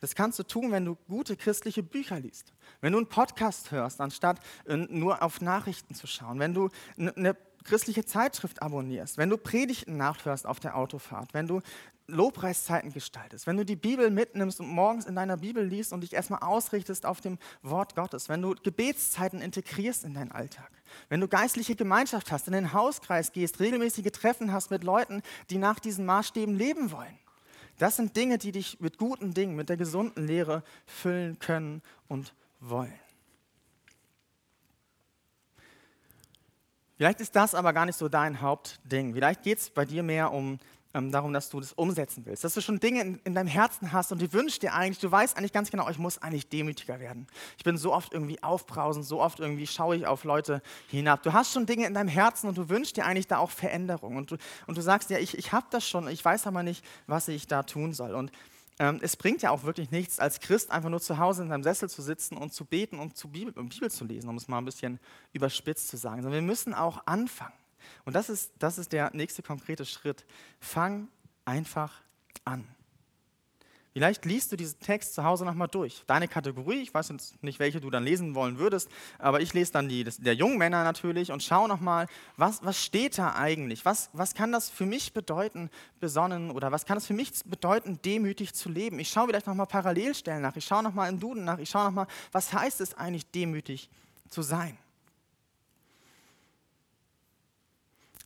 Das 0.00 0.14
kannst 0.14 0.38
du 0.38 0.44
tun, 0.44 0.70
wenn 0.70 0.84
du 0.84 0.96
gute 1.08 1.36
christliche 1.36 1.82
Bücher 1.82 2.20
liest, 2.20 2.52
wenn 2.80 2.92
du 2.92 2.98
einen 2.98 3.08
Podcast 3.08 3.72
hörst, 3.72 4.00
anstatt 4.00 4.38
äh, 4.66 4.76
nur 4.76 5.22
auf 5.22 5.40
Nachrichten 5.40 5.94
zu 5.94 6.06
schauen, 6.06 6.38
wenn 6.38 6.54
du 6.54 6.68
eine 6.96 7.36
christliche 7.64 8.04
Zeitschrift 8.04 8.62
abonnierst, 8.62 9.18
wenn 9.18 9.30
du 9.30 9.36
Predigten 9.36 9.96
nachhörst 9.96 10.46
auf 10.46 10.60
der 10.60 10.76
Autofahrt, 10.76 11.34
wenn 11.34 11.46
du 11.46 11.60
Lobpreiszeiten 12.08 12.90
gestaltest, 12.92 13.46
wenn 13.46 13.58
du 13.58 13.66
die 13.66 13.76
Bibel 13.76 14.10
mitnimmst 14.10 14.60
und 14.60 14.68
morgens 14.68 15.04
in 15.04 15.14
deiner 15.14 15.36
Bibel 15.36 15.62
liest 15.62 15.92
und 15.92 16.00
dich 16.00 16.14
erstmal 16.14 16.40
ausrichtest 16.40 17.04
auf 17.04 17.20
dem 17.20 17.38
Wort 17.62 17.94
Gottes, 17.94 18.30
wenn 18.30 18.40
du 18.40 18.54
Gebetszeiten 18.62 19.42
integrierst 19.42 20.04
in 20.04 20.14
deinen 20.14 20.32
Alltag, 20.32 20.70
wenn 21.10 21.20
du 21.20 21.28
geistliche 21.28 21.76
Gemeinschaft 21.76 22.32
hast, 22.32 22.46
in 22.46 22.54
den 22.54 22.72
Hauskreis 22.72 23.32
gehst, 23.32 23.60
regelmäßige 23.60 24.10
Treffen 24.10 24.52
hast 24.52 24.70
mit 24.70 24.84
Leuten, 24.84 25.22
die 25.50 25.58
nach 25.58 25.78
diesen 25.78 26.06
Maßstäben 26.06 26.56
leben 26.56 26.90
wollen. 26.92 27.18
Das 27.76 27.96
sind 27.96 28.16
Dinge, 28.16 28.38
die 28.38 28.52
dich 28.52 28.80
mit 28.80 28.96
guten 28.96 29.34
Dingen, 29.34 29.54
mit 29.54 29.68
der 29.68 29.76
gesunden 29.76 30.26
Lehre 30.26 30.62
füllen 30.86 31.38
können 31.38 31.82
und 32.08 32.34
wollen. 32.58 32.98
Vielleicht 36.98 37.20
ist 37.20 37.36
das 37.36 37.54
aber 37.54 37.72
gar 37.72 37.86
nicht 37.86 37.96
so 37.96 38.08
dein 38.08 38.40
Hauptding. 38.40 39.14
Vielleicht 39.14 39.42
geht 39.42 39.58
es 39.58 39.70
bei 39.70 39.84
dir 39.84 40.02
mehr 40.02 40.32
um 40.32 40.58
ähm, 40.94 41.12
darum, 41.12 41.32
dass 41.32 41.48
du 41.48 41.60
das 41.60 41.72
umsetzen 41.72 42.26
willst. 42.26 42.42
Dass 42.42 42.54
du 42.54 42.60
schon 42.60 42.80
Dinge 42.80 43.02
in, 43.02 43.20
in, 43.22 43.34
deinem 43.36 43.46
Herzen 43.46 43.92
hast 43.92 44.10
und 44.10 44.20
du 44.20 44.32
wünschst 44.32 44.62
dir 44.62 44.74
eigentlich, 44.74 44.98
du 44.98 45.08
weißt 45.08 45.36
eigentlich 45.36 45.52
ganz 45.52 45.70
genau, 45.70 45.88
ich 45.88 45.98
muss 45.98 46.20
eigentlich 46.20 46.48
demütiger 46.48 46.98
werden. 46.98 47.28
Ich 47.56 47.62
bin 47.62 47.76
so 47.76 47.94
oft 47.94 48.14
irgendwie 48.14 48.42
aufbrausend, 48.42 49.06
so 49.06 49.20
oft 49.20 49.38
irgendwie 49.38 49.68
schaue 49.68 49.94
ich 49.94 50.08
auf 50.08 50.24
Leute 50.24 50.60
hinab. 50.88 51.22
Du 51.22 51.32
hast 51.32 51.52
schon 51.52 51.66
Dinge 51.66 51.86
in 51.86 51.94
deinem 51.94 52.08
Herzen 52.08 52.48
und 52.48 52.58
du 52.58 52.68
wünschst 52.68 52.96
dir 52.96 53.04
eigentlich 53.04 53.28
da 53.28 53.38
auch 53.38 53.50
Veränderung. 53.50 54.16
Und 54.16 54.32
du, 54.32 54.36
und 54.66 54.76
du 54.76 54.82
sagst, 54.82 55.10
ja, 55.10 55.18
ich, 55.18 55.38
ich 55.38 55.52
habe 55.52 55.66
das 55.70 55.88
schon, 55.88 56.08
ich 56.08 56.24
weiß 56.24 56.48
aber 56.48 56.64
nicht, 56.64 56.84
was 57.06 57.28
ich 57.28 57.46
da 57.46 57.62
tun 57.62 57.92
soll. 57.92 58.16
Und 58.16 58.32
es 58.78 59.16
bringt 59.16 59.42
ja 59.42 59.50
auch 59.50 59.64
wirklich 59.64 59.90
nichts, 59.90 60.20
als 60.20 60.40
Christ 60.40 60.70
einfach 60.70 60.88
nur 60.88 61.00
zu 61.00 61.18
Hause 61.18 61.42
in 61.42 61.48
seinem 61.48 61.64
Sessel 61.64 61.90
zu 61.90 62.00
sitzen 62.00 62.36
und 62.36 62.52
zu 62.52 62.64
beten 62.64 62.98
und 62.98 63.16
zu 63.16 63.28
Bibel, 63.28 63.52
um 63.58 63.68
Bibel 63.68 63.90
zu 63.90 64.04
lesen, 64.04 64.28
um 64.28 64.36
es 64.36 64.46
mal 64.46 64.58
ein 64.58 64.64
bisschen 64.64 65.00
überspitzt 65.32 65.88
zu 65.88 65.96
sagen. 65.96 66.22
Sondern 66.22 66.40
wir 66.40 66.46
müssen 66.46 66.74
auch 66.74 67.06
anfangen. 67.06 67.54
Und 68.04 68.14
das 68.14 68.28
ist, 68.28 68.52
das 68.58 68.78
ist 68.78 68.92
der 68.92 69.10
nächste 69.14 69.42
konkrete 69.42 69.84
Schritt. 69.84 70.24
Fang 70.60 71.08
einfach 71.44 72.02
an. 72.44 72.66
Vielleicht 73.98 74.24
liest 74.26 74.52
du 74.52 74.56
diesen 74.56 74.78
Text 74.78 75.14
zu 75.14 75.24
Hause 75.24 75.44
nochmal 75.44 75.66
durch. 75.66 76.04
Deine 76.06 76.28
Kategorie, 76.28 76.82
ich 76.82 76.94
weiß 76.94 77.08
jetzt 77.08 77.42
nicht, 77.42 77.58
welche 77.58 77.80
du 77.80 77.90
dann 77.90 78.04
lesen 78.04 78.36
wollen 78.36 78.56
würdest, 78.56 78.88
aber 79.18 79.40
ich 79.40 79.54
lese 79.54 79.72
dann 79.72 79.88
die 79.88 80.04
das, 80.04 80.18
der 80.18 80.36
jungen 80.36 80.56
Männer 80.56 80.84
natürlich 80.84 81.32
und 81.32 81.42
schaue 81.42 81.66
nochmal, 81.66 82.06
was, 82.36 82.64
was 82.64 82.80
steht 82.80 83.18
da 83.18 83.34
eigentlich? 83.34 83.84
Was, 83.84 84.08
was 84.12 84.34
kann 84.34 84.52
das 84.52 84.70
für 84.70 84.86
mich 84.86 85.14
bedeuten, 85.14 85.68
besonnen 85.98 86.52
oder 86.52 86.70
was 86.70 86.86
kann 86.86 86.96
das 86.96 87.08
für 87.08 87.12
mich 87.12 87.32
bedeuten, 87.44 87.98
demütig 88.04 88.54
zu 88.54 88.68
leben? 88.68 89.00
Ich 89.00 89.08
schaue 89.08 89.26
vielleicht 89.26 89.48
nochmal 89.48 89.66
Parallelstellen 89.66 90.42
nach, 90.42 90.54
ich 90.54 90.64
schaue 90.64 90.84
nochmal 90.84 91.08
in 91.08 91.18
Duden 91.18 91.42
nach, 91.42 91.58
ich 91.58 91.68
schaue 91.68 91.86
nochmal, 91.86 92.06
was 92.30 92.52
heißt 92.52 92.80
es 92.80 92.96
eigentlich, 92.96 93.28
demütig 93.32 93.90
zu 94.28 94.42
sein? 94.42 94.78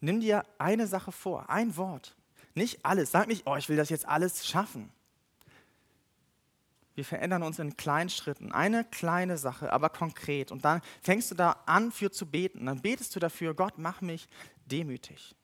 Nimm 0.02 0.20
dir 0.20 0.44
eine 0.58 0.86
Sache 0.86 1.12
vor, 1.12 1.48
ein 1.48 1.78
Wort. 1.78 2.14
Nicht 2.54 2.84
alles. 2.84 3.10
Sag 3.10 3.26
nicht, 3.26 3.46
oh, 3.46 3.56
ich 3.56 3.70
will 3.70 3.78
das 3.78 3.88
jetzt 3.88 4.06
alles 4.06 4.46
schaffen. 4.46 4.90
Wir 6.94 7.04
verändern 7.04 7.42
uns 7.42 7.58
in 7.58 7.76
kleinen 7.76 8.10
Schritten. 8.10 8.52
Eine 8.52 8.84
kleine 8.84 9.38
Sache, 9.38 9.72
aber 9.72 9.88
konkret. 9.88 10.52
Und 10.52 10.64
dann 10.64 10.82
fängst 11.00 11.30
du 11.30 11.34
da 11.34 11.56
an, 11.66 11.90
für 11.90 12.10
zu 12.10 12.26
beten. 12.26 12.66
Dann 12.66 12.82
betest 12.82 13.16
du 13.16 13.20
dafür, 13.20 13.54
Gott, 13.54 13.74
mach 13.78 14.00
mich 14.00 14.28
demütig. 14.66 15.34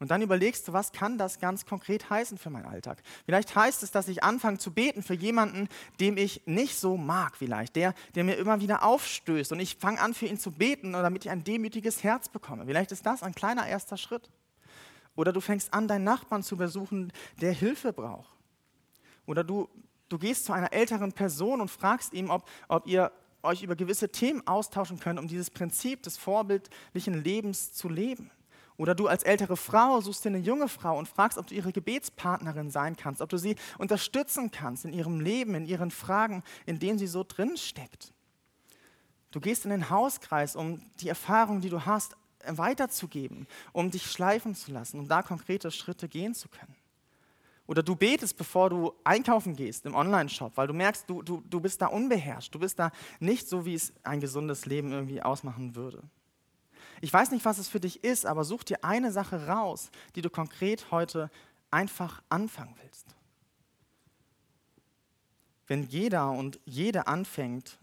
Und 0.00 0.10
dann 0.10 0.22
überlegst 0.22 0.66
du, 0.66 0.72
was 0.72 0.90
kann 0.90 1.18
das 1.18 1.38
ganz 1.38 1.66
konkret 1.66 2.10
heißen 2.10 2.36
für 2.36 2.50
meinen 2.50 2.66
Alltag? 2.66 3.00
Vielleicht 3.24 3.54
heißt 3.54 3.84
es, 3.84 3.92
dass 3.92 4.08
ich 4.08 4.24
anfange 4.24 4.58
zu 4.58 4.72
beten 4.72 5.04
für 5.04 5.14
jemanden, 5.14 5.68
dem 6.00 6.16
ich 6.16 6.42
nicht 6.46 6.76
so 6.76 6.96
mag, 6.96 7.36
vielleicht, 7.36 7.76
der, 7.76 7.94
der 8.16 8.24
mir 8.24 8.34
immer 8.34 8.60
wieder 8.60 8.82
aufstößt. 8.82 9.52
Und 9.52 9.60
ich 9.60 9.76
fange 9.76 10.00
an, 10.00 10.12
für 10.12 10.26
ihn 10.26 10.38
zu 10.38 10.50
beten, 10.50 10.92
damit 10.92 11.24
ich 11.24 11.30
ein 11.30 11.44
demütiges 11.44 12.02
Herz 12.02 12.28
bekomme. 12.28 12.66
Vielleicht 12.66 12.90
ist 12.90 13.06
das 13.06 13.22
ein 13.22 13.34
kleiner 13.34 13.66
erster 13.68 13.96
Schritt. 13.96 14.30
Oder 15.14 15.32
du 15.32 15.40
fängst 15.40 15.72
an, 15.72 15.86
deinen 15.86 16.04
Nachbarn 16.04 16.42
zu 16.42 16.56
besuchen, 16.56 17.12
der 17.40 17.52
Hilfe 17.52 17.92
braucht. 17.92 18.36
Oder 19.26 19.44
du 19.44 19.68
Du 20.14 20.20
gehst 20.20 20.44
zu 20.44 20.52
einer 20.52 20.72
älteren 20.72 21.12
Person 21.12 21.60
und 21.60 21.72
fragst 21.72 22.12
ihm, 22.12 22.30
ob, 22.30 22.48
ob 22.68 22.86
ihr 22.86 23.10
euch 23.42 23.64
über 23.64 23.74
gewisse 23.74 24.10
Themen 24.10 24.46
austauschen 24.46 25.00
könnt, 25.00 25.18
um 25.18 25.26
dieses 25.26 25.50
Prinzip 25.50 26.04
des 26.04 26.16
vorbildlichen 26.16 27.24
Lebens 27.24 27.72
zu 27.72 27.88
leben. 27.88 28.30
Oder 28.76 28.94
du 28.94 29.08
als 29.08 29.24
ältere 29.24 29.56
Frau 29.56 30.00
suchst 30.00 30.24
dir 30.24 30.28
eine 30.28 30.38
junge 30.38 30.68
Frau 30.68 30.96
und 30.96 31.08
fragst, 31.08 31.36
ob 31.36 31.48
du 31.48 31.54
ihre 31.56 31.72
Gebetspartnerin 31.72 32.70
sein 32.70 32.96
kannst, 32.96 33.22
ob 33.22 33.28
du 33.28 33.38
sie 33.38 33.56
unterstützen 33.76 34.52
kannst 34.52 34.84
in 34.84 34.92
ihrem 34.92 35.18
Leben, 35.18 35.56
in 35.56 35.66
ihren 35.66 35.90
Fragen, 35.90 36.44
in 36.64 36.78
denen 36.78 37.00
sie 37.00 37.08
so 37.08 37.24
drin 37.24 37.56
steckt. 37.56 38.12
Du 39.32 39.40
gehst 39.40 39.64
in 39.64 39.72
den 39.72 39.90
Hauskreis, 39.90 40.54
um 40.54 40.80
die 41.00 41.08
Erfahrung, 41.08 41.60
die 41.60 41.70
du 41.70 41.86
hast, 41.86 42.16
weiterzugeben, 42.46 43.48
um 43.72 43.90
dich 43.90 44.06
schleifen 44.06 44.54
zu 44.54 44.70
lassen, 44.70 45.00
um 45.00 45.08
da 45.08 45.22
konkrete 45.22 45.72
Schritte 45.72 46.08
gehen 46.08 46.36
zu 46.36 46.48
können. 46.48 46.73
Oder 47.66 47.82
du 47.82 47.96
betest, 47.96 48.36
bevor 48.36 48.68
du 48.68 48.92
einkaufen 49.04 49.56
gehst 49.56 49.86
im 49.86 49.94
Online-Shop, 49.94 50.52
weil 50.56 50.66
du 50.66 50.74
merkst, 50.74 51.08
du, 51.08 51.22
du, 51.22 51.42
du 51.48 51.60
bist 51.60 51.80
da 51.80 51.86
unbeherrscht. 51.86 52.54
Du 52.54 52.58
bist 52.58 52.78
da 52.78 52.90
nicht 53.20 53.48
so, 53.48 53.64
wie 53.64 53.74
es 53.74 53.92
ein 54.02 54.20
gesundes 54.20 54.66
Leben 54.66 54.92
irgendwie 54.92 55.22
ausmachen 55.22 55.74
würde. 55.74 56.02
Ich 57.00 57.12
weiß 57.12 57.30
nicht, 57.30 57.44
was 57.44 57.58
es 57.58 57.68
für 57.68 57.80
dich 57.80 58.04
ist, 58.04 58.26
aber 58.26 58.44
such 58.44 58.64
dir 58.64 58.84
eine 58.84 59.12
Sache 59.12 59.46
raus, 59.46 59.90
die 60.14 60.22
du 60.22 60.30
konkret 60.30 60.90
heute 60.90 61.30
einfach 61.70 62.22
anfangen 62.28 62.74
willst. 62.82 63.06
Wenn 65.66 65.84
jeder 65.84 66.30
und 66.30 66.60
jede 66.66 67.06
anfängt, 67.06 67.78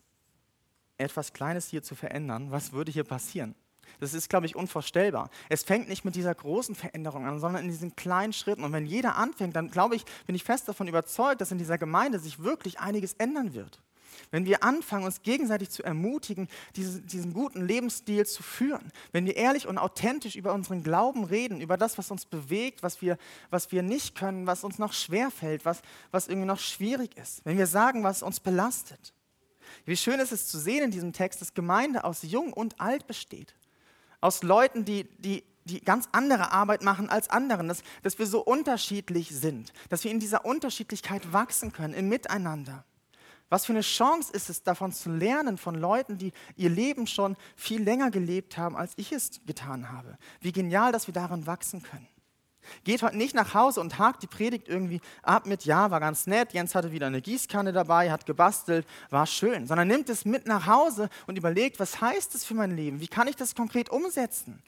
etwas 0.97 1.33
Kleines 1.33 1.67
hier 1.67 1.81
zu 1.81 1.95
verändern, 1.95 2.51
was 2.51 2.71
würde 2.71 2.91
hier 2.91 3.03
passieren? 3.03 3.55
Das 3.99 4.13
ist, 4.13 4.29
glaube 4.29 4.45
ich, 4.45 4.55
unvorstellbar. 4.55 5.29
Es 5.49 5.63
fängt 5.63 5.89
nicht 5.89 6.05
mit 6.05 6.15
dieser 6.15 6.33
großen 6.33 6.75
Veränderung 6.75 7.25
an, 7.25 7.39
sondern 7.39 7.63
in 7.63 7.69
diesen 7.69 7.95
kleinen 7.95 8.33
Schritten. 8.33 8.63
Und 8.63 8.73
wenn 8.73 8.85
jeder 8.85 9.17
anfängt, 9.17 9.55
dann 9.55 9.69
glaube 9.69 9.95
ich, 9.95 10.05
bin 10.25 10.35
ich 10.35 10.43
fest 10.43 10.67
davon 10.67 10.87
überzeugt, 10.87 11.41
dass 11.41 11.51
in 11.51 11.57
dieser 11.57 11.77
Gemeinde 11.77 12.19
sich 12.19 12.43
wirklich 12.43 12.79
einiges 12.79 13.13
ändern 13.13 13.53
wird. 13.53 13.81
Wenn 14.29 14.45
wir 14.45 14.63
anfangen, 14.63 15.05
uns 15.05 15.23
gegenseitig 15.23 15.69
zu 15.69 15.83
ermutigen, 15.83 16.47
diesen, 16.75 17.05
diesen 17.07 17.33
guten 17.33 17.65
Lebensstil 17.65 18.25
zu 18.25 18.43
führen, 18.43 18.91
wenn 19.11 19.25
wir 19.25 19.35
ehrlich 19.35 19.67
und 19.67 19.77
authentisch 19.77 20.35
über 20.35 20.53
unseren 20.53 20.83
Glauben 20.83 21.23
reden, 21.25 21.61
über 21.61 21.77
das, 21.77 21.97
was 21.97 22.11
uns 22.11 22.25
bewegt, 22.25 22.83
was 22.83 23.01
wir, 23.01 23.17
was 23.49 23.71
wir 23.71 23.83
nicht 23.83 24.15
können, 24.15 24.47
was 24.47 24.63
uns 24.63 24.79
noch 24.79 24.93
schwerfällt, 24.93 25.65
was, 25.65 25.81
was 26.11 26.27
irgendwie 26.27 26.47
noch 26.47 26.59
schwierig 26.59 27.17
ist, 27.17 27.43
wenn 27.45 27.57
wir 27.57 27.67
sagen, 27.67 28.03
was 28.03 28.23
uns 28.23 28.39
belastet. 28.39 29.13
Wie 29.85 29.97
schön 29.97 30.19
ist 30.19 30.31
es 30.31 30.47
zu 30.47 30.59
sehen 30.59 30.83
in 30.83 30.91
diesem 30.91 31.13
Text, 31.13 31.41
dass 31.41 31.53
Gemeinde 31.53 32.03
aus 32.03 32.23
Jung 32.23 32.53
und 32.53 32.79
Alt 32.79 33.07
besteht 33.07 33.55
aus 34.21 34.43
Leuten, 34.43 34.85
die, 34.85 35.03
die, 35.19 35.43
die 35.65 35.81
ganz 35.81 36.07
andere 36.11 36.51
Arbeit 36.51 36.83
machen 36.83 37.09
als 37.09 37.29
anderen, 37.29 37.67
dass, 37.67 37.83
dass 38.03 38.19
wir 38.19 38.25
so 38.25 38.41
unterschiedlich 38.41 39.29
sind, 39.29 39.73
dass 39.89 40.03
wir 40.03 40.11
in 40.11 40.19
dieser 40.19 40.45
Unterschiedlichkeit 40.45 41.33
wachsen 41.33 41.73
können, 41.73 41.93
im 41.93 42.07
Miteinander. 42.09 42.85
Was 43.49 43.65
für 43.65 43.73
eine 43.73 43.81
Chance 43.81 44.31
ist 44.31 44.49
es, 44.49 44.63
davon 44.63 44.93
zu 44.93 45.11
lernen, 45.11 45.57
von 45.57 45.75
Leuten, 45.75 46.17
die 46.17 46.31
ihr 46.55 46.69
Leben 46.69 47.05
schon 47.05 47.35
viel 47.57 47.83
länger 47.83 48.09
gelebt 48.09 48.57
haben, 48.57 48.77
als 48.77 48.93
ich 48.95 49.11
es 49.11 49.41
getan 49.45 49.91
habe. 49.91 50.17
Wie 50.39 50.53
genial, 50.53 50.93
dass 50.93 51.07
wir 51.07 51.13
darin 51.13 51.45
wachsen 51.47 51.83
können. 51.83 52.07
Geht 52.83 53.03
heute 53.03 53.17
nicht 53.17 53.35
nach 53.35 53.53
Hause 53.53 53.81
und 53.81 53.99
hakt 53.99 54.23
die 54.23 54.27
Predigt 54.27 54.67
irgendwie 54.67 55.01
ab 55.23 55.45
mit, 55.45 55.65
ja, 55.65 55.91
war 55.91 55.99
ganz 55.99 56.27
nett, 56.27 56.53
Jens 56.53 56.75
hatte 56.75 56.91
wieder 56.91 57.07
eine 57.07 57.21
Gießkanne 57.21 57.73
dabei, 57.73 58.11
hat 58.11 58.25
gebastelt, 58.25 58.85
war 59.09 59.25
schön, 59.25 59.67
sondern 59.67 59.87
nimmt 59.87 60.09
es 60.09 60.25
mit 60.25 60.47
nach 60.47 60.67
Hause 60.67 61.09
und 61.27 61.37
überlegt, 61.37 61.79
was 61.79 62.01
heißt 62.01 62.33
das 62.33 62.45
für 62.45 62.53
mein 62.53 62.75
Leben? 62.75 63.01
Wie 63.01 63.07
kann 63.07 63.27
ich 63.27 63.35
das 63.35 63.55
konkret 63.55 63.89
umsetzen? 63.89 64.61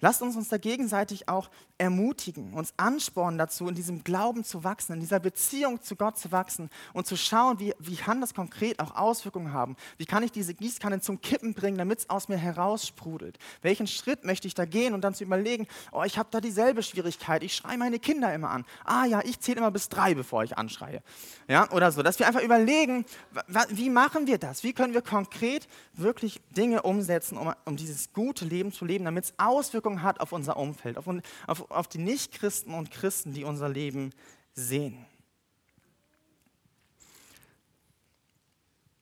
Lasst 0.00 0.22
uns 0.22 0.36
uns 0.36 0.48
da 0.48 0.58
gegenseitig 0.58 1.28
auch 1.28 1.48
ermutigen, 1.78 2.52
uns 2.52 2.74
anspornen 2.76 3.38
dazu, 3.38 3.68
in 3.68 3.74
diesem 3.74 4.04
Glauben 4.04 4.44
zu 4.44 4.62
wachsen, 4.62 4.92
in 4.92 5.00
dieser 5.00 5.18
Beziehung 5.18 5.82
zu 5.82 5.96
Gott 5.96 6.18
zu 6.18 6.30
wachsen 6.30 6.68
und 6.92 7.06
zu 7.06 7.16
schauen, 7.16 7.58
wie, 7.58 7.74
wie 7.78 7.96
kann 7.96 8.20
das 8.20 8.34
konkret 8.34 8.80
auch 8.80 8.94
Auswirkungen 8.96 9.52
haben? 9.52 9.76
Wie 9.96 10.04
kann 10.04 10.22
ich 10.22 10.30
diese 10.30 10.54
Gießkanne 10.54 11.00
zum 11.00 11.20
Kippen 11.20 11.54
bringen, 11.54 11.78
damit 11.78 12.00
es 12.00 12.10
aus 12.10 12.28
mir 12.28 12.36
heraussprudelt? 12.36 13.38
Welchen 13.62 13.86
Schritt 13.86 14.24
möchte 14.24 14.46
ich 14.46 14.54
da 14.54 14.66
gehen 14.66 14.94
und 14.94 15.02
dann 15.02 15.14
zu 15.14 15.24
überlegen, 15.24 15.66
oh, 15.90 16.02
ich 16.04 16.18
habe 16.18 16.28
da 16.30 16.40
dieselbe 16.40 16.82
Schwierigkeit, 16.82 17.42
ich 17.42 17.54
schreie 17.54 17.78
meine 17.78 17.98
Kinder 17.98 18.32
immer 18.34 18.50
an. 18.50 18.64
Ah 18.84 19.06
ja, 19.06 19.20
ich 19.24 19.40
zähle 19.40 19.58
immer 19.58 19.70
bis 19.70 19.88
drei, 19.88 20.14
bevor 20.14 20.44
ich 20.44 20.58
anschreie. 20.58 21.02
Ja, 21.48 21.70
oder 21.70 21.90
so, 21.92 22.02
dass 22.02 22.18
wir 22.18 22.26
einfach 22.26 22.42
überlegen, 22.42 23.04
wie 23.70 23.90
machen 23.90 24.26
wir 24.26 24.38
das? 24.38 24.64
Wie 24.64 24.72
können 24.72 24.94
wir 24.94 25.02
konkret 25.02 25.68
wirklich 25.92 26.40
Dinge 26.50 26.82
umsetzen, 26.82 27.38
um, 27.38 27.52
um 27.64 27.76
dieses 27.76 28.12
gute 28.12 28.44
Leben 28.44 28.72
zu 28.72 28.84
leben, 28.84 29.04
damit 29.04 29.24
es 29.24 29.34
Auswirkungen 29.38 29.83
Auswirkungen 29.84 30.02
hat 30.02 30.20
auf 30.20 30.32
unser 30.32 30.56
Umfeld, 30.56 30.96
auf, 30.96 31.06
auf, 31.46 31.70
auf 31.70 31.88
die 31.88 31.98
Nichtchristen 31.98 32.72
und 32.72 32.90
Christen, 32.90 33.34
die 33.34 33.44
unser 33.44 33.68
Leben 33.68 34.12
sehen. 34.54 35.04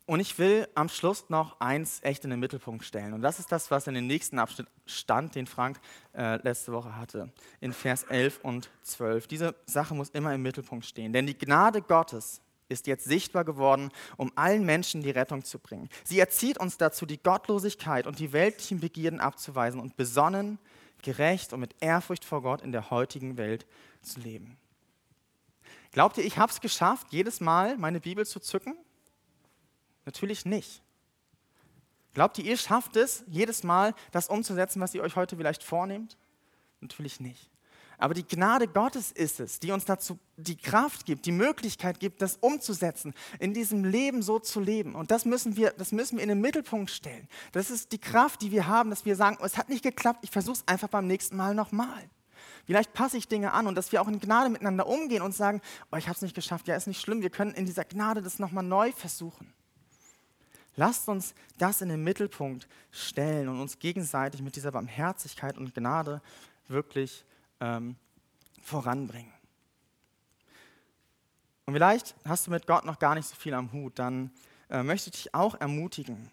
Und 0.07 0.19
ich 0.19 0.37
will 0.39 0.67
am 0.75 0.89
Schluss 0.89 1.31
noch 1.31 1.61
eins 1.61 2.01
echt 2.03 2.25
in 2.25 2.31
den 2.31 2.41
Mittelpunkt 2.41 2.85
stellen. 2.85 3.13
Und 3.13 3.23
das 3.23 3.39
ist 3.39 3.53
das, 3.53 3.71
was 3.71 3.87
in 3.87 3.95
dem 3.95 4.09
nächsten 4.09 4.41
Abschnitt 4.41 4.67
stand, 4.85 5.37
den 5.37 5.47
Frank 5.47 5.79
äh, 6.15 6.37
letzte 6.43 6.73
Woche 6.73 6.97
hatte, 6.97 7.33
in 7.61 7.73
Vers 7.73 8.03
11 8.03 8.41
und 8.43 8.69
12. 8.83 9.29
Diese 9.29 9.55
Sache 9.65 9.95
muss 9.95 10.11
immer 10.11 10.35
im 10.35 10.43
Mittelpunkt 10.43 10.85
stehen. 10.85 11.13
Denn 11.13 11.29
die 11.29 11.39
Gnade 11.39 11.81
Gottes 11.81 12.41
ist 12.73 12.89
jetzt 12.89 13.05
sichtbar 13.05 13.45
geworden, 13.45 13.91
um 14.17 14.33
allen 14.35 14.65
Menschen 14.65 15.03
die 15.03 15.11
Rettung 15.11 15.45
zu 15.45 15.61
bringen. 15.61 15.89
Sie 16.03 16.19
erzieht 16.19 16.59
uns 16.59 16.79
dazu, 16.79 17.07
die 17.07 17.23
Gottlosigkeit 17.23 18.09
und 18.09 18.19
die 18.19 18.33
weltlichen 18.33 18.81
Begierden 18.81 19.21
abzuweisen 19.21 19.79
und 19.81 19.97
besonnen 19.97 20.59
gerecht 21.03 21.53
und 21.53 21.61
mit 21.61 21.75
Ehrfurcht 21.81 22.25
vor 22.25 22.43
Gott 22.43 22.63
in 22.63 22.73
der 22.73 22.91
heutigen 22.91 23.37
Welt 23.37 23.67
zu 24.01 24.21
leben. 24.21 24.57
Glaubt 25.91 26.17
ihr, 26.17 26.25
ich 26.25 26.39
habe 26.39 26.51
es 26.51 26.61
geschafft, 26.61 27.09
jedes 27.11 27.41
Mal 27.41 27.77
meine 27.77 28.01
Bibel 28.01 28.25
zu 28.25 28.41
zücken? 28.41 28.75
Natürlich 30.07 30.47
nicht. 30.47 30.83
Glaubt 32.15 32.39
ihr, 32.39 32.45
ihr 32.45 32.57
schafft 32.57 32.97
es, 32.97 33.25
jedes 33.27 33.63
Mal 33.63 33.95
das 34.11 34.29
umzusetzen, 34.29 34.81
was 34.81 34.95
ihr 34.95 35.03
euch 35.03 35.17
heute 35.17 35.37
vielleicht 35.37 35.63
vornehmt? 35.63 36.17
Natürlich 36.81 37.21
nicht. 37.21 37.52
Aber 38.03 38.15
die 38.15 38.27
Gnade 38.27 38.67
Gottes 38.67 39.13
ist 39.13 39.39
es, 39.39 39.61
die 39.61 39.71
uns 39.71 39.85
dazu 39.85 40.19
die 40.37 40.57
Kraft 40.57 41.07
gibt, 41.07 41.25
die 41.25 41.31
Möglichkeit 41.31 42.01
gibt, 42.01 42.21
das 42.21 42.37
umzusetzen, 42.37 43.15
in 43.39 43.55
diesem 43.55 43.85
Leben 43.85 44.23
so 44.23 44.41
zu 44.41 44.59
leben. 44.59 44.97
Und 44.97 45.13
das 45.13 45.25
müssen 45.25 45.55
wir, 45.55 45.71
das 45.71 45.93
müssen 45.93 46.17
wir 46.17 46.25
in 46.25 46.29
den 46.29 46.41
Mittelpunkt 46.41 46.91
stellen. 46.91 47.29
Das 47.53 47.71
ist 47.71 47.93
die 47.93 48.01
Kraft, 48.01 48.43
die 48.43 48.51
wir 48.51 48.67
haben, 48.67 48.91
dass 48.91 49.05
wir 49.05 49.15
sagen, 49.15 49.39
oh, 49.41 49.45
es 49.45 49.57
hat 49.57 49.69
nicht 49.69 49.85
geklappt, 49.85 50.19
ich 50.23 50.33
versuche 50.33 50.55
es 50.55 50.67
einfach 50.67 50.89
beim 50.89 51.07
nächsten 51.07 51.37
Mal 51.37 51.55
nochmal. 51.55 52.11
Vielleicht 52.67 52.93
passe 52.93 53.19
ich 53.19 53.29
Dinge 53.29 53.53
an 53.53 53.69
und 53.69 53.77
dass 53.77 53.93
wir 53.93 54.03
auch 54.03 54.09
in 54.09 54.19
Gnade 54.19 54.51
miteinander 54.51 54.89
umgehen 54.89 55.23
und 55.23 55.33
sagen, 55.33 55.61
oh, 55.93 55.97
ich 55.97 56.09
habe 56.09 56.17
es 56.17 56.23
nicht 56.23 56.35
geschafft, 56.35 56.67
ja, 56.67 56.75
ist 56.75 56.89
nicht 56.89 57.01
schlimm, 57.01 57.23
wir 57.23 57.31
können 57.31 57.55
in 57.55 57.67
dieser 57.67 57.85
Gnade 57.85 58.21
das 58.21 58.41
nochmal 58.41 58.65
neu 58.65 58.91
versuchen. 58.91 59.55
Lasst 60.75 61.09
uns 61.09 61.37
das 61.57 61.83
in 61.83 61.89
den 61.89 62.03
Mittelpunkt 62.03 62.67
stellen 62.91 63.49
und 63.49 63.61
uns 63.61 63.79
gegenseitig 63.79 64.43
mit 64.43 64.57
dieser 64.57 64.73
Barmherzigkeit 64.73 65.57
und 65.57 65.73
Gnade 65.73 66.21
wirklich 66.67 67.25
ähm, 67.63 67.97
voranbringen. 68.61 69.33
Und 71.65 71.75
vielleicht 71.75 72.15
hast 72.27 72.47
du 72.47 72.51
mit 72.51 72.67
Gott 72.67 72.85
noch 72.85 72.99
gar 72.99 73.15
nicht 73.15 73.29
so 73.29 73.37
viel 73.37 73.55
am 73.55 73.73
Hut, 73.73 73.99
dann 73.99 74.33
äh, 74.69 74.83
möchte 74.83 75.11
ich 75.11 75.23
dich 75.23 75.35
auch 75.35 75.55
ermutigen, 75.61 76.31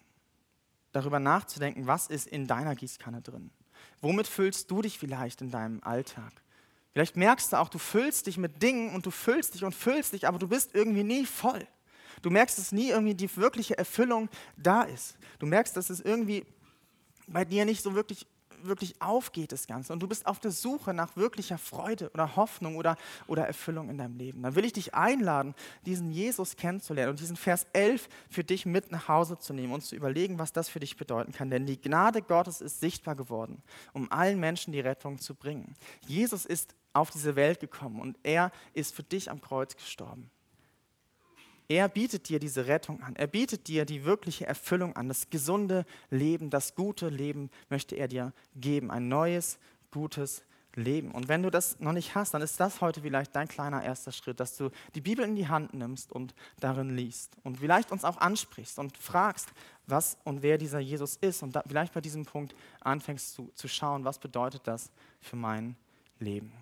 darüber 0.92 1.20
nachzudenken, 1.20 1.86
was 1.86 2.08
ist 2.08 2.26
in 2.26 2.48
deiner 2.48 2.74
Gießkanne 2.74 3.22
drin. 3.22 3.50
Womit 4.00 4.26
füllst 4.26 4.70
du 4.70 4.82
dich 4.82 4.98
vielleicht 4.98 5.40
in 5.40 5.52
deinem 5.52 5.80
Alltag? 5.84 6.32
Vielleicht 6.92 7.16
merkst 7.16 7.52
du 7.52 7.58
auch, 7.58 7.68
du 7.68 7.78
füllst 7.78 8.26
dich 8.26 8.36
mit 8.36 8.60
Dingen 8.60 8.92
und 8.92 9.06
du 9.06 9.12
füllst 9.12 9.54
dich 9.54 9.62
und 9.62 9.72
füllst 9.72 10.12
dich, 10.12 10.26
aber 10.26 10.40
du 10.40 10.48
bist 10.48 10.74
irgendwie 10.74 11.04
nie 11.04 11.24
voll. 11.24 11.64
Du 12.22 12.30
merkst, 12.30 12.58
dass 12.58 12.72
nie 12.72 12.90
irgendwie 12.90 13.14
die 13.14 13.34
wirkliche 13.36 13.78
Erfüllung 13.78 14.28
da 14.56 14.82
ist. 14.82 15.16
Du 15.38 15.46
merkst, 15.46 15.76
dass 15.76 15.90
es 15.90 16.00
irgendwie 16.00 16.44
bei 17.28 17.44
dir 17.44 17.64
nicht 17.64 17.82
so 17.82 17.94
wirklich 17.94 18.26
wirklich 18.64 19.00
aufgeht, 19.00 19.52
das 19.52 19.66
Ganze. 19.66 19.92
Und 19.92 20.00
du 20.00 20.08
bist 20.08 20.26
auf 20.26 20.38
der 20.38 20.50
Suche 20.50 20.94
nach 20.94 21.16
wirklicher 21.16 21.58
Freude 21.58 22.10
oder 22.10 22.36
Hoffnung 22.36 22.76
oder, 22.76 22.96
oder 23.26 23.46
Erfüllung 23.46 23.90
in 23.90 23.98
deinem 23.98 24.16
Leben. 24.16 24.42
Dann 24.42 24.54
will 24.54 24.64
ich 24.64 24.72
dich 24.72 24.94
einladen, 24.94 25.54
diesen 25.86 26.10
Jesus 26.10 26.56
kennenzulernen 26.56 27.10
und 27.10 27.20
diesen 27.20 27.36
Vers 27.36 27.66
11 27.72 28.08
für 28.28 28.44
dich 28.44 28.66
mit 28.66 28.90
nach 28.90 29.08
Hause 29.08 29.38
zu 29.38 29.52
nehmen 29.52 29.72
und 29.72 29.82
zu 29.82 29.96
überlegen, 29.96 30.38
was 30.38 30.52
das 30.52 30.68
für 30.68 30.80
dich 30.80 30.96
bedeuten 30.96 31.32
kann. 31.32 31.50
Denn 31.50 31.66
die 31.66 31.80
Gnade 31.80 32.22
Gottes 32.22 32.60
ist 32.60 32.80
sichtbar 32.80 33.16
geworden, 33.16 33.62
um 33.92 34.10
allen 34.10 34.40
Menschen 34.40 34.72
die 34.72 34.80
Rettung 34.80 35.18
zu 35.18 35.34
bringen. 35.34 35.74
Jesus 36.06 36.44
ist 36.44 36.74
auf 36.92 37.10
diese 37.10 37.36
Welt 37.36 37.60
gekommen 37.60 38.00
und 38.00 38.18
er 38.22 38.50
ist 38.74 38.94
für 38.94 39.02
dich 39.02 39.30
am 39.30 39.40
Kreuz 39.40 39.76
gestorben. 39.76 40.30
Er 41.70 41.88
bietet 41.88 42.28
dir 42.28 42.40
diese 42.40 42.66
Rettung 42.66 43.00
an. 43.00 43.14
Er 43.14 43.28
bietet 43.28 43.68
dir 43.68 43.84
die 43.84 44.04
wirkliche 44.04 44.44
Erfüllung 44.44 44.96
an. 44.96 45.06
Das 45.06 45.30
gesunde 45.30 45.86
Leben, 46.10 46.50
das 46.50 46.74
gute 46.74 47.08
Leben 47.08 47.48
möchte 47.68 47.94
er 47.94 48.08
dir 48.08 48.32
geben. 48.56 48.90
Ein 48.90 49.06
neues, 49.06 49.56
gutes 49.92 50.42
Leben. 50.74 51.12
Und 51.12 51.28
wenn 51.28 51.44
du 51.44 51.48
das 51.50 51.78
noch 51.78 51.92
nicht 51.92 52.16
hast, 52.16 52.34
dann 52.34 52.42
ist 52.42 52.58
das 52.58 52.80
heute 52.80 53.02
vielleicht 53.02 53.36
dein 53.36 53.46
kleiner 53.46 53.84
erster 53.84 54.10
Schritt, 54.10 54.40
dass 54.40 54.56
du 54.56 54.70
die 54.96 55.00
Bibel 55.00 55.24
in 55.24 55.36
die 55.36 55.46
Hand 55.46 55.72
nimmst 55.72 56.10
und 56.10 56.34
darin 56.58 56.96
liest. 56.96 57.36
Und 57.44 57.58
vielleicht 57.58 57.92
uns 57.92 58.04
auch 58.04 58.16
ansprichst 58.16 58.80
und 58.80 58.98
fragst, 58.98 59.50
was 59.86 60.18
und 60.24 60.42
wer 60.42 60.58
dieser 60.58 60.80
Jesus 60.80 61.18
ist. 61.18 61.40
Und 61.44 61.54
da, 61.54 61.62
vielleicht 61.64 61.94
bei 61.94 62.00
diesem 62.00 62.24
Punkt 62.24 62.52
anfängst 62.80 63.32
zu, 63.32 63.52
zu 63.54 63.68
schauen, 63.68 64.04
was 64.04 64.18
bedeutet 64.18 64.62
das 64.66 64.90
für 65.20 65.36
mein 65.36 65.76
Leben. 66.18 66.52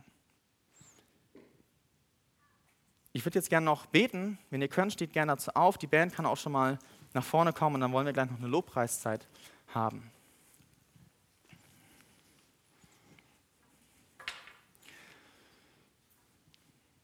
Ich 3.19 3.25
würde 3.25 3.37
jetzt 3.37 3.51
gerne 3.51 3.65
noch 3.65 3.87
beten. 3.87 4.39
Wenn 4.49 4.63
ihr 4.63 4.69
könnt, 4.69 4.93
steht 4.93 5.13
gerne 5.13 5.33
dazu 5.33 5.51
auf. 5.57 5.77
Die 5.77 5.89
Band 5.89 6.15
kann 6.15 6.25
auch 6.25 6.37
schon 6.37 6.53
mal 6.53 6.79
nach 7.15 7.25
vorne 7.25 7.53
kommen 7.53 7.75
und 7.75 7.81
dann 7.81 7.91
wollen 7.91 8.07
wir 8.07 8.13
gleich 8.13 8.31
noch 8.31 8.39
eine 8.39 8.47
Lobpreiszeit 8.47 9.27
haben. 9.75 10.09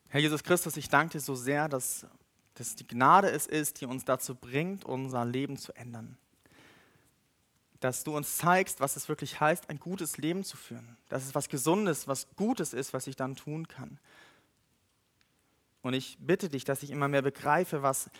Herr 0.06 0.20
Jesus 0.20 0.44
Christus, 0.44 0.76
ich 0.76 0.88
danke 0.88 1.14
dir 1.14 1.20
so 1.20 1.34
sehr, 1.34 1.68
dass, 1.68 2.06
dass 2.54 2.76
die 2.76 2.86
Gnade 2.86 3.32
es 3.32 3.48
ist, 3.48 3.80
die 3.80 3.86
uns 3.86 4.04
dazu 4.04 4.36
bringt, 4.36 4.84
unser 4.84 5.24
Leben 5.24 5.56
zu 5.56 5.72
ändern. 5.72 6.16
Dass 7.80 8.04
du 8.04 8.16
uns 8.16 8.36
zeigst, 8.36 8.78
was 8.78 8.94
es 8.94 9.08
wirklich 9.08 9.40
heißt, 9.40 9.68
ein 9.68 9.80
gutes 9.80 10.16
Leben 10.18 10.44
zu 10.44 10.56
führen. 10.56 10.96
Dass 11.08 11.24
es 11.24 11.34
was 11.34 11.48
Gesundes, 11.48 12.06
was 12.06 12.28
Gutes 12.36 12.72
ist, 12.72 12.92
was 12.92 13.08
ich 13.08 13.16
dann 13.16 13.34
tun 13.34 13.66
kann. 13.66 13.98
Und 15.84 15.92
ich 15.92 16.16
bitte 16.18 16.48
dich, 16.48 16.64
dass 16.64 16.82
ich 16.82 16.90
immer 16.90 17.08
mehr 17.08 17.20
begreife, 17.20 17.82
was, 17.82 18.10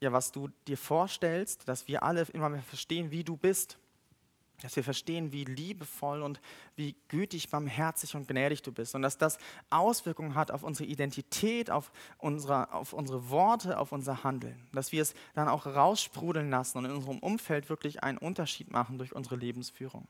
ja, 0.00 0.12
was 0.12 0.32
du 0.32 0.48
dir 0.66 0.76
vorstellst, 0.76 1.68
dass 1.68 1.86
wir 1.86 2.02
alle 2.02 2.22
immer 2.32 2.48
mehr 2.48 2.62
verstehen, 2.62 3.12
wie 3.12 3.22
du 3.22 3.36
bist. 3.36 3.78
Dass 4.62 4.74
wir 4.74 4.82
verstehen, 4.82 5.32
wie 5.32 5.44
liebevoll 5.44 6.22
und 6.22 6.40
wie 6.74 6.96
gütig, 7.08 7.50
barmherzig 7.50 8.16
und 8.16 8.26
gnädig 8.26 8.62
du 8.62 8.72
bist. 8.72 8.94
Und 8.94 9.02
dass 9.02 9.18
das 9.18 9.38
Auswirkungen 9.70 10.34
hat 10.34 10.50
auf 10.50 10.64
unsere 10.64 10.88
Identität, 10.88 11.70
auf 11.70 11.92
unsere, 12.18 12.72
auf 12.72 12.92
unsere 12.92 13.30
Worte, 13.30 13.78
auf 13.78 13.92
unser 13.92 14.24
Handeln. 14.24 14.66
Dass 14.72 14.90
wir 14.90 15.02
es 15.02 15.14
dann 15.34 15.48
auch 15.48 15.66
raussprudeln 15.66 16.50
lassen 16.50 16.78
und 16.78 16.86
in 16.86 16.90
unserem 16.90 17.18
Umfeld 17.20 17.68
wirklich 17.68 18.02
einen 18.02 18.18
Unterschied 18.18 18.72
machen 18.72 18.98
durch 18.98 19.14
unsere 19.14 19.36
Lebensführung. 19.36 20.08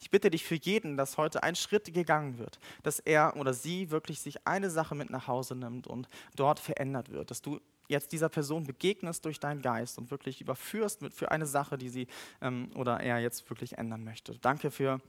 Ich 0.00 0.10
bitte 0.10 0.30
dich 0.30 0.44
für 0.44 0.54
jeden, 0.54 0.96
dass 0.96 1.16
heute 1.16 1.42
ein 1.42 1.56
Schritt 1.56 1.92
gegangen 1.92 2.38
wird, 2.38 2.60
dass 2.82 3.00
er 3.00 3.36
oder 3.36 3.52
sie 3.52 3.90
wirklich 3.90 4.20
sich 4.20 4.46
eine 4.46 4.70
Sache 4.70 4.94
mit 4.94 5.10
nach 5.10 5.26
Hause 5.26 5.56
nimmt 5.56 5.86
und 5.86 6.08
dort 6.36 6.60
verändert 6.60 7.10
wird, 7.10 7.30
dass 7.30 7.42
du 7.42 7.60
jetzt 7.88 8.12
dieser 8.12 8.28
Person 8.28 8.64
begegnest 8.64 9.24
durch 9.24 9.40
deinen 9.40 9.62
Geist 9.62 9.98
und 9.98 10.10
wirklich 10.10 10.40
überführst 10.40 11.02
mit, 11.02 11.14
für 11.14 11.30
eine 11.30 11.46
Sache, 11.46 11.78
die 11.78 11.88
sie 11.88 12.06
ähm, 12.40 12.70
oder 12.74 13.00
er 13.00 13.18
jetzt 13.18 13.48
wirklich 13.50 13.78
ändern 13.78 14.04
möchte. 14.04 14.38
Danke 14.38 14.70
für, 14.70 15.00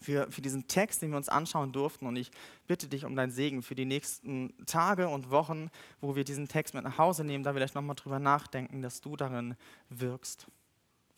für, 0.00 0.30
für 0.30 0.40
diesen 0.40 0.66
Text, 0.66 1.02
den 1.02 1.10
wir 1.10 1.18
uns 1.18 1.28
anschauen 1.28 1.70
durften 1.70 2.06
und 2.06 2.16
ich 2.16 2.30
bitte 2.66 2.88
dich 2.88 3.04
um 3.04 3.14
deinen 3.14 3.30
Segen 3.30 3.62
für 3.62 3.74
die 3.74 3.84
nächsten 3.84 4.54
Tage 4.66 5.08
und 5.08 5.30
Wochen, 5.30 5.70
wo 6.00 6.16
wir 6.16 6.24
diesen 6.24 6.48
Text 6.48 6.74
mit 6.74 6.84
nach 6.84 6.98
Hause 6.98 7.24
nehmen, 7.24 7.44
da 7.44 7.52
vielleicht 7.52 7.74
nochmal 7.74 7.96
drüber 7.96 8.18
nachdenken, 8.18 8.82
dass 8.82 9.00
du 9.00 9.14
darin 9.14 9.54
wirkst. 9.90 10.48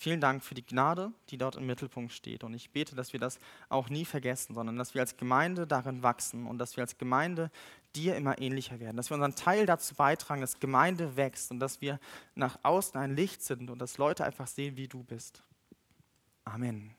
Vielen 0.03 0.23
Dank 0.23 0.43
für 0.43 0.55
die 0.55 0.65
Gnade, 0.65 1.13
die 1.29 1.37
dort 1.37 1.57
im 1.57 1.67
Mittelpunkt 1.67 2.15
steht. 2.15 2.43
Und 2.43 2.55
ich 2.55 2.71
bete, 2.71 2.97
dass 2.97 3.13
wir 3.13 3.21
das 3.21 3.39
auch 3.69 3.91
nie 3.91 4.07
vergessen, 4.07 4.55
sondern 4.55 4.79
dass 4.79 4.95
wir 4.95 5.03
als 5.03 5.19
Gemeinde 5.19 5.67
darin 5.67 6.03
wachsen 6.03 6.47
und 6.47 6.57
dass 6.57 6.75
wir 6.79 6.85
als 6.85 6.97
Gemeinde 6.97 7.51
dir 7.95 8.17
immer 8.17 8.41
ähnlicher 8.41 8.81
werden. 8.81 8.97
Dass 8.97 9.11
wir 9.11 9.17
unseren 9.17 9.35
Teil 9.35 9.67
dazu 9.67 9.95
beitragen, 9.95 10.41
dass 10.41 10.59
Gemeinde 10.59 11.19
wächst 11.19 11.51
und 11.51 11.61
dass 11.61 11.83
wir 11.83 12.01
nach 12.35 12.59
außen 12.63 12.99
ein 12.99 13.15
Licht 13.15 13.43
sind 13.43 13.69
und 13.69 13.79
dass 13.79 13.99
Leute 13.99 14.25
einfach 14.25 14.47
sehen, 14.47 14.79
wie 14.79 14.89
du 14.89 15.03
bist. 15.03 15.43
Amen. 16.47 16.95